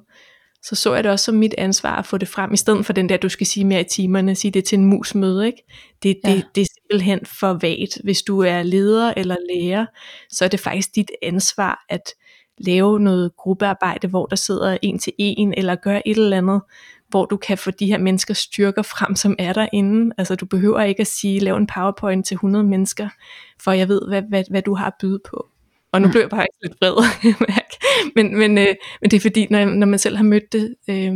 så 0.62 0.74
så 0.74 0.94
jeg 0.94 1.04
det 1.04 1.12
også 1.12 1.24
som 1.24 1.34
mit 1.34 1.54
ansvar 1.58 1.96
at 1.96 2.06
få 2.06 2.18
det 2.18 2.28
frem, 2.28 2.52
i 2.52 2.56
stedet 2.56 2.86
for 2.86 2.92
den 2.92 3.08
der, 3.08 3.16
du 3.16 3.28
skal 3.28 3.46
sige 3.46 3.64
mere 3.64 3.80
i 3.80 3.84
timerne, 3.84 4.34
sige 4.34 4.50
det 4.50 4.64
til 4.64 4.78
en 4.78 4.84
mus 4.84 5.14
møde, 5.14 5.46
ikke? 5.46 5.64
Det, 6.02 6.16
ja. 6.24 6.30
det, 6.30 6.44
det 6.54 6.60
er 6.60 6.66
simpelthen 6.80 7.20
for 7.40 7.52
vagt. 7.52 7.98
Hvis 8.04 8.22
du 8.22 8.40
er 8.40 8.62
leder 8.62 9.14
eller 9.16 9.36
lærer, 9.50 9.86
så 10.30 10.44
er 10.44 10.48
det 10.48 10.60
faktisk 10.60 10.96
dit 10.96 11.10
ansvar 11.22 11.84
at 11.88 12.02
lave 12.58 13.00
noget 13.00 13.36
gruppearbejde, 13.36 14.08
hvor 14.08 14.26
der 14.26 14.36
sidder 14.36 14.78
en 14.82 14.98
til 14.98 15.12
en, 15.18 15.54
eller 15.56 15.74
gør 15.74 16.00
et 16.06 16.16
eller 16.16 16.38
andet, 16.38 16.60
hvor 17.08 17.24
du 17.24 17.36
kan 17.36 17.58
få 17.58 17.70
de 17.70 17.86
her 17.86 17.98
menneskers 17.98 18.38
styrker 18.38 18.82
frem, 18.82 19.16
som 19.16 19.36
er 19.38 19.52
derinde. 19.52 20.14
Altså 20.18 20.34
du 20.34 20.46
behøver 20.46 20.82
ikke 20.82 21.00
at 21.00 21.06
sige, 21.06 21.40
lav 21.40 21.56
en 21.56 21.66
powerpoint 21.66 22.26
til 22.26 22.34
100 22.34 22.64
mennesker, 22.64 23.08
for 23.62 23.72
jeg 23.72 23.88
ved, 23.88 24.02
hvad, 24.08 24.22
hvad, 24.28 24.44
hvad 24.50 24.62
du 24.62 24.74
har 24.74 24.86
at 24.86 24.94
byde 25.00 25.18
på. 25.30 25.48
Og 25.92 26.00
nu 26.00 26.06
mm. 26.06 26.10
bliver 26.10 26.22
jeg 26.22 26.30
bare 26.30 26.46
lidt 26.62 26.74
vred, 26.80 26.94
men, 28.16 28.38
men, 28.38 28.58
øh, 28.58 28.74
men 29.00 29.10
det 29.10 29.16
er 29.16 29.20
fordi, 29.20 29.46
når, 29.50 29.64
når 29.64 29.86
man 29.86 29.98
selv 29.98 30.16
har 30.16 30.24
mødt 30.24 30.52
det, 30.52 30.74
øh, 30.88 31.14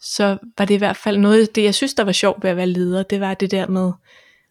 så 0.00 0.38
var 0.58 0.64
det 0.64 0.74
i 0.74 0.78
hvert 0.78 0.96
fald 0.96 1.18
noget 1.18 1.40
af 1.40 1.48
det, 1.54 1.64
jeg 1.64 1.74
synes, 1.74 1.94
der 1.94 2.04
var 2.04 2.12
sjovt 2.12 2.42
ved 2.42 2.50
at 2.50 2.56
være 2.56 2.66
leder, 2.66 3.02
det 3.02 3.20
var 3.20 3.34
det 3.34 3.50
der 3.50 3.66
med, 3.66 3.92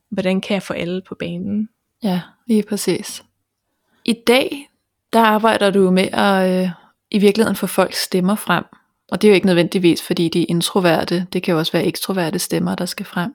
hvordan 0.10 0.41
kan 0.41 0.54
jeg 0.54 0.63
få 0.63 0.74
alle 0.74 1.02
på 1.08 1.15
banen? 1.19 1.69
Ja, 2.04 2.22
lige 2.48 2.63
præcis. 2.63 3.24
I 4.06 4.13
dag, 4.28 4.69
der 5.13 5.19
arbejder 5.19 5.72
du 5.72 5.91
med 5.91 6.08
at 6.13 6.63
øh, 6.63 6.69
i 7.12 7.19
virkeligheden 7.19 7.56
få 7.56 7.67
folks 7.67 8.04
stemmer 8.04 8.36
frem. 8.36 8.63
Og 9.12 9.22
det 9.22 9.28
er 9.28 9.32
jo 9.32 9.36
ikke 9.36 9.48
nødvendigvis, 9.48 10.04
fordi 10.04 10.30
de 10.30 10.41
er 10.41 10.46
introverte. 10.50 11.28
Det 11.34 11.43
kan 11.43 11.52
jo 11.52 11.58
også 11.58 11.72
være 11.72 11.86
ekstroverte 11.86 12.39
stemmer, 12.39 12.76
der 12.76 12.86
skal 12.86 13.06
frem. 13.06 13.34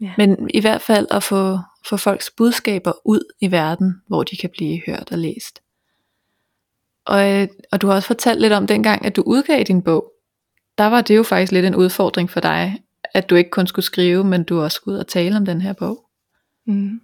Ja. 0.00 0.12
Men 0.16 0.50
i 0.54 0.60
hvert 0.60 0.82
fald 0.82 1.06
at 1.10 1.22
få, 1.22 1.58
få 1.88 1.96
folks 1.96 2.30
budskaber 2.36 2.92
ud 3.04 3.32
i 3.40 3.50
verden, 3.50 4.02
hvor 4.08 4.22
de 4.22 4.36
kan 4.36 4.50
blive 4.50 4.82
hørt 4.86 5.12
og 5.12 5.18
læst. 5.18 5.60
Og, 7.06 7.32
øh, 7.32 7.48
og 7.72 7.80
du 7.80 7.86
har 7.86 7.94
også 7.94 8.06
fortalt 8.06 8.40
lidt 8.40 8.52
om 8.52 8.66
dengang, 8.66 9.04
at 9.04 9.16
du 9.16 9.22
udgav 9.26 9.62
din 9.62 9.82
bog. 9.82 10.12
Der 10.78 10.84
var 10.84 11.00
det 11.00 11.16
jo 11.16 11.22
faktisk 11.22 11.52
lidt 11.52 11.66
en 11.66 11.74
udfordring 11.74 12.30
for 12.30 12.40
dig, 12.40 12.82
at 13.14 13.30
du 13.30 13.34
ikke 13.34 13.50
kun 13.50 13.66
skulle 13.66 13.84
skrive, 13.84 14.24
men 14.24 14.44
du 14.44 14.60
også 14.60 14.76
skulle 14.76 14.94
ud 14.94 15.00
og 15.00 15.06
tale 15.06 15.36
om 15.36 15.46
den 15.46 15.60
her 15.60 15.72
bog. 15.72 16.04
Mm. 16.66 17.00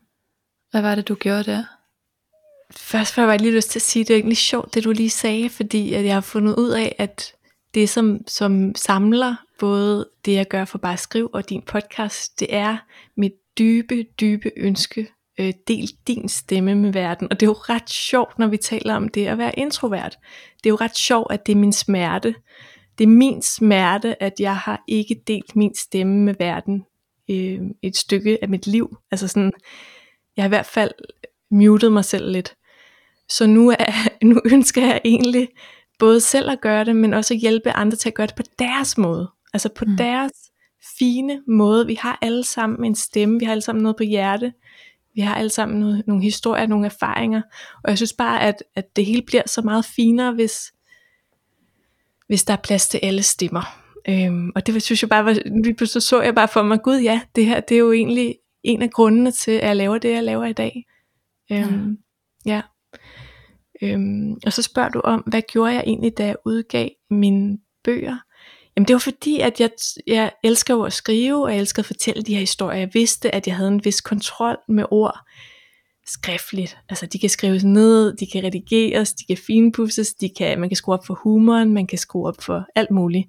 Hvad 0.70 0.82
var 0.82 0.94
det, 0.94 1.08
du 1.08 1.14
gjorde 1.14 1.44
der? 1.44 1.64
Først 2.70 3.14
får 3.14 3.22
jeg 3.22 3.40
lige 3.40 3.54
lyst 3.54 3.70
til 3.70 3.78
at 3.78 3.82
sige, 3.82 4.00
at 4.00 4.08
det 4.08 4.14
er 4.14 4.18
egentlig 4.18 4.36
sjovt, 4.36 4.74
det 4.74 4.84
du 4.84 4.90
lige 4.90 5.10
sagde, 5.10 5.50
fordi 5.50 5.94
at 5.94 6.04
jeg 6.04 6.14
har 6.14 6.20
fundet 6.20 6.54
ud 6.56 6.70
af, 6.70 6.94
at 6.98 7.32
det 7.74 7.88
som, 7.88 8.20
som 8.26 8.74
samler 8.74 9.36
både 9.58 10.08
det 10.24 10.32
jeg 10.32 10.48
gør 10.48 10.64
for 10.64 10.78
bare 10.78 10.92
at 10.92 10.98
skrive 10.98 11.34
og 11.34 11.48
din 11.48 11.62
podcast, 11.62 12.40
det 12.40 12.54
er 12.54 12.76
mit 13.16 13.32
dybe, 13.58 14.06
dybe 14.20 14.50
ønske, 14.56 15.08
øh, 15.40 15.52
del 15.68 15.90
din 16.06 16.28
stemme 16.28 16.74
med 16.74 16.92
verden. 16.92 17.28
Og 17.30 17.40
det 17.40 17.46
er 17.46 17.50
jo 17.50 17.56
ret 17.58 17.90
sjovt, 17.90 18.38
når 18.38 18.46
vi 18.46 18.56
taler 18.56 18.94
om 18.94 19.08
det 19.08 19.26
at 19.26 19.38
være 19.38 19.58
introvert. 19.58 20.18
Det 20.56 20.66
er 20.66 20.70
jo 20.70 20.76
ret 20.76 20.96
sjovt, 20.96 21.32
at 21.32 21.46
det 21.46 21.52
er 21.52 21.56
min 21.56 21.72
smerte. 21.72 22.34
Det 22.98 23.04
er 23.04 23.08
min 23.08 23.42
smerte, 23.42 24.22
at 24.22 24.32
jeg 24.40 24.56
har 24.56 24.84
ikke 24.88 25.22
delt 25.26 25.56
min 25.56 25.74
stemme 25.74 26.16
med 26.18 26.34
verden 26.38 26.84
øh, 27.30 27.60
et 27.82 27.96
stykke 27.96 28.38
af 28.42 28.48
mit 28.48 28.66
liv. 28.66 28.96
Altså 29.10 29.28
sådan, 29.28 29.52
jeg 30.36 30.42
har 30.42 30.48
i 30.48 30.56
hvert 30.56 30.66
fald 30.66 30.90
muted 31.50 31.90
mig 31.90 32.04
selv 32.04 32.32
lidt. 32.32 32.54
Så 33.28 33.46
nu, 33.46 33.70
er, 33.70 34.08
nu 34.24 34.40
ønsker 34.44 34.86
jeg 34.86 35.00
egentlig 35.04 35.48
både 35.98 36.20
selv 36.20 36.50
at 36.50 36.60
gøre 36.60 36.84
det, 36.84 36.96
men 36.96 37.14
også 37.14 37.34
at 37.34 37.40
hjælpe 37.40 37.70
andre 37.70 37.96
til 37.96 38.08
at 38.08 38.14
gøre 38.14 38.26
det 38.26 38.34
på 38.34 38.42
deres 38.58 38.98
måde. 38.98 39.30
Altså 39.52 39.68
på 39.68 39.84
mm. 39.84 39.96
deres 39.96 40.32
fine 40.98 41.42
måde. 41.48 41.86
Vi 41.86 41.94
har 41.94 42.18
alle 42.22 42.44
sammen 42.44 42.84
en 42.84 42.94
stemme, 42.94 43.38
vi 43.38 43.44
har 43.44 43.52
alle 43.52 43.62
sammen 43.62 43.82
noget 43.82 43.96
på 43.96 44.02
hjerte, 44.02 44.52
vi 45.20 45.24
har 45.24 45.34
alle 45.34 45.50
sammen 45.50 45.80
noget, 45.80 46.06
nogle 46.06 46.22
historier, 46.22 46.66
nogle 46.66 46.86
erfaringer, 46.86 47.42
og 47.84 47.90
jeg 47.90 47.96
synes 47.96 48.12
bare, 48.12 48.42
at, 48.42 48.62
at 48.74 48.96
det 48.96 49.06
hele 49.06 49.22
bliver 49.22 49.42
så 49.46 49.62
meget 49.62 49.84
finere, 49.84 50.32
hvis, 50.32 50.72
hvis 52.26 52.44
der 52.44 52.52
er 52.52 52.58
plads 52.64 52.88
til 52.88 53.00
alle 53.02 53.22
stemmer. 53.22 53.80
Øhm, 54.08 54.52
og 54.54 54.66
det 54.66 54.82
synes 54.82 55.02
jeg 55.02 55.08
bare, 55.08 55.24
var, 55.24 55.32
lige 55.64 55.74
pludselig 55.74 56.02
så 56.02 56.22
jeg 56.22 56.34
bare 56.34 56.48
for 56.48 56.62
mig, 56.62 56.82
gud 56.82 57.00
ja, 57.00 57.20
det 57.36 57.46
her, 57.46 57.60
det 57.60 57.74
er 57.74 57.78
jo 57.78 57.92
egentlig 57.92 58.36
en 58.62 58.82
af 58.82 58.90
grundene 58.90 59.30
til, 59.30 59.50
at 59.50 59.68
jeg 59.68 59.76
laver 59.76 59.98
det, 59.98 60.10
jeg 60.10 60.22
laver 60.22 60.44
i 60.44 60.52
dag. 60.52 60.84
Øhm, 61.52 61.98
ja. 62.46 62.62
ja. 63.82 63.92
Øhm, 63.94 64.32
og 64.46 64.52
så 64.52 64.62
spørger 64.62 64.88
du 64.88 65.00
om, 65.00 65.20
hvad 65.20 65.42
gjorde 65.52 65.74
jeg 65.74 65.84
egentlig, 65.86 66.18
da 66.18 66.26
jeg 66.26 66.36
udgav 66.44 66.88
mine 67.10 67.58
bøger? 67.84 68.16
Jamen 68.76 68.88
det 68.88 68.94
var 68.94 69.00
fordi, 69.00 69.40
at 69.40 69.60
jeg, 69.60 69.70
jeg 70.06 70.32
elsker 70.44 70.74
jo 70.74 70.82
at 70.82 70.92
skrive, 70.92 71.44
og 71.44 71.52
jeg 71.52 71.60
elsker 71.60 71.82
at 71.82 71.86
fortælle 71.86 72.22
de 72.22 72.32
her 72.32 72.40
historier. 72.40 72.78
Jeg 72.78 72.90
vidste, 72.94 73.34
at 73.34 73.46
jeg 73.46 73.56
havde 73.56 73.68
en 73.68 73.84
vis 73.84 74.00
kontrol 74.00 74.56
med 74.68 74.84
ord 74.90 75.18
skriftligt. 76.06 76.78
Altså 76.88 77.06
de 77.06 77.18
kan 77.18 77.28
skrives 77.28 77.64
ned, 77.64 78.16
de 78.16 78.26
kan 78.26 78.44
redigeres, 78.44 79.12
de 79.12 79.24
kan 79.24 79.36
finpusses, 79.36 80.14
de 80.14 80.28
kan, 80.38 80.60
man 80.60 80.68
kan 80.68 80.76
skrue 80.76 80.94
op 80.94 81.06
for 81.06 81.14
humoren, 81.14 81.74
man 81.74 81.86
kan 81.86 81.98
skrue 81.98 82.28
op 82.28 82.42
for 82.42 82.66
alt 82.74 82.90
muligt. 82.90 83.28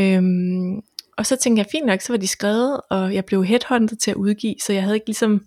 Øhm, 0.00 0.80
og 1.18 1.26
så 1.26 1.36
tænkte 1.36 1.60
jeg, 1.60 1.66
fint 1.72 1.86
nok, 1.86 2.00
så 2.00 2.12
var 2.12 2.18
de 2.18 2.26
skrevet, 2.26 2.80
og 2.90 3.14
jeg 3.14 3.24
blev 3.24 3.44
headhunted 3.44 3.96
til 3.96 4.10
at 4.10 4.16
udgive, 4.16 4.54
så 4.62 4.72
jeg 4.72 4.82
havde 4.82 4.96
ikke 4.96 5.06
ligesom 5.06 5.46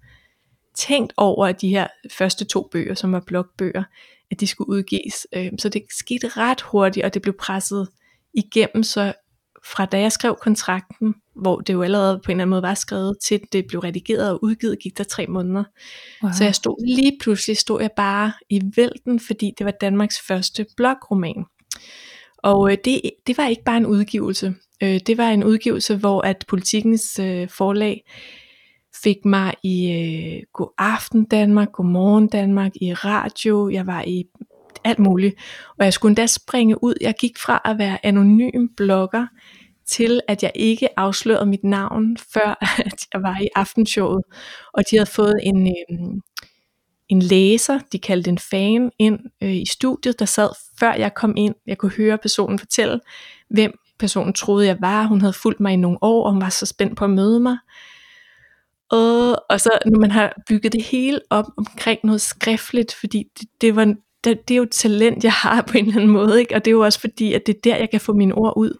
tænkt 0.77 1.13
over 1.17 1.47
at 1.47 1.61
de 1.61 1.69
her 1.69 1.87
første 2.11 2.45
to 2.45 2.69
bøger, 2.71 2.93
som 2.93 3.11
var 3.11 3.23
blogbøger, 3.27 3.83
at 4.31 4.39
de 4.39 4.47
skulle 4.47 4.69
udgives. 4.69 5.27
Øhm, 5.33 5.57
så 5.57 5.69
det 5.69 5.83
skete 5.89 6.27
ret 6.27 6.61
hurtigt, 6.61 7.05
og 7.05 7.13
det 7.13 7.21
blev 7.21 7.35
presset 7.39 7.87
igennem, 8.35 8.83
så 8.83 9.13
fra 9.65 9.85
da 9.85 9.99
jeg 9.99 10.11
skrev 10.11 10.37
kontrakten, 10.41 11.15
hvor 11.35 11.59
det 11.59 11.73
jo 11.73 11.81
allerede 11.81 12.21
på 12.25 12.31
en 12.31 12.31
eller 12.31 12.41
anden 12.41 12.49
måde 12.49 12.61
var 12.61 12.73
skrevet, 12.73 13.17
til 13.23 13.41
det 13.51 13.65
blev 13.67 13.79
redigeret 13.79 14.31
og 14.31 14.43
udgivet, 14.43 14.79
gik 14.79 14.97
der 14.97 15.03
tre 15.03 15.27
måneder. 15.27 15.63
Wow. 16.23 16.31
Så 16.37 16.43
jeg 16.43 16.55
stod 16.55 16.95
lige 16.95 17.17
pludselig, 17.21 17.57
stod 17.57 17.81
jeg 17.81 17.91
bare 17.95 18.33
i 18.49 18.61
vælten, 18.75 19.19
fordi 19.19 19.51
det 19.57 19.65
var 19.65 19.71
Danmarks 19.71 20.21
første 20.27 20.65
blogroman. 20.77 21.45
Og 22.37 22.71
øh, 22.71 22.77
det, 22.85 23.01
det 23.27 23.37
var 23.37 23.47
ikke 23.47 23.63
bare 23.63 23.77
en 23.77 23.85
udgivelse. 23.85 24.55
Øh, 24.83 24.99
det 25.07 25.17
var 25.17 25.29
en 25.29 25.43
udgivelse, 25.43 25.95
hvor 25.95 26.21
at 26.21 26.45
politikens 26.47 27.19
øh, 27.19 27.49
forlag 27.49 28.03
fik 29.03 29.25
mig 29.25 29.53
i 29.63 29.91
øh, 29.91 30.43
God 30.53 30.73
Aften 30.77 31.25
Danmark, 31.25 31.71
God 31.71 31.85
Morgen 31.85 32.27
Danmark, 32.27 32.71
i 32.81 32.93
radio, 32.93 33.69
jeg 33.69 33.87
var 33.87 34.03
i 34.07 34.23
alt 34.85 34.99
muligt. 34.99 35.35
Og 35.79 35.85
jeg 35.85 35.93
skulle 35.93 36.09
endda 36.09 36.27
springe 36.27 36.83
ud. 36.83 36.93
Jeg 37.01 37.13
gik 37.19 37.37
fra 37.37 37.61
at 37.65 37.77
være 37.77 38.05
anonym 38.05 38.67
blogger, 38.77 39.27
til 39.85 40.21
at 40.27 40.43
jeg 40.43 40.51
ikke 40.55 40.99
afslørede 40.99 41.45
mit 41.45 41.63
navn, 41.63 42.17
før 42.33 42.57
at 42.85 43.05
jeg 43.13 43.21
var 43.21 43.41
i 43.41 43.47
aftenshowet. 43.55 44.23
Og 44.73 44.83
de 44.91 44.97
havde 44.97 45.09
fået 45.09 45.35
en, 45.43 45.67
øh, 45.67 46.21
en 47.09 47.21
læser, 47.21 47.79
de 47.91 47.99
kaldte 47.99 48.29
en 48.29 48.37
fan, 48.37 48.91
ind 48.99 49.19
øh, 49.43 49.55
i 49.55 49.65
studiet, 49.65 50.19
der 50.19 50.25
sad 50.25 50.49
før 50.79 50.93
jeg 50.93 51.13
kom 51.13 51.33
ind. 51.37 51.55
Jeg 51.67 51.77
kunne 51.77 51.91
høre 51.91 52.17
personen 52.17 52.59
fortælle, 52.59 52.99
hvem 53.49 53.71
personen 53.99 54.33
troede 54.33 54.67
jeg 54.67 54.77
var. 54.79 55.03
Hun 55.03 55.21
havde 55.21 55.33
fulgt 55.33 55.59
mig 55.59 55.73
i 55.73 55.75
nogle 55.75 55.97
år, 56.01 56.25
og 56.25 56.31
hun 56.31 56.41
var 56.41 56.49
så 56.49 56.65
spændt 56.65 56.97
på 56.97 57.05
at 57.05 57.11
møde 57.11 57.39
mig. 57.39 57.57
Og, 58.89 59.45
og 59.49 59.61
så 59.61 59.79
når 59.85 59.99
man 59.99 60.11
har 60.11 60.33
bygget 60.49 60.73
det 60.73 60.83
hele 60.83 61.19
op 61.29 61.45
omkring 61.57 61.99
noget 62.03 62.21
skriftligt, 62.21 62.93
fordi 62.93 63.23
det, 63.39 63.47
det 63.61 63.75
var 63.75 63.95
det, 64.25 64.47
det 64.47 64.53
er 64.53 64.57
jo 64.57 64.63
et 64.63 64.71
talent, 64.71 65.23
jeg 65.23 65.33
har 65.33 65.61
på 65.61 65.77
en 65.77 65.85
eller 65.85 65.95
anden 65.95 66.11
måde, 66.11 66.39
ikke? 66.39 66.55
og 66.55 66.65
det 66.65 66.71
er 66.71 66.75
jo 66.75 66.81
også 66.81 66.99
fordi, 66.99 67.33
at 67.33 67.41
det 67.45 67.55
er 67.55 67.59
der, 67.63 67.77
jeg 67.77 67.89
kan 67.89 67.99
få 67.99 68.13
mine 68.13 68.35
ord 68.35 68.53
ud. 68.57 68.77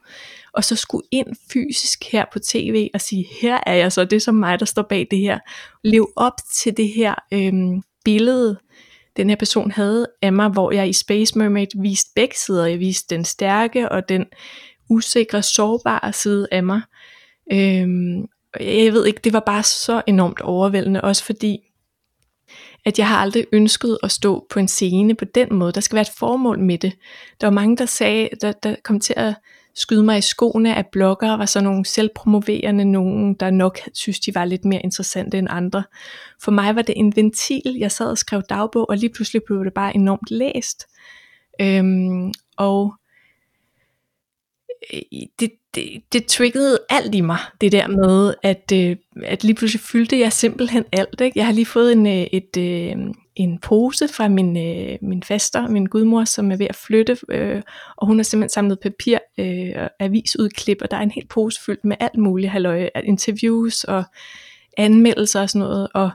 Og 0.54 0.64
så 0.64 0.76
skulle 0.76 1.08
ind 1.12 1.28
fysisk 1.54 2.04
her 2.12 2.26
på 2.34 2.40
tv 2.40 2.90
og 2.94 3.02
sige, 3.02 3.28
her 3.42 3.60
er 3.66 3.74
jeg 3.74 3.92
så, 3.92 4.06
det 4.06 4.16
er 4.16 4.20
som 4.20 4.36
mig, 4.36 4.60
der 4.60 4.66
står 4.66 4.82
bag 4.82 5.08
det 5.12 5.20
her. 5.20 5.40
Lev 5.84 6.10
op 6.16 6.34
til 6.54 6.78
det 6.78 6.90
her 6.90 7.16
øhm, 7.34 7.82
billede, 8.06 8.58
den 9.18 9.30
her 9.30 9.36
person 9.36 9.72
havde 9.72 10.08
af 10.22 10.34
mig, 10.34 10.50
hvor 10.50 10.72
jeg 10.72 10.90
i 10.90 10.94
Space 10.94 11.38
Mermaid 11.38 11.68
viste 11.82 12.12
begge 12.16 12.36
sider. 12.38 12.66
Jeg 12.66 12.80
viste 12.80 13.16
den 13.16 13.26
stærke 13.26 13.90
og 13.90 14.10
den 14.10 14.26
usikre, 14.90 15.44
sårbare 15.44 16.14
side 16.14 16.48
af 16.52 16.64
mig. 16.64 16.82
Øhm, 17.52 18.26
jeg 18.60 18.94
ved 18.94 19.06
ikke, 19.06 19.22
det 19.24 19.34
var 19.34 19.44
bare 19.46 19.64
så 19.64 20.02
enormt 20.08 20.42
overvældende, 20.42 21.02
også 21.02 21.24
fordi 21.24 21.60
at 22.86 23.00
jeg 23.00 23.08
har 23.08 23.18
aldrig 23.18 23.46
ønsket 23.52 23.98
at 24.04 24.12
stå 24.12 24.48
på 24.50 24.60
en 24.60 24.68
scene 24.68 25.16
på 25.16 25.26
den 25.26 25.54
måde. 25.54 25.72
Der 25.72 25.82
skal 25.82 25.96
være 25.96 26.02
et 26.02 26.18
formål 26.18 26.60
med 26.60 26.78
det. 26.78 26.94
Der 27.42 27.48
var 27.48 27.52
mange, 27.52 27.78
der 27.78 27.86
sagde, 27.86 28.30
der, 28.42 28.52
der 28.52 28.76
kom 28.84 29.00
til 29.00 29.14
at 29.18 29.36
skyde 29.76 30.04
mig 30.04 30.18
i 30.18 30.22
skoene, 30.22 30.76
at 30.76 30.88
bloggere 30.92 31.40
var 31.40 31.46
så 31.46 31.62
nogle 31.62 31.86
selvpromoverende, 31.86 32.86
nogen, 32.86 33.34
der 33.34 33.50
nok 33.50 33.80
synes, 33.94 34.20
de 34.20 34.36
var 34.36 34.46
lidt 34.46 34.66
mere 34.66 34.82
interessante 34.82 35.38
end 35.38 35.48
andre. 35.50 35.84
For 36.42 36.52
mig 36.52 36.76
var 36.76 36.82
det 36.82 36.94
en 36.98 37.16
ventil. 37.16 37.78
Jeg 37.80 37.92
sad 37.92 38.10
og 38.10 38.18
skrev 38.18 38.42
dagbog, 38.50 38.90
og 38.90 38.98
lige 38.98 39.14
pludselig 39.14 39.42
blev 39.46 39.66
det 39.66 39.74
bare 39.74 39.96
enormt 39.96 40.32
læst. 40.32 40.88
Øhm, 41.62 42.34
og 42.58 42.94
øh, 44.94 45.02
det, 45.40 45.52
det, 45.76 46.02
det 46.14 46.26
triggede 46.26 46.80
alt 46.90 47.16
i 47.16 47.22
mig, 47.22 47.38
det 47.62 47.72
der 47.72 47.88
med, 47.88 48.34
at, 48.44 48.72
øh, 48.74 48.96
at 49.24 49.44
lige 49.44 49.56
pludselig 49.56 49.82
fyldte 49.82 50.20
jeg 50.20 50.34
simpelthen 50.34 50.86
alt. 50.92 51.22
Ikke? 51.22 51.40
Jeg 51.40 51.46
har 51.46 51.54
lige 51.54 51.66
fået 51.66 51.92
en, 51.92 52.08
øh, 52.08 52.28
et, 52.32 52.58
øh, 52.58 52.96
en 53.36 53.60
pose 53.60 54.08
fra 54.08 54.28
min, 54.28 54.58
øh, 54.58 54.98
min 55.02 55.24
faster, 55.24 55.68
min 55.68 55.86
gudmor, 55.86 56.24
som 56.24 56.52
er 56.52 56.56
ved 56.56 56.68
at 56.70 56.76
flytte, 56.76 57.18
øh, 57.30 57.62
og 57.98 58.08
hun 58.08 58.18
har 58.18 58.24
simpelthen 58.24 58.50
samlet 58.50 58.80
papir 58.80 59.18
øh, 59.38 59.72
og 59.76 59.90
avisudklip, 60.00 60.78
og 60.82 60.92
der 60.92 60.98
er 60.98 61.02
en 61.02 61.12
hel 61.12 61.28
pose 61.28 61.62
fyldt 61.66 61.86
med 61.86 61.96
alt 62.00 62.18
muligt, 62.18 62.52
halløj, 62.52 62.90
interviews 63.04 63.84
og 63.84 64.04
anmeldelser 64.78 65.42
og 65.42 65.50
sådan 65.50 65.68
noget, 65.68 65.88
og 65.94 66.10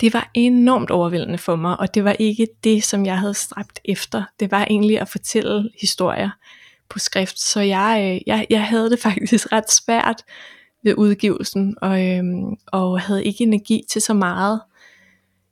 det 0.00 0.14
var 0.14 0.30
enormt 0.34 0.90
overvældende 0.90 1.38
for 1.38 1.56
mig, 1.56 1.80
og 1.80 1.94
det 1.94 2.04
var 2.04 2.16
ikke 2.18 2.48
det, 2.64 2.84
som 2.84 3.06
jeg 3.06 3.18
havde 3.18 3.34
stræbt 3.34 3.80
efter. 3.84 4.22
Det 4.40 4.50
var 4.50 4.64
egentlig 4.70 5.00
at 5.00 5.08
fortælle 5.08 5.70
historier 5.80 6.30
på 6.90 6.98
skrift, 6.98 7.40
så 7.40 7.60
jeg, 7.60 8.14
øh, 8.14 8.20
jeg, 8.26 8.46
jeg 8.50 8.64
havde 8.64 8.90
det 8.90 8.98
faktisk 9.08 9.52
ret 9.52 9.70
svært 9.70 10.24
ved 10.84 10.94
udgivelsen, 10.94 11.76
og, 11.82 12.06
øhm, 12.06 12.56
og 12.66 13.00
havde 13.00 13.24
ikke 13.24 13.44
energi 13.44 13.82
til 13.90 14.02
så 14.02 14.14
meget. 14.14 14.60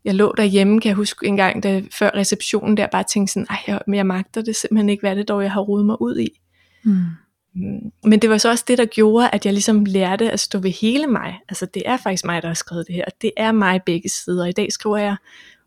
Jeg 0.04 0.14
lå 0.14 0.34
derhjemme, 0.36 0.80
kan 0.80 0.88
jeg 0.88 0.96
huske 0.96 1.26
en 1.26 1.36
gang, 1.36 1.62
da, 1.62 1.82
før 1.92 2.10
receptionen 2.14 2.76
der, 2.76 2.86
bare 2.86 3.04
tænkte 3.04 3.32
sådan, 3.32 3.46
ej, 3.50 3.58
jeg, 3.66 3.80
jeg 3.88 4.06
magter 4.06 4.42
det 4.42 4.56
simpelthen 4.56 4.88
ikke, 4.88 5.00
hvad 5.00 5.10
er 5.10 5.14
det 5.14 5.28
dog, 5.28 5.42
jeg 5.42 5.52
har 5.52 5.60
rodet 5.60 5.86
mig 5.86 6.02
ud 6.02 6.18
i. 6.18 6.40
Mm. 6.84 6.92
mm. 7.54 7.92
Men 8.04 8.18
det 8.18 8.30
var 8.30 8.38
så 8.38 8.50
også 8.50 8.64
det, 8.68 8.78
der 8.78 8.84
gjorde, 8.84 9.30
at 9.30 9.46
jeg 9.46 9.52
ligesom 9.52 9.84
lærte 9.84 10.30
at 10.30 10.40
stå 10.40 10.58
ved 10.58 10.70
hele 10.70 11.06
mig. 11.06 11.40
Altså 11.48 11.66
det 11.66 11.82
er 11.86 11.96
faktisk 11.96 12.24
mig, 12.24 12.42
der 12.42 12.48
har 12.48 12.54
skrevet 12.54 12.86
det 12.86 12.94
her. 12.94 13.04
Det 13.22 13.32
er 13.36 13.52
mig 13.52 13.80
begge 13.86 14.08
sider. 14.08 14.46
I 14.46 14.52
dag 14.52 14.72
skriver 14.72 14.96
jeg 14.96 15.16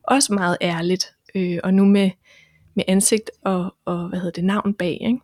også 0.03 0.33
meget 0.33 0.57
ærligt, 0.61 1.13
øh, 1.35 1.57
og 1.63 1.73
nu 1.73 1.85
med, 1.85 2.11
med 2.75 2.83
ansigt 2.87 3.31
og, 3.43 3.75
og 3.85 4.09
hvad 4.09 4.19
hedder 4.19 4.31
det, 4.31 4.43
navn 4.43 4.73
bag. 4.73 4.97
Ikke? 5.01 5.19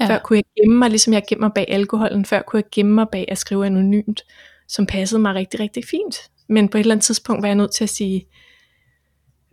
Ja. 0.00 0.06
Før 0.08 0.18
kunne 0.18 0.36
jeg 0.36 0.44
gemme 0.62 0.78
mig, 0.78 0.90
ligesom 0.90 1.12
jeg 1.12 1.22
gemmer 1.28 1.48
bag 1.48 1.64
alkoholen, 1.68 2.24
før 2.24 2.42
kunne 2.42 2.58
jeg 2.58 2.70
gemme 2.72 2.94
mig 2.94 3.06
bag 3.12 3.24
at 3.28 3.38
skrive 3.38 3.66
anonymt, 3.66 4.24
som 4.68 4.86
passede 4.86 5.20
mig 5.20 5.34
rigtig, 5.34 5.60
rigtig 5.60 5.84
fint. 5.90 6.30
Men 6.48 6.68
på 6.68 6.78
et 6.78 6.80
eller 6.80 6.94
andet 6.94 7.04
tidspunkt 7.04 7.42
var 7.42 7.48
jeg 7.48 7.54
nødt 7.54 7.74
til 7.74 7.84
at 7.84 7.90
sige, 7.90 8.26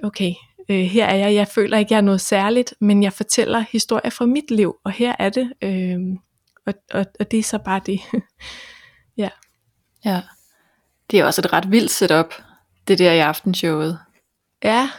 okay, 0.03 0.33
øh, 0.69 0.79
her 0.79 1.05
er 1.05 1.15
jeg, 1.15 1.33
jeg 1.33 1.47
føler 1.47 1.77
ikke, 1.77 1.93
jeg 1.93 1.97
er 1.97 2.01
noget 2.01 2.21
særligt, 2.21 2.73
men 2.81 3.03
jeg 3.03 3.13
fortæller 3.13 3.65
historier 3.71 4.09
fra 4.09 4.25
mit 4.25 4.51
liv, 4.51 4.75
og 4.83 4.91
her 4.91 5.15
er 5.19 5.29
det, 5.29 5.53
øh, 5.61 5.99
og, 6.65 6.73
og, 6.91 7.05
og 7.19 7.31
det 7.31 7.39
er 7.39 7.43
så 7.43 7.57
bare 7.57 7.81
det. 7.85 7.99
ja. 9.23 9.29
Ja, 10.05 10.21
det 11.11 11.19
er 11.19 11.25
også 11.25 11.41
et 11.41 11.53
ret 11.53 11.71
vildt 11.71 11.91
setup, 11.91 12.33
det 12.87 12.99
der 12.99 13.11
i 13.11 13.19
aftenshowet. 13.19 13.99
Ja, 14.63 14.89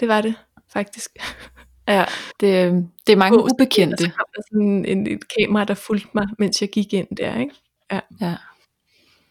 det 0.00 0.08
var 0.08 0.20
det 0.20 0.34
faktisk. 0.72 1.10
Ja, 1.88 2.04
det, 2.40 2.86
det 3.06 3.12
er 3.12 3.16
mange 3.16 3.38
På, 3.38 3.48
ubekendte. 3.52 4.04
Så 4.04 4.10
kom 4.10 4.26
der 4.36 4.42
sådan 4.52 4.84
en, 4.84 5.06
et 5.06 5.20
kamera, 5.38 5.64
der 5.64 5.74
fulgte 5.74 6.08
mig, 6.14 6.26
mens 6.38 6.60
jeg 6.60 6.70
gik 6.70 6.92
ind 6.92 7.16
der, 7.16 7.40
ikke? 7.40 7.54
Ja. 7.92 8.00
ja. 8.20 8.34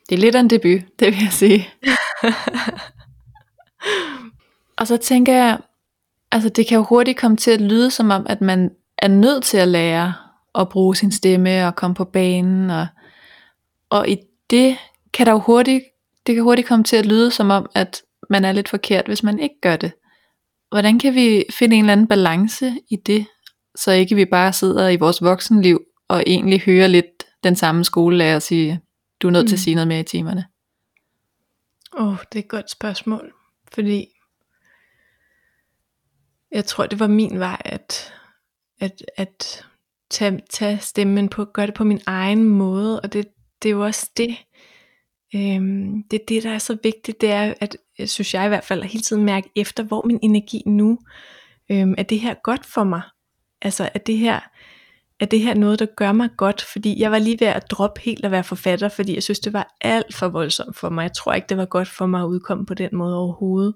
Det 0.10 0.16
er 0.16 0.20
lidt 0.20 0.36
af 0.36 0.40
en 0.40 0.50
debut, 0.50 0.82
det 1.00 1.08
vil 1.08 1.18
jeg 1.24 1.32
sige. 1.32 1.70
og 4.80 4.88
så 4.88 4.98
tænker 4.98 5.34
jeg, 5.34 5.60
altså 6.32 6.50
det 6.50 6.68
kan 6.68 6.78
jo 6.78 6.84
hurtigt 6.84 7.18
komme 7.18 7.38
til 7.38 7.52
at 7.52 7.62
lyde 7.62 7.92
som 7.92 8.10
om, 8.10 8.26
at 8.30 8.42
man 8.42 8.72
er 8.98 9.08
nødt 9.08 9.44
til 9.44 9.58
at 9.58 9.68
lære 9.68 10.14
at 10.56 10.70
bruge 10.70 10.96
sin 10.96 11.12
stemme 11.12 11.68
og 11.68 11.76
komme 11.76 11.96
på 11.96 12.06
banen. 12.06 12.70
Og, 12.70 12.88
og 13.90 14.10
i 14.10 14.18
det 14.50 14.78
kan 15.14 15.26
der 15.26 15.32
jo 15.32 15.40
hurtigt, 15.40 15.84
det 16.28 16.36
kan 16.36 16.44
hurtigt 16.44 16.68
komme 16.68 16.84
til 16.84 16.96
at 16.96 17.06
lyde 17.06 17.32
som 17.32 17.50
om, 17.50 17.70
at 17.76 18.02
man 18.30 18.46
er 18.46 18.52
lidt 18.52 18.70
forkert, 18.70 19.06
hvis 19.06 19.24
man 19.24 19.40
ikke 19.40 19.62
gør 19.62 19.76
det. 19.76 19.92
Hvordan 20.70 21.00
kan 21.00 21.16
vi 21.16 21.44
finde 21.52 21.76
en 21.76 21.84
eller 21.84 21.94
anden 21.94 22.08
balance 22.08 22.74
i 22.90 22.96
det, 22.96 23.26
så 23.76 23.92
ikke 23.92 24.16
vi 24.16 24.26
bare 24.26 24.54
sidder 24.54 24.90
i 24.90 24.96
vores 24.96 25.22
voksenliv 25.22 25.82
og 26.08 26.24
egentlig 26.28 26.62
hører 26.62 26.88
lidt 26.88 27.24
den 27.44 27.56
samme 27.56 27.84
skolelærer 27.84 28.40
sige, 28.40 28.82
du 29.22 29.28
er 29.28 29.32
nødt 29.32 29.44
mm. 29.44 29.48
til 29.48 29.56
at 29.56 29.60
mm. 29.60 29.64
sige 29.64 29.76
noget 29.76 29.88
mere 29.88 30.00
i 30.00 30.04
timerne? 30.04 30.46
Åh, 31.98 32.08
oh, 32.08 32.18
det 32.32 32.40
er 32.40 32.44
et 32.44 32.50
godt 32.50 32.72
spørgsmål, 32.72 33.34
fordi 33.74 34.08
jeg 36.52 36.66
tror, 36.66 36.86
det 36.86 37.00
var 37.00 37.08
min 37.08 37.40
vej 37.40 37.62
at, 37.66 38.14
at, 38.80 39.02
at 39.18 39.66
tage, 40.10 40.40
tage 40.50 40.80
stemmen 40.80 41.30
på, 41.30 41.46
gøre 41.46 41.68
det 41.68 41.74
på 41.74 41.84
min 41.84 42.02
egen 42.06 42.44
måde, 42.44 43.02
og 43.02 43.14
det, 43.14 43.28
det 43.64 43.70
er 43.70 43.74
jo 43.74 43.86
også 43.86 44.12
det, 44.18 44.38
øhm, 45.36 46.04
det 46.12 46.20
er 46.22 46.26
det, 46.28 46.44
der 46.44 46.52
er 46.52 46.58
så 46.58 46.78
vigtigt, 46.84 47.22
det 47.22 47.32
er, 47.32 47.54
at 47.62 47.78
øh, 48.00 48.08
synes 48.08 48.34
jeg 48.34 48.46
i 48.46 48.48
hvert 48.48 48.64
fald, 48.64 48.84
at 48.84 48.90
hele 48.90 49.02
tiden 49.02 49.26
mærke 49.26 49.50
efter, 49.56 49.84
hvor 49.84 50.04
min 50.06 50.20
energi 50.22 50.64
nu, 50.66 51.00
øhm, 51.72 51.96
er 51.98 52.04
det 52.04 52.20
her 52.20 52.34
godt 52.44 52.66
for 52.66 52.84
mig? 52.84 53.02
Altså, 53.62 53.90
er 53.94 54.00
det 54.00 54.18
her, 54.18 54.40
er 55.20 55.26
det 55.26 55.40
her 55.40 55.54
noget, 55.54 55.80
der 55.80 55.86
gør 55.86 56.12
mig 56.12 56.30
godt? 56.38 56.62
Fordi 56.62 57.02
jeg 57.02 57.12
var 57.12 57.20
lige 57.20 57.40
ved 57.40 57.48
at 57.48 57.72
droppe 57.72 58.02
helt 58.02 58.26
at 58.26 58.32
være 58.32 58.44
forfatter, 58.44 58.90
fordi 58.90 59.16
jeg 59.16 59.24
synes, 59.24 59.40
det 59.40 59.54
var 59.54 59.76
alt 59.82 60.16
for 60.16 60.28
voldsomt 60.28 60.78
for 60.78 60.90
mig. 60.90 61.04
Jeg 61.04 61.14
tror 61.14 61.34
ikke, 61.34 61.48
det 61.50 61.58
var 61.58 61.66
godt 61.66 61.88
for 61.88 62.06
mig 62.06 62.22
at 62.22 62.28
udkomme 62.28 62.66
på 62.66 62.74
den 62.74 62.90
måde 62.94 63.18
overhovedet. 63.18 63.76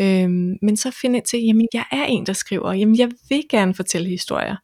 Øhm, 0.00 0.56
men 0.62 0.76
så 0.76 0.90
finde 0.90 1.16
ind 1.16 1.26
til, 1.26 1.40
jamen 1.42 1.68
jeg 1.74 1.84
er 1.92 2.04
en, 2.04 2.26
der 2.26 2.32
skriver, 2.32 2.72
jamen 2.72 2.98
jeg 2.98 3.10
vil 3.28 3.42
gerne 3.50 3.74
fortælle 3.74 4.08
historier. 4.08 4.56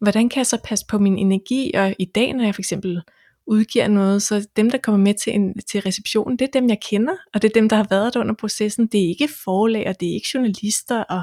Hvordan 0.00 0.28
kan 0.28 0.38
jeg 0.38 0.46
så 0.46 0.58
passe 0.64 0.86
på 0.88 0.98
min 0.98 1.18
energi? 1.18 1.70
Og 1.74 1.94
i 1.98 2.04
dag, 2.04 2.32
når 2.32 2.44
jeg 2.44 2.54
for 2.54 2.60
eksempel 2.60 3.02
udgiver 3.46 3.88
noget, 3.88 4.22
så 4.22 4.48
dem, 4.56 4.70
der 4.70 4.78
kommer 4.78 4.98
med 4.98 5.14
til, 5.14 5.34
en, 5.34 5.58
til 5.58 5.80
receptionen, 5.80 6.38
det 6.38 6.44
er 6.48 6.60
dem, 6.60 6.68
jeg 6.68 6.78
kender, 6.80 7.16
og 7.34 7.42
det 7.42 7.48
er 7.48 7.60
dem, 7.60 7.68
der 7.68 7.76
har 7.76 7.86
været 7.90 8.14
der 8.14 8.20
under 8.20 8.34
processen. 8.34 8.86
Det 8.86 9.04
er 9.04 9.08
ikke 9.08 9.28
forlag, 9.44 9.88
og 9.88 10.00
det 10.00 10.08
er 10.08 10.14
ikke 10.14 10.28
journalister, 10.34 11.02
og 11.02 11.22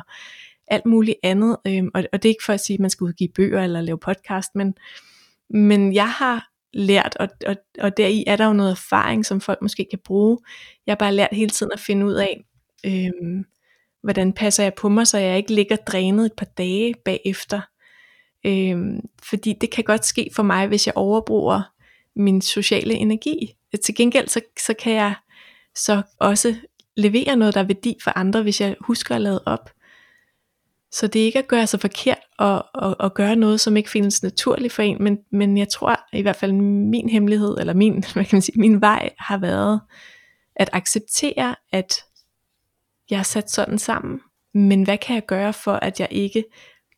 alt 0.67 0.85
muligt 0.85 1.17
andet. 1.23 1.57
Øhm, 1.67 1.89
og, 1.93 2.03
og 2.13 2.23
det 2.23 2.29
er 2.29 2.31
ikke 2.31 2.45
for 2.45 2.53
at 2.53 2.59
sige, 2.59 2.75
at 2.75 2.79
man 2.79 2.89
skal 2.89 3.05
udgive 3.05 3.29
bøger 3.35 3.63
eller 3.63 3.81
lave 3.81 3.97
podcast, 3.97 4.49
men, 4.55 4.73
men 5.49 5.93
jeg 5.93 6.09
har 6.09 6.49
lært, 6.73 7.17
og, 7.19 7.27
og, 7.45 7.55
og 7.79 7.97
deri 7.97 8.23
er 8.27 8.35
der 8.35 8.45
jo 8.45 8.53
noget 8.53 8.71
erfaring, 8.71 9.25
som 9.25 9.41
folk 9.41 9.61
måske 9.61 9.85
kan 9.89 9.99
bruge. 10.05 10.37
Jeg 10.85 10.91
har 10.91 10.97
bare 10.97 11.13
lært 11.13 11.29
hele 11.31 11.49
tiden 11.49 11.71
at 11.71 11.79
finde 11.79 12.05
ud 12.05 12.13
af, 12.13 12.43
øhm, 12.85 13.45
hvordan 14.03 14.33
passer 14.33 14.63
jeg 14.63 14.73
på 14.73 14.89
mig, 14.89 15.07
så 15.07 15.17
jeg 15.17 15.37
ikke 15.37 15.53
ligger 15.53 15.75
drænet 15.75 16.25
et 16.25 16.33
par 16.33 16.45
dage 16.45 16.93
bagefter. 17.05 17.61
Øhm, 18.45 18.99
fordi 19.23 19.53
det 19.61 19.71
kan 19.71 19.83
godt 19.83 20.05
ske 20.05 20.29
for 20.35 20.43
mig, 20.43 20.67
hvis 20.67 20.87
jeg 20.87 20.97
overbruger 20.97 21.72
min 22.15 22.41
sociale 22.41 22.93
energi. 22.93 23.55
Til 23.83 23.95
gengæld 23.95 24.27
så, 24.27 24.41
så 24.59 24.73
kan 24.73 24.93
jeg 24.93 25.15
så 25.75 26.01
også 26.19 26.55
levere 26.97 27.35
noget, 27.35 27.53
der 27.53 27.59
er 27.59 27.67
værdi 27.67 27.97
for 28.03 28.17
andre, 28.17 28.41
hvis 28.41 28.61
jeg 28.61 28.75
husker 28.81 29.15
at 29.15 29.21
lade 29.21 29.43
op. 29.45 29.69
Så 30.91 31.07
det 31.07 31.21
er 31.21 31.25
ikke 31.25 31.39
at 31.39 31.47
gøre 31.47 31.67
sig 31.67 31.79
forkert 31.79 32.19
og, 32.37 32.65
og, 32.73 32.95
og 32.99 33.13
gøre 33.13 33.35
noget, 33.35 33.59
som 33.59 33.77
ikke 33.77 33.89
findes 33.89 34.23
naturligt 34.23 34.73
for 34.73 34.81
en, 34.81 35.03
men, 35.03 35.17
men 35.31 35.57
jeg 35.57 35.69
tror 35.69 35.99
i 36.13 36.21
hvert 36.21 36.35
fald 36.35 36.51
min 36.51 37.09
hemmelighed, 37.09 37.57
eller 37.59 37.73
min, 37.73 37.93
hvad 38.13 38.25
kan 38.25 38.35
man 38.35 38.41
sige, 38.41 38.59
min 38.59 38.81
vej 38.81 39.09
har 39.17 39.37
været 39.37 39.81
at 40.55 40.69
acceptere, 40.73 41.55
at 41.71 41.93
jeg 43.09 43.19
er 43.19 43.23
sat 43.23 43.51
sådan 43.51 43.79
sammen, 43.79 44.19
men 44.53 44.83
hvad 44.83 44.97
kan 44.97 45.15
jeg 45.15 45.25
gøre 45.25 45.53
for, 45.53 45.73
at 45.73 45.99
jeg 45.99 46.07
ikke 46.11 46.43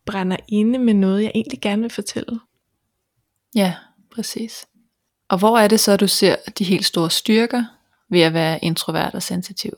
brænder 0.05 0.37
inde 0.47 0.79
med 0.79 0.93
noget, 0.93 1.23
jeg 1.23 1.31
egentlig 1.35 1.61
gerne 1.61 1.81
vil 1.81 1.91
fortælle? 1.91 2.39
Ja, 3.55 3.75
præcis. 4.11 4.67
Og 5.29 5.37
hvor 5.37 5.57
er 5.57 5.67
det 5.67 5.79
så, 5.79 5.97
du 5.97 6.07
ser 6.07 6.35
de 6.57 6.63
helt 6.63 6.85
store 6.85 7.09
styrker 7.09 7.63
ved 8.09 8.21
at 8.21 8.33
være 8.33 8.59
introvert 8.61 9.13
og 9.13 9.23
sensitiv? 9.23 9.71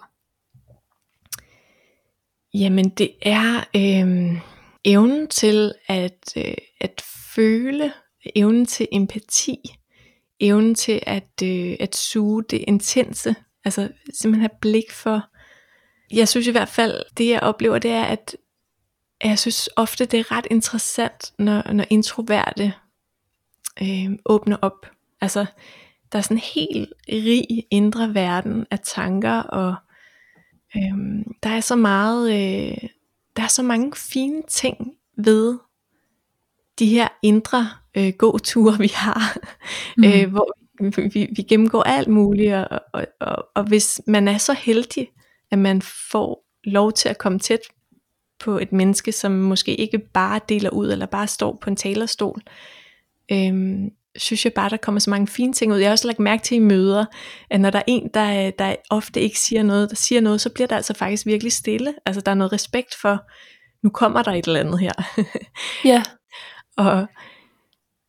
Jamen 2.54 2.90
det 2.90 3.12
er 3.22 3.64
øh, 3.76 4.42
evnen 4.86 5.28
til 5.28 5.74
at, 5.88 6.34
øh, 6.38 6.54
at 6.82 7.02
føle, 7.36 7.94
evnen 8.36 8.66
til 8.66 8.88
empati, 8.92 9.60
evnen 10.40 10.76
til 10.76 11.00
at, 11.06 11.42
øh, 11.44 11.76
at 11.80 11.96
suge 11.96 12.44
det 12.44 12.64
intense, 12.68 13.36
altså 13.66 13.90
simpelthen 14.14 14.42
have 14.42 14.60
blik 14.62 14.92
for, 14.92 15.22
jeg 16.12 16.28
synes 16.28 16.48
i 16.48 16.52
hvert 16.52 16.70
fald, 16.70 17.04
det 17.18 17.30
jeg 17.30 17.40
oplever, 17.40 17.80
det 17.80 17.92
er, 17.92 18.04
at 18.04 18.36
jeg 19.24 19.40
synes 19.40 19.70
ofte, 19.76 20.06
det 20.06 20.20
er 20.20 20.32
ret 20.32 20.48
interessant, 20.52 21.34
når, 21.40 21.74
når 21.74 21.86
introverte 21.90 22.74
øh, 23.82 24.12
åbner 24.26 24.58
op 24.62 24.97
Altså, 25.22 25.46
der 26.12 26.18
er 26.18 26.22
sådan 26.22 26.38
en 26.38 26.44
helt 26.56 26.94
rig 27.10 27.64
indre 27.72 28.14
verden 28.14 28.66
af 28.72 28.80
tanker, 28.80 29.40
og 29.40 29.76
øhm, 30.78 31.24
der 31.44 31.50
er 31.50 31.62
så 31.62 31.76
meget, 31.76 32.30
øh, 32.32 32.90
der 33.36 33.44
er 33.44 33.48
så 33.48 33.64
mange 33.64 33.94
fine 33.96 34.44
ting 34.48 34.94
ved 35.18 35.58
de 36.80 36.86
her 36.86 37.08
indre 37.24 37.70
øh, 37.98 38.14
gåture, 38.18 38.78
vi 38.78 38.92
har, 38.94 39.38
mm. 39.98 40.04
øh, 40.04 40.32
hvor 40.32 40.58
vi, 41.14 41.28
vi 41.36 41.42
gennemgår 41.42 41.84
alt 41.84 42.08
muligt, 42.08 42.54
og, 42.54 42.80
og, 42.94 43.06
og, 43.20 43.48
og 43.56 43.64
hvis 43.64 44.02
man 44.08 44.28
er 44.28 44.38
så 44.38 44.54
heldig, 44.54 45.10
at 45.52 45.60
man 45.60 45.82
får 45.82 46.46
lov 46.64 46.94
til 46.94 47.10
at 47.10 47.18
komme 47.18 47.40
tæt 47.40 47.60
på 48.40 48.58
et 48.58 48.72
menneske, 48.72 49.12
som 49.12 49.32
måske 49.32 49.76
ikke 49.76 50.00
bare 50.00 50.40
deler 50.50 50.70
ud, 50.70 50.92
eller 50.92 51.06
bare 51.06 51.28
står 51.28 51.58
på 51.62 51.70
en 51.70 51.76
talerstol, 51.76 52.42
øhm, 53.32 53.90
synes 54.18 54.46
jeg 54.46 54.54
bare, 54.54 54.70
der 54.70 54.78
kommer 54.78 55.00
så 55.00 55.10
mange 55.10 55.28
fine 55.28 55.54
ting 55.54 55.74
ud. 55.74 55.78
Jeg 55.78 55.88
har 55.88 55.92
også 55.92 56.08
lagt 56.08 56.20
mærke 56.20 56.44
til 56.44 56.56
i 56.56 56.60
møder, 56.60 57.06
at 57.50 57.62
når 57.62 57.70
der 57.70 57.80
er 57.80 57.84
en, 57.88 58.10
der, 58.14 58.52
der 58.52 58.76
ofte 58.90 59.22
ikke 59.22 59.40
siger 59.40 59.64
noget, 59.64 59.90
der 59.90 59.96
siger 59.96 60.22
noget, 60.22 60.42
så 60.42 60.50
bliver 60.50 60.68
der 60.68 60.76
altså 60.76 60.94
faktisk 60.94 61.26
virkelig 61.26 61.52
stille. 61.52 61.94
Altså 62.06 62.22
der 62.22 62.32
er 62.32 62.36
noget 62.36 62.54
respekt 62.54 62.96
for, 62.96 63.24
nu 63.84 63.90
kommer 63.90 64.24
der 64.24 64.32
et 64.32 64.46
eller 64.48 64.60
andet 64.60 64.80
her. 64.80 64.92
Ja. 65.86 66.04
og 66.86 67.06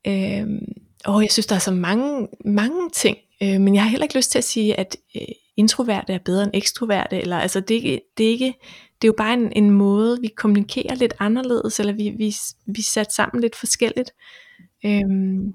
øhm, 0.07 0.59
åh, 1.09 1.23
jeg 1.23 1.33
synes, 1.33 1.47
der 1.47 1.55
er 1.55 1.61
så 1.61 1.73
mange, 1.73 2.29
mange 2.45 2.91
ting, 2.91 3.19
øh, 3.43 3.61
men 3.61 3.75
jeg 3.75 3.83
har 3.83 3.91
heller 3.91 4.05
ikke 4.05 4.17
lyst 4.17 4.31
til 4.31 4.39
at 4.39 4.45
sige, 4.45 4.81
at 4.81 4.97
øh, 5.17 5.23
introverte 5.57 6.13
er 6.13 6.19
bedre 6.25 6.43
end 6.43 6.51
ekstroverte, 6.55 7.21
eller 7.21 7.39
altså 7.39 7.61
det 7.61 7.71
er 7.71 7.83
ikke, 7.83 8.01
det 8.19 8.27
er 8.27 8.31
ikke 8.31 8.55
det 9.03 9.09
er 9.09 9.09
jo 9.09 9.15
bare 9.17 9.35
en, 9.35 9.53
en 9.53 9.71
måde, 9.71 10.19
vi 10.21 10.29
kommunikerer 10.37 10.95
lidt 10.95 11.15
anderledes, 11.19 11.81
eller 11.81 11.93
vi, 11.93 12.11
vi, 12.11 12.35
vi 12.67 12.79
er 12.79 12.83
sat 12.83 13.13
sammen 13.13 13.41
lidt 13.41 13.57
forskelligt. 13.57 14.11
Øhm, 14.85 15.55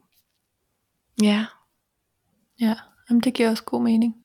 ja. 1.21 1.45
Ja, 2.61 2.75
Jamen, 3.09 3.21
det 3.21 3.33
giver 3.33 3.49
også 3.49 3.63
god 3.63 3.83
mening. 3.83 4.15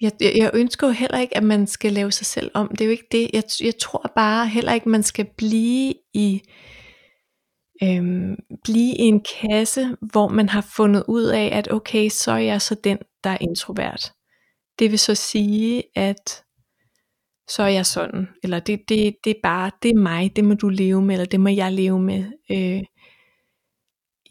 Jeg, 0.00 0.12
jeg, 0.20 0.32
jeg 0.36 0.50
ønsker 0.54 0.86
jo 0.86 0.92
heller 0.92 1.18
ikke, 1.18 1.36
at 1.36 1.42
man 1.42 1.66
skal 1.66 1.92
lave 1.92 2.12
sig 2.12 2.26
selv 2.26 2.50
om. 2.54 2.68
Det 2.68 2.80
er 2.80 2.84
jo 2.84 2.90
ikke 2.90 3.08
det. 3.12 3.30
Jeg, 3.32 3.42
jeg 3.60 3.78
tror 3.80 4.12
bare 4.16 4.48
heller 4.48 4.72
ikke, 4.72 4.88
man 4.88 5.02
skal 5.02 5.26
blive 5.36 5.94
i 6.14 6.42
øhm, 7.82 8.36
blive 8.64 8.94
i 8.96 9.02
en 9.02 9.24
kasse, 9.40 9.96
hvor 10.00 10.28
man 10.28 10.48
har 10.48 10.66
fundet 10.76 11.04
ud 11.08 11.24
af, 11.24 11.50
at 11.52 11.72
okay, 11.72 12.08
så 12.08 12.32
er 12.32 12.38
jeg 12.38 12.62
så 12.62 12.74
den, 12.74 12.98
der 13.24 13.30
er 13.30 13.38
introvert. 13.40 14.12
Det 14.78 14.90
vil 14.90 14.98
så 14.98 15.14
sige, 15.14 15.82
at 15.96 16.44
så 17.48 17.62
er 17.62 17.68
jeg 17.68 17.86
sådan, 17.86 18.28
eller 18.42 18.60
det, 18.60 18.80
det, 18.88 19.16
det 19.24 19.30
er 19.30 19.40
bare, 19.42 19.70
det 19.82 19.90
er 19.90 20.00
mig, 20.00 20.36
det 20.36 20.44
må 20.44 20.54
du 20.54 20.68
leve 20.68 21.02
med, 21.02 21.14
eller 21.14 21.26
det 21.26 21.40
må 21.40 21.48
jeg 21.48 21.72
leve 21.72 22.00
med. 22.00 22.24
Øh, 22.50 22.82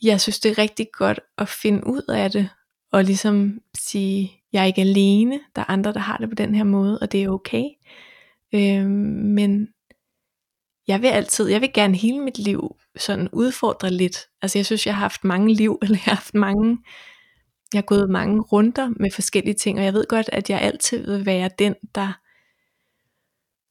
jeg 0.04 0.22
synes 0.22 0.40
det 0.40 0.52
er 0.52 0.58
rigtig 0.58 0.88
godt 0.94 1.20
at 1.38 1.50
finde 1.50 1.88
ud 1.88 2.02
af 2.10 2.32
det, 2.32 2.50
og 2.92 3.04
ligesom 3.04 3.60
sige, 3.78 4.32
jeg 4.54 4.62
er 4.62 4.66
ikke 4.66 4.82
alene, 4.82 5.40
der 5.56 5.62
er 5.62 5.70
andre, 5.70 5.94
der 5.94 6.00
har 6.00 6.18
det 6.18 6.30
på 6.30 6.36
den 6.36 6.56
her 6.56 6.64
måde, 6.64 7.00
og 7.00 7.12
det 7.12 7.24
er 7.24 7.30
okay. 7.30 7.64
Øh, 8.54 8.90
men 8.90 9.68
jeg 10.88 11.02
vil 11.02 11.08
altid, 11.08 11.48
jeg 11.48 11.62
vil 11.62 11.74
gerne 11.74 11.96
hele 11.96 12.20
mit 12.20 12.38
liv 12.38 12.76
sådan 12.98 13.30
udfordre 13.32 13.92
lidt. 13.92 14.18
Altså 14.42 14.58
jeg 14.58 14.66
synes, 14.66 14.86
jeg 14.86 14.96
har 14.96 15.00
haft 15.00 15.24
mange 15.24 15.54
liv, 15.54 15.80
eller 15.82 15.96
jeg 15.96 16.04
har 16.04 16.16
haft 16.16 16.34
mange, 16.34 16.78
jeg 17.74 17.78
har 17.78 17.86
gået 17.86 18.10
mange 18.10 18.42
runder 18.42 18.90
med 19.00 19.12
forskellige 19.12 19.54
ting, 19.54 19.80
og 19.80 19.86
jeg 19.86 19.94
ved 19.94 20.06
godt, 20.10 20.30
at 20.34 20.50
jeg 20.50 20.62
altid 20.62 21.06
vil 21.06 21.26
være 21.26 21.50
den, 21.60 21.76
der 21.96 22.20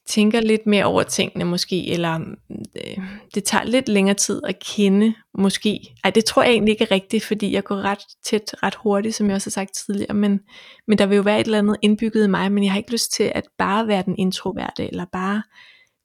tænker 0.08 0.40
lidt 0.40 0.66
mere 0.66 0.84
over 0.84 1.02
tingene 1.02 1.44
måske, 1.44 1.88
eller 1.88 2.18
mm, 2.18 2.36
øh, 2.76 2.98
det 3.34 3.44
tager 3.44 3.64
lidt 3.64 3.88
længere 3.88 4.14
tid 4.14 4.40
at 4.44 4.58
kende 4.58 5.14
måske. 5.34 5.80
Ej, 6.04 6.10
det 6.10 6.24
tror 6.24 6.42
jeg 6.42 6.52
egentlig 6.52 6.72
ikke 6.72 6.84
er 6.84 6.90
rigtigt, 6.90 7.24
fordi 7.24 7.52
jeg 7.52 7.64
går 7.64 7.76
ret 7.76 8.02
tæt, 8.24 8.54
ret 8.62 8.74
hurtigt, 8.74 9.14
som 9.14 9.26
jeg 9.26 9.34
også 9.34 9.46
har 9.46 9.50
sagt 9.50 9.74
tidligere, 9.74 10.14
men, 10.14 10.40
men 10.86 10.98
der 10.98 11.06
vil 11.06 11.16
jo 11.16 11.22
være 11.22 11.40
et 11.40 11.44
eller 11.44 11.58
andet 11.58 11.76
indbygget 11.82 12.24
i 12.24 12.28
mig, 12.28 12.52
men 12.52 12.64
jeg 12.64 12.72
har 12.72 12.78
ikke 12.78 12.92
lyst 12.92 13.12
til 13.12 13.32
at 13.34 13.48
bare 13.58 13.86
være 13.88 14.02
den 14.02 14.18
introverte, 14.18 14.88
eller 14.88 15.04
bare, 15.12 15.42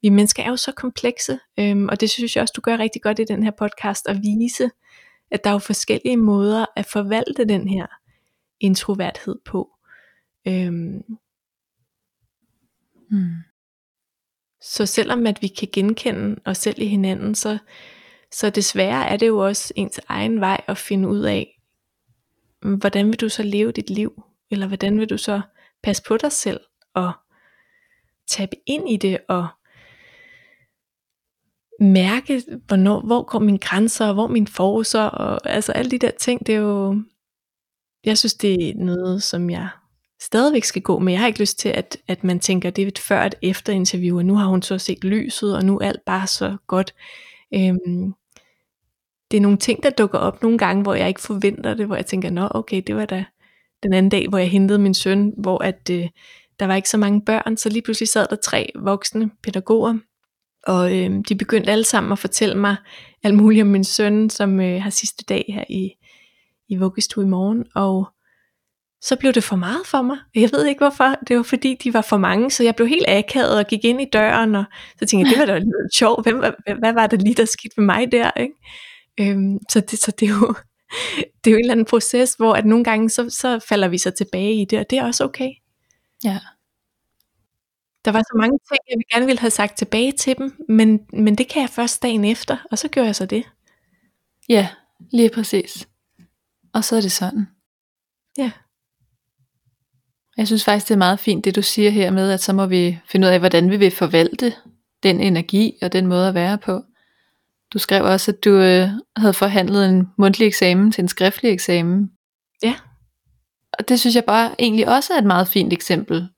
vi 0.02 0.08
mennesker 0.08 0.42
er 0.42 0.48
jo 0.48 0.56
så 0.56 0.72
komplekse, 0.72 1.38
øhm, 1.58 1.88
og 1.88 2.00
det 2.00 2.10
synes 2.10 2.36
jeg 2.36 2.42
også, 2.42 2.52
du 2.56 2.60
gør 2.60 2.78
rigtig 2.78 3.02
godt 3.02 3.18
i 3.18 3.24
den 3.24 3.42
her 3.42 3.52
podcast, 3.58 4.08
at 4.08 4.16
vise, 4.22 4.70
at 5.30 5.44
der 5.44 5.50
er 5.50 5.54
jo 5.54 5.58
forskellige 5.58 6.16
måder 6.16 6.66
at 6.76 6.86
forvalte 6.86 7.44
den 7.44 7.68
her 7.68 7.86
introverthed 8.60 9.36
på. 9.44 9.68
Øhm, 10.48 11.02
Mm. 13.10 13.53
Så 14.64 14.86
selvom 14.86 15.26
at 15.26 15.42
vi 15.42 15.48
kan 15.48 15.68
genkende 15.72 16.40
os 16.44 16.58
selv 16.58 16.78
i 16.78 16.86
hinanden, 16.86 17.34
så, 17.34 17.58
så 18.32 18.50
desværre 18.50 19.08
er 19.08 19.16
det 19.16 19.26
jo 19.26 19.38
også 19.38 19.72
ens 19.76 20.00
egen 20.08 20.40
vej 20.40 20.60
at 20.68 20.78
finde 20.78 21.08
ud 21.08 21.20
af, 21.20 21.60
hvordan 22.60 23.06
vil 23.06 23.20
du 23.20 23.28
så 23.28 23.42
leve 23.42 23.72
dit 23.72 23.90
liv? 23.90 24.22
Eller 24.50 24.66
hvordan 24.66 25.00
vil 25.00 25.10
du 25.10 25.18
så 25.18 25.40
passe 25.82 26.02
på 26.08 26.16
dig 26.16 26.32
selv 26.32 26.60
og 26.94 27.12
tabe 28.26 28.56
ind 28.66 28.90
i 28.90 28.96
det 28.96 29.18
og 29.28 29.48
mærke, 31.80 32.42
hvornår, 32.66 33.00
hvor 33.00 33.22
går 33.22 33.38
mine 33.38 33.58
grænser, 33.58 34.06
og 34.06 34.14
hvor 34.14 34.26
mine 34.26 34.46
forser, 34.46 35.02
og 35.02 35.50
altså 35.50 35.72
alle 35.72 35.90
de 35.90 35.98
der 35.98 36.10
ting, 36.10 36.46
det 36.46 36.54
er 36.54 36.58
jo, 36.58 37.02
jeg 38.04 38.18
synes 38.18 38.34
det 38.34 38.68
er 38.68 38.74
noget, 38.74 39.22
som 39.22 39.50
jeg 39.50 39.68
stadigvæk 40.20 40.64
skal 40.64 40.82
gå 40.82 40.98
med. 40.98 41.12
Jeg 41.12 41.20
har 41.20 41.26
ikke 41.26 41.40
lyst 41.40 41.58
til, 41.58 41.68
at, 41.68 41.96
at 42.08 42.24
man 42.24 42.40
tænker, 42.40 42.70
det 42.70 42.84
er 42.84 42.88
et 42.88 42.98
før 42.98 43.22
et 43.22 43.34
efter 43.42 43.72
interview, 43.72 44.18
og 44.18 44.24
nu 44.24 44.34
har 44.34 44.46
hun 44.46 44.62
så 44.62 44.78
set 44.78 45.04
lyset, 45.04 45.56
og 45.56 45.64
nu 45.64 45.78
er 45.78 45.88
alt 45.88 46.04
bare 46.06 46.26
så 46.26 46.56
godt. 46.66 46.94
Øhm, 47.54 48.14
det 49.30 49.36
er 49.36 49.40
nogle 49.40 49.58
ting, 49.58 49.82
der 49.82 49.90
dukker 49.90 50.18
op 50.18 50.42
nogle 50.42 50.58
gange, 50.58 50.82
hvor 50.82 50.94
jeg 50.94 51.08
ikke 51.08 51.20
forventer 51.20 51.74
det, 51.74 51.86
hvor 51.86 51.96
jeg 51.96 52.06
tænker, 52.06 52.30
nå 52.30 52.48
okay, 52.50 52.82
det 52.86 52.96
var 52.96 53.06
da 53.06 53.24
den 53.82 53.92
anden 53.92 54.10
dag, 54.10 54.28
hvor 54.28 54.38
jeg 54.38 54.50
hentede 54.50 54.78
min 54.78 54.94
søn, 54.94 55.32
hvor 55.36 55.64
at, 55.64 55.90
øh, 55.90 56.08
der 56.58 56.66
var 56.66 56.74
ikke 56.74 56.88
så 56.88 56.96
mange 56.96 57.20
børn, 57.20 57.56
så 57.56 57.68
lige 57.68 57.82
pludselig 57.82 58.08
sad 58.08 58.26
der 58.30 58.36
tre 58.36 58.70
voksne 58.74 59.30
pædagoger, 59.42 59.98
og 60.66 60.98
øh, 60.98 61.10
de 61.28 61.34
begyndte 61.34 61.70
alle 61.70 61.84
sammen 61.84 62.12
at 62.12 62.18
fortælle 62.18 62.54
mig 62.54 62.76
alt 63.22 63.34
muligt 63.34 63.62
om 63.62 63.68
min 63.68 63.84
søn, 63.84 64.30
som 64.30 64.60
øh, 64.60 64.82
har 64.82 64.90
sidste 64.90 65.24
dag 65.28 65.44
her 65.48 65.64
i, 65.68 65.90
i 66.68 66.76
vuggestue 66.76 67.24
i 67.24 67.28
morgen, 67.28 67.64
og 67.74 68.13
så 69.04 69.16
blev 69.16 69.32
det 69.32 69.44
for 69.44 69.56
meget 69.56 69.86
for 69.86 70.02
mig. 70.02 70.18
Jeg 70.34 70.50
ved 70.52 70.66
ikke 70.66 70.78
hvorfor. 70.78 71.14
Det 71.28 71.36
var 71.36 71.42
fordi, 71.42 71.74
de 71.84 71.94
var 71.94 72.02
for 72.02 72.16
mange, 72.16 72.50
så 72.50 72.64
jeg 72.64 72.76
blev 72.76 72.88
helt 72.88 73.04
akavet 73.08 73.58
og 73.58 73.66
gik 73.66 73.84
ind 73.84 74.00
i 74.00 74.08
døren, 74.12 74.54
og 74.54 74.64
så 74.98 75.06
tænkte 75.06 75.30
jeg, 75.30 75.30
det 75.30 75.38
var 75.38 75.54
da 75.54 75.58
lidt 75.58 75.94
sjovt. 75.94 76.24
Hvem, 76.24 76.38
hvad, 76.38 76.78
hvad 76.78 76.92
var 76.92 77.06
det 77.06 77.22
lige, 77.22 77.34
der 77.34 77.44
skete 77.44 77.74
med 77.76 77.84
mig 77.84 78.12
der? 78.12 78.30
Ikke? 78.36 78.54
Øhm, 79.20 79.58
så, 79.70 79.80
det, 79.80 79.98
så 79.98 80.10
det 80.10 80.28
er 80.28 80.32
jo 80.32 80.54
det 81.44 81.50
er 81.50 81.50
jo 81.50 81.56
en 81.56 81.60
eller 81.60 81.72
anden 81.72 81.86
proces, 81.86 82.34
hvor 82.34 82.54
at 82.54 82.66
nogle 82.66 82.84
gange, 82.84 83.10
så, 83.10 83.30
så 83.30 83.58
falder 83.68 83.88
vi 83.88 83.98
så 83.98 84.10
tilbage 84.10 84.54
i 84.54 84.64
det, 84.64 84.78
og 84.78 84.90
det 84.90 84.98
er 84.98 85.04
også 85.04 85.24
okay. 85.24 85.50
Ja. 86.24 86.38
Der 88.04 88.12
var 88.12 88.20
så 88.20 88.36
mange 88.36 88.58
ting, 88.68 88.78
jeg 88.90 88.96
gerne 89.12 89.26
ville 89.26 89.40
have 89.40 89.50
sagt 89.50 89.78
tilbage 89.78 90.12
til 90.12 90.38
dem, 90.38 90.64
men, 90.68 91.00
men 91.12 91.34
det 91.34 91.48
kan 91.48 91.62
jeg 91.62 91.70
først 91.70 92.02
dagen 92.02 92.24
efter, 92.24 92.56
og 92.70 92.78
så 92.78 92.88
gør 92.88 93.04
jeg 93.04 93.16
så 93.16 93.26
det. 93.26 93.44
Ja, 94.48 94.68
lige 95.12 95.30
præcis. 95.30 95.88
Og 96.72 96.84
så 96.84 96.96
er 96.96 97.00
det 97.00 97.12
sådan. 97.12 97.48
Ja. 98.38 98.50
Jeg 100.36 100.46
synes 100.46 100.64
faktisk, 100.64 100.88
det 100.88 100.94
er 100.94 100.98
meget 100.98 101.18
fint, 101.18 101.44
det 101.44 101.56
du 101.56 101.62
siger 101.62 101.90
her 101.90 102.10
med, 102.10 102.30
at 102.30 102.42
så 102.42 102.52
må 102.52 102.66
vi 102.66 102.98
finde 103.08 103.26
ud 103.26 103.32
af, 103.32 103.38
hvordan 103.38 103.70
vi 103.70 103.76
vil 103.76 103.90
forvalte 103.90 104.52
den 105.02 105.20
energi 105.20 105.78
og 105.82 105.92
den 105.92 106.06
måde 106.06 106.28
at 106.28 106.34
være 106.34 106.58
på. 106.58 106.82
Du 107.72 107.78
skrev 107.78 108.04
også, 108.04 108.30
at 108.30 108.44
du 108.44 108.50
øh, 108.50 108.88
havde 109.16 109.34
forhandlet 109.34 109.88
en 109.88 110.08
mundtlig 110.18 110.46
eksamen 110.46 110.92
til 110.92 111.02
en 111.02 111.08
skriftlig 111.08 111.52
eksamen. 111.52 112.10
Ja. 112.62 112.74
Og 113.78 113.88
det 113.88 114.00
synes 114.00 114.16
jeg 114.16 114.24
bare 114.24 114.50
egentlig 114.58 114.88
også 114.88 115.12
er 115.12 115.18
et 115.18 115.24
meget 115.24 115.48
fint 115.48 115.72
eksempel. 115.72 116.28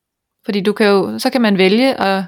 Fordi 0.45 0.61
du 0.61 0.73
kan 0.73 0.87
jo, 0.87 1.19
så 1.19 1.31
kan 1.31 1.41
man 1.41 1.59
vælge 1.59 2.01
at 2.01 2.25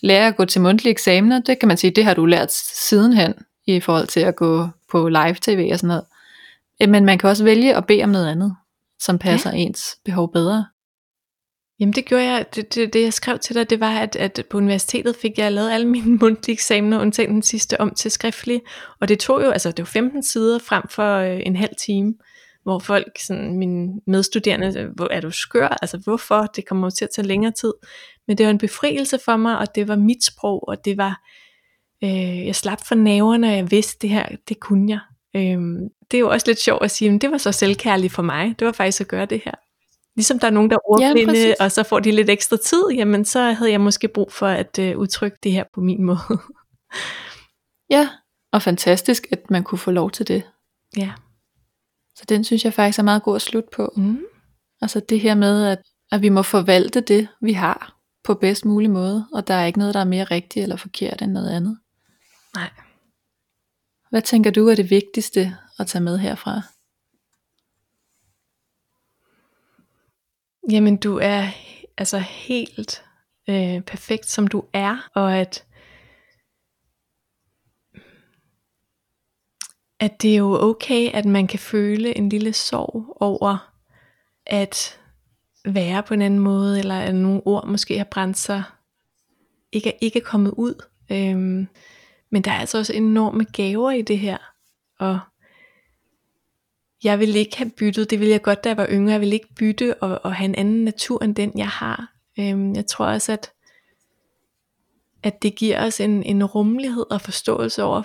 lære 0.00 0.26
at 0.26 0.36
gå 0.36 0.44
til 0.44 0.60
mundtlige 0.60 0.90
eksamener. 0.90 1.40
Det 1.40 1.58
kan 1.58 1.68
man 1.68 1.76
sige, 1.76 1.90
det 1.90 2.04
har 2.04 2.14
du 2.14 2.26
lært 2.26 2.52
sidenhen 2.52 3.34
i 3.66 3.80
forhold 3.80 4.06
til 4.06 4.20
at 4.20 4.36
gå 4.36 4.68
på 4.90 5.08
live 5.08 5.36
tv 5.42 5.68
og 5.72 5.78
sådan 5.78 5.88
noget. 5.88 6.04
Men 6.92 7.04
man 7.04 7.18
kan 7.18 7.30
også 7.30 7.44
vælge 7.44 7.76
at 7.76 7.86
bede 7.86 8.04
om 8.04 8.10
noget 8.10 8.28
andet, 8.28 8.56
som 9.00 9.18
passer 9.18 9.50
ja. 9.50 9.56
ens 9.56 9.96
behov 10.04 10.32
bedre. 10.32 10.66
Jamen 11.80 11.92
det 11.92 12.04
gjorde 12.04 12.24
jeg, 12.24 12.46
det, 12.54 12.74
det, 12.74 12.92
det 12.92 13.02
jeg 13.02 13.12
skrev 13.12 13.38
til 13.38 13.54
dig, 13.54 13.70
det 13.70 13.80
var, 13.80 13.98
at, 13.98 14.16
at 14.16 14.46
på 14.50 14.56
universitetet 14.56 15.16
fik 15.16 15.38
jeg 15.38 15.52
lavet 15.52 15.70
alle 15.70 15.88
mine 15.88 16.16
mundtlige 16.20 16.54
eksamener, 16.54 17.00
undtagen 17.00 17.30
den 17.30 17.42
sidste 17.42 17.80
om 17.80 17.94
til 17.94 18.10
skriftlig, 18.10 18.60
og 19.00 19.08
det 19.08 19.18
tog 19.18 19.42
jo, 19.42 19.50
altså 19.50 19.70
det 19.70 19.78
var 19.78 19.86
15 19.86 20.22
sider 20.22 20.58
frem 20.58 20.82
for 20.88 21.16
øh, 21.16 21.40
en 21.46 21.56
halv 21.56 21.74
time, 21.78 22.14
hvor 22.62 22.78
folk, 22.78 23.18
sådan 23.20 23.58
mine 23.58 24.00
medstuderende, 24.06 24.80
øh, 24.80 24.88
hvor 24.94 25.08
er 25.10 25.20
du 25.20 25.30
skør, 25.30 25.68
altså 25.68 25.98
hvorfor, 25.98 26.46
det 26.56 26.66
kommer 26.66 26.86
jo 26.86 26.90
til 26.90 27.04
at 27.04 27.10
tage 27.14 27.28
længere 27.28 27.52
tid, 27.52 27.72
men 28.26 28.38
det 28.38 28.46
var 28.46 28.50
en 28.50 28.58
befrielse 28.58 29.18
for 29.24 29.36
mig, 29.36 29.58
og 29.58 29.74
det 29.74 29.88
var 29.88 29.96
mit 29.96 30.24
sprog, 30.24 30.68
og 30.68 30.84
det 30.84 30.96
var, 30.96 31.22
øh, 32.04 32.46
jeg 32.46 32.56
slap 32.56 32.86
for 32.88 32.94
naverne, 32.94 33.48
og 33.48 33.56
jeg 33.56 33.70
vidste 33.70 33.98
det 34.02 34.10
her, 34.10 34.28
det 34.48 34.60
kunne 34.60 34.90
jeg. 34.90 35.00
Øh, 35.36 35.58
det 36.10 36.16
er 36.16 36.20
jo 36.20 36.30
også 36.30 36.46
lidt 36.46 36.60
sjovt 36.60 36.84
at 36.84 36.90
sige, 36.90 37.10
men 37.10 37.18
det 37.18 37.30
var 37.30 37.38
så 37.38 37.52
selvkærligt 37.52 38.12
for 38.12 38.22
mig, 38.22 38.54
det 38.58 38.66
var 38.66 38.72
faktisk 38.72 39.00
at 39.00 39.08
gøre 39.08 39.26
det 39.26 39.40
her. 39.44 39.54
Ligesom 40.18 40.38
der 40.38 40.46
er 40.46 40.50
nogen, 40.50 40.70
der 40.70 40.76
er 40.76 40.90
ordblinde, 40.90 41.48
ja, 41.48 41.54
og 41.60 41.72
så 41.72 41.82
får 41.82 42.00
de 42.00 42.12
lidt 42.12 42.30
ekstra 42.30 42.56
tid, 42.56 42.82
jamen 42.94 43.24
så 43.24 43.40
havde 43.40 43.70
jeg 43.70 43.80
måske 43.80 44.08
brug 44.08 44.32
for 44.32 44.46
at 44.46 44.78
øh, 44.78 44.98
udtrykke 44.98 45.38
det 45.42 45.52
her 45.52 45.64
på 45.74 45.80
min 45.80 46.04
måde. 46.04 46.18
ja, 47.96 48.08
og 48.52 48.62
fantastisk, 48.62 49.26
at 49.32 49.50
man 49.50 49.64
kunne 49.64 49.78
få 49.78 49.90
lov 49.90 50.10
til 50.10 50.28
det. 50.28 50.42
Ja. 50.96 51.12
Så 52.16 52.24
den 52.28 52.44
synes 52.44 52.64
jeg 52.64 52.72
faktisk 52.72 52.98
er 52.98 53.02
meget 53.02 53.22
god 53.22 53.36
at 53.36 53.42
slutte 53.42 53.68
på. 53.72 53.92
Mm. 53.96 54.20
Altså 54.80 55.00
det 55.00 55.20
her 55.20 55.34
med, 55.34 55.66
at, 55.66 55.78
at 56.12 56.22
vi 56.22 56.28
må 56.28 56.42
forvalte 56.42 57.00
det, 57.00 57.28
vi 57.40 57.52
har, 57.52 57.96
på 58.24 58.34
bedst 58.34 58.64
mulig 58.64 58.90
måde, 58.90 59.26
og 59.32 59.48
der 59.48 59.54
er 59.54 59.66
ikke 59.66 59.78
noget, 59.78 59.94
der 59.94 60.00
er 60.00 60.04
mere 60.04 60.24
rigtigt 60.24 60.62
eller 60.62 60.76
forkert 60.76 61.22
end 61.22 61.32
noget 61.32 61.50
andet. 61.50 61.78
Nej. 62.56 62.70
Hvad 64.10 64.22
tænker 64.22 64.50
du 64.50 64.68
er 64.68 64.74
det 64.74 64.90
vigtigste 64.90 65.56
at 65.78 65.86
tage 65.86 66.04
med 66.04 66.18
herfra? 66.18 66.62
Jamen 70.70 70.96
du 70.96 71.18
er 71.22 71.46
altså 71.98 72.18
helt 72.18 73.04
øh, 73.48 73.80
perfekt 73.80 74.26
som 74.26 74.46
du 74.46 74.64
er, 74.72 75.08
og 75.14 75.36
at 75.36 75.64
at 80.00 80.22
det 80.22 80.32
er 80.32 80.38
jo 80.38 80.62
okay, 80.62 81.10
at 81.14 81.24
man 81.24 81.46
kan 81.46 81.58
føle 81.58 82.16
en 82.16 82.28
lille 82.28 82.52
sorg 82.52 83.16
over 83.20 83.72
at 84.46 85.00
være 85.64 86.02
på 86.02 86.14
en 86.14 86.22
anden 86.22 86.40
måde, 86.40 86.78
eller 86.78 87.00
at 87.00 87.14
nogle 87.14 87.42
ord 87.44 87.66
måske 87.66 87.98
har 87.98 88.04
brændt 88.04 88.38
sig, 88.38 88.62
ikke, 89.72 89.92
ikke 90.00 90.18
er 90.18 90.24
kommet 90.24 90.50
ud. 90.56 90.84
Øhm, 91.10 91.68
men 92.30 92.42
der 92.42 92.50
er 92.50 92.58
altså 92.58 92.78
også 92.78 92.92
enorme 92.92 93.44
gaver 93.44 93.90
i 93.90 94.02
det 94.02 94.18
her, 94.18 94.38
og 94.98 95.20
jeg 97.04 97.18
vil 97.18 97.36
ikke 97.36 97.56
have 97.56 97.70
byttet, 97.70 98.10
det 98.10 98.20
ville 98.20 98.32
jeg 98.32 98.42
godt, 98.42 98.64
da 98.64 98.68
jeg 98.68 98.76
var 98.76 98.88
yngre, 98.90 99.12
jeg 99.12 99.20
vil 99.20 99.32
ikke 99.32 99.54
bytte 99.54 100.02
og, 100.02 100.20
og 100.24 100.34
have 100.34 100.44
en 100.44 100.54
anden 100.54 100.84
natur 100.84 101.22
end 101.22 101.34
den, 101.34 101.52
jeg 101.56 101.68
har. 101.68 102.12
Øhm, 102.38 102.74
jeg 102.74 102.86
tror 102.86 103.06
også, 103.06 103.32
at, 103.32 103.52
at 105.22 105.42
det 105.42 105.54
giver 105.54 105.86
os 105.86 106.00
en, 106.00 106.22
en 106.22 106.44
rummelighed 106.44 107.06
og 107.10 107.20
forståelse 107.20 107.82
over 107.82 108.02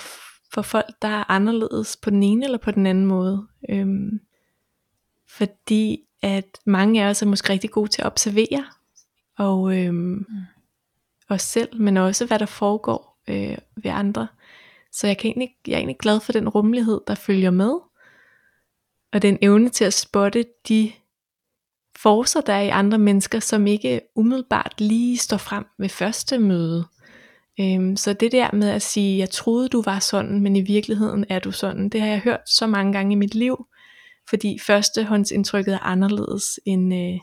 for 0.53 0.61
folk, 0.61 0.95
der 1.01 1.07
er 1.07 1.31
anderledes 1.31 1.97
på 1.97 2.09
den 2.09 2.23
ene 2.23 2.45
eller 2.45 2.57
på 2.57 2.71
den 2.71 2.85
anden 2.85 3.05
måde. 3.05 3.47
Øhm, 3.69 4.19
fordi 5.29 5.99
at 6.21 6.57
mange 6.65 7.03
af 7.03 7.09
os 7.09 7.21
er 7.21 7.25
måske 7.25 7.49
rigtig 7.49 7.71
gode 7.71 7.89
til 7.89 8.01
at 8.01 8.05
observere, 8.05 8.65
og 9.37 9.77
øhm, 9.77 9.95
mm. 9.95 10.25
os 11.29 11.41
selv, 11.41 11.81
men 11.81 11.97
også 11.97 12.25
hvad 12.25 12.39
der 12.39 12.45
foregår 12.45 13.21
øh, 13.27 13.57
ved 13.83 13.91
andre. 13.91 14.27
Så 14.91 15.07
jeg, 15.07 15.17
kan 15.17 15.27
egentlig, 15.27 15.49
jeg 15.67 15.73
er 15.73 15.77
egentlig 15.77 15.97
glad 15.97 16.19
for 16.19 16.31
den 16.31 16.49
rummelighed, 16.49 17.01
der 17.07 17.15
følger 17.15 17.51
med, 17.51 17.73
og 19.13 19.21
den 19.21 19.37
evne 19.41 19.69
til 19.69 19.85
at 19.85 19.93
spotte 19.93 20.45
de 20.67 20.91
forser, 21.95 22.41
der 22.41 22.53
er 22.53 22.61
i 22.61 22.69
andre 22.69 22.97
mennesker, 22.97 23.39
som 23.39 23.67
ikke 23.67 24.01
umiddelbart 24.15 24.73
lige 24.77 25.17
står 25.17 25.37
frem 25.37 25.65
ved 25.77 25.89
første 25.89 26.39
møde. 26.39 26.85
Øhm, 27.59 27.95
så 27.95 28.13
det 28.13 28.31
der 28.31 28.49
med 28.53 28.69
at 28.69 28.81
sige, 28.81 29.17
jeg 29.17 29.29
troede 29.29 29.69
du 29.69 29.81
var 29.81 29.99
sådan, 29.99 30.41
men 30.41 30.55
i 30.55 30.61
virkeligheden 30.61 31.25
er 31.29 31.39
du 31.39 31.51
sådan, 31.51 31.89
det 31.89 32.01
har 32.01 32.07
jeg 32.07 32.19
hørt 32.19 32.49
så 32.49 32.67
mange 32.67 32.93
gange 32.93 33.13
i 33.13 33.15
mit 33.15 33.35
liv, 33.35 33.67
fordi 34.29 34.59
førstehåndsindtrykket 34.59 35.73
er 35.73 35.79
anderledes, 35.79 36.59
end, 36.65 36.93
øh, 36.93 37.19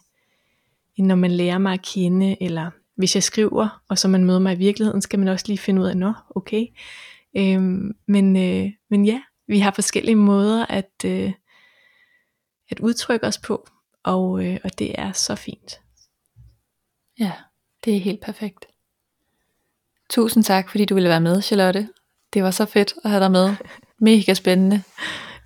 end 0.96 1.06
når 1.06 1.14
man 1.14 1.30
lærer 1.30 1.58
mig 1.58 1.72
at 1.72 1.82
kende, 1.82 2.42
eller 2.42 2.70
hvis 2.96 3.14
jeg 3.14 3.22
skriver, 3.22 3.82
og 3.88 3.98
så 3.98 4.08
man 4.08 4.24
møder 4.24 4.38
mig 4.38 4.54
i 4.54 4.58
virkeligheden, 4.58 5.02
skal 5.02 5.18
man 5.18 5.28
også 5.28 5.44
lige 5.48 5.58
finde 5.58 5.82
ud 5.82 5.86
af, 5.86 5.96
nå, 5.96 6.12
okay. 6.36 6.66
Øhm, 7.36 7.92
men, 8.06 8.36
øh, 8.36 8.70
men 8.90 9.06
ja, 9.06 9.20
vi 9.48 9.58
har 9.58 9.70
forskellige 9.70 10.16
måder 10.16 10.66
at, 10.66 10.90
øh, 11.04 11.32
at 12.70 12.80
udtrykke 12.80 13.26
os 13.26 13.38
på, 13.38 13.68
og, 14.04 14.46
øh, 14.46 14.58
og 14.64 14.78
det 14.78 15.00
er 15.00 15.12
så 15.12 15.34
fint. 15.34 15.80
Ja, 17.18 17.32
det 17.84 17.96
er 17.96 18.00
helt 18.00 18.20
perfekt. 18.20 18.66
Tusind 20.10 20.44
tak, 20.44 20.70
fordi 20.70 20.84
du 20.84 20.94
ville 20.94 21.08
være 21.08 21.20
med, 21.20 21.42
Charlotte. 21.42 21.88
Det 22.34 22.42
var 22.42 22.50
så 22.50 22.64
fedt 22.64 22.94
at 23.04 23.10
have 23.10 23.22
dig 23.22 23.30
med. 23.30 23.54
Mega 24.00 24.34
spændende. 24.34 24.82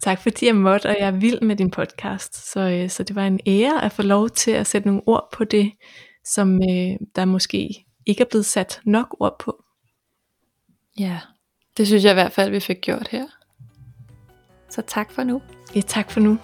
Tak 0.02 0.22
fordi 0.22 0.46
jeg 0.46 0.56
måtte, 0.56 0.86
og 0.86 0.96
jeg 0.98 1.06
er 1.06 1.10
vild 1.10 1.40
med 1.40 1.56
din 1.56 1.70
podcast. 1.70 2.52
Så, 2.52 2.60
øh, 2.60 2.90
så 2.90 3.02
det 3.02 3.16
var 3.16 3.26
en 3.26 3.40
ære 3.46 3.84
at 3.84 3.92
få 3.92 4.02
lov 4.02 4.30
til 4.30 4.50
at 4.50 4.66
sætte 4.66 4.88
nogle 4.88 5.02
ord 5.06 5.28
på 5.32 5.44
det, 5.44 5.72
som 6.24 6.56
øh, 6.56 6.96
der 7.16 7.24
måske 7.24 7.86
ikke 8.06 8.20
er 8.20 8.28
blevet 8.30 8.46
sat 8.46 8.80
nok 8.84 9.16
ord 9.20 9.38
på. 9.38 9.64
Ja, 10.98 11.20
det 11.76 11.86
synes 11.86 12.04
jeg 12.04 12.10
i 12.10 12.14
hvert 12.14 12.32
fald, 12.32 12.50
vi 12.50 12.60
fik 12.60 12.80
gjort 12.80 13.08
her. 13.08 13.26
Så 14.70 14.82
tak 14.86 15.12
for 15.12 15.22
nu. 15.22 15.42
Ja, 15.74 15.80
tak 15.80 16.10
for 16.10 16.20
nu. 16.20 16.38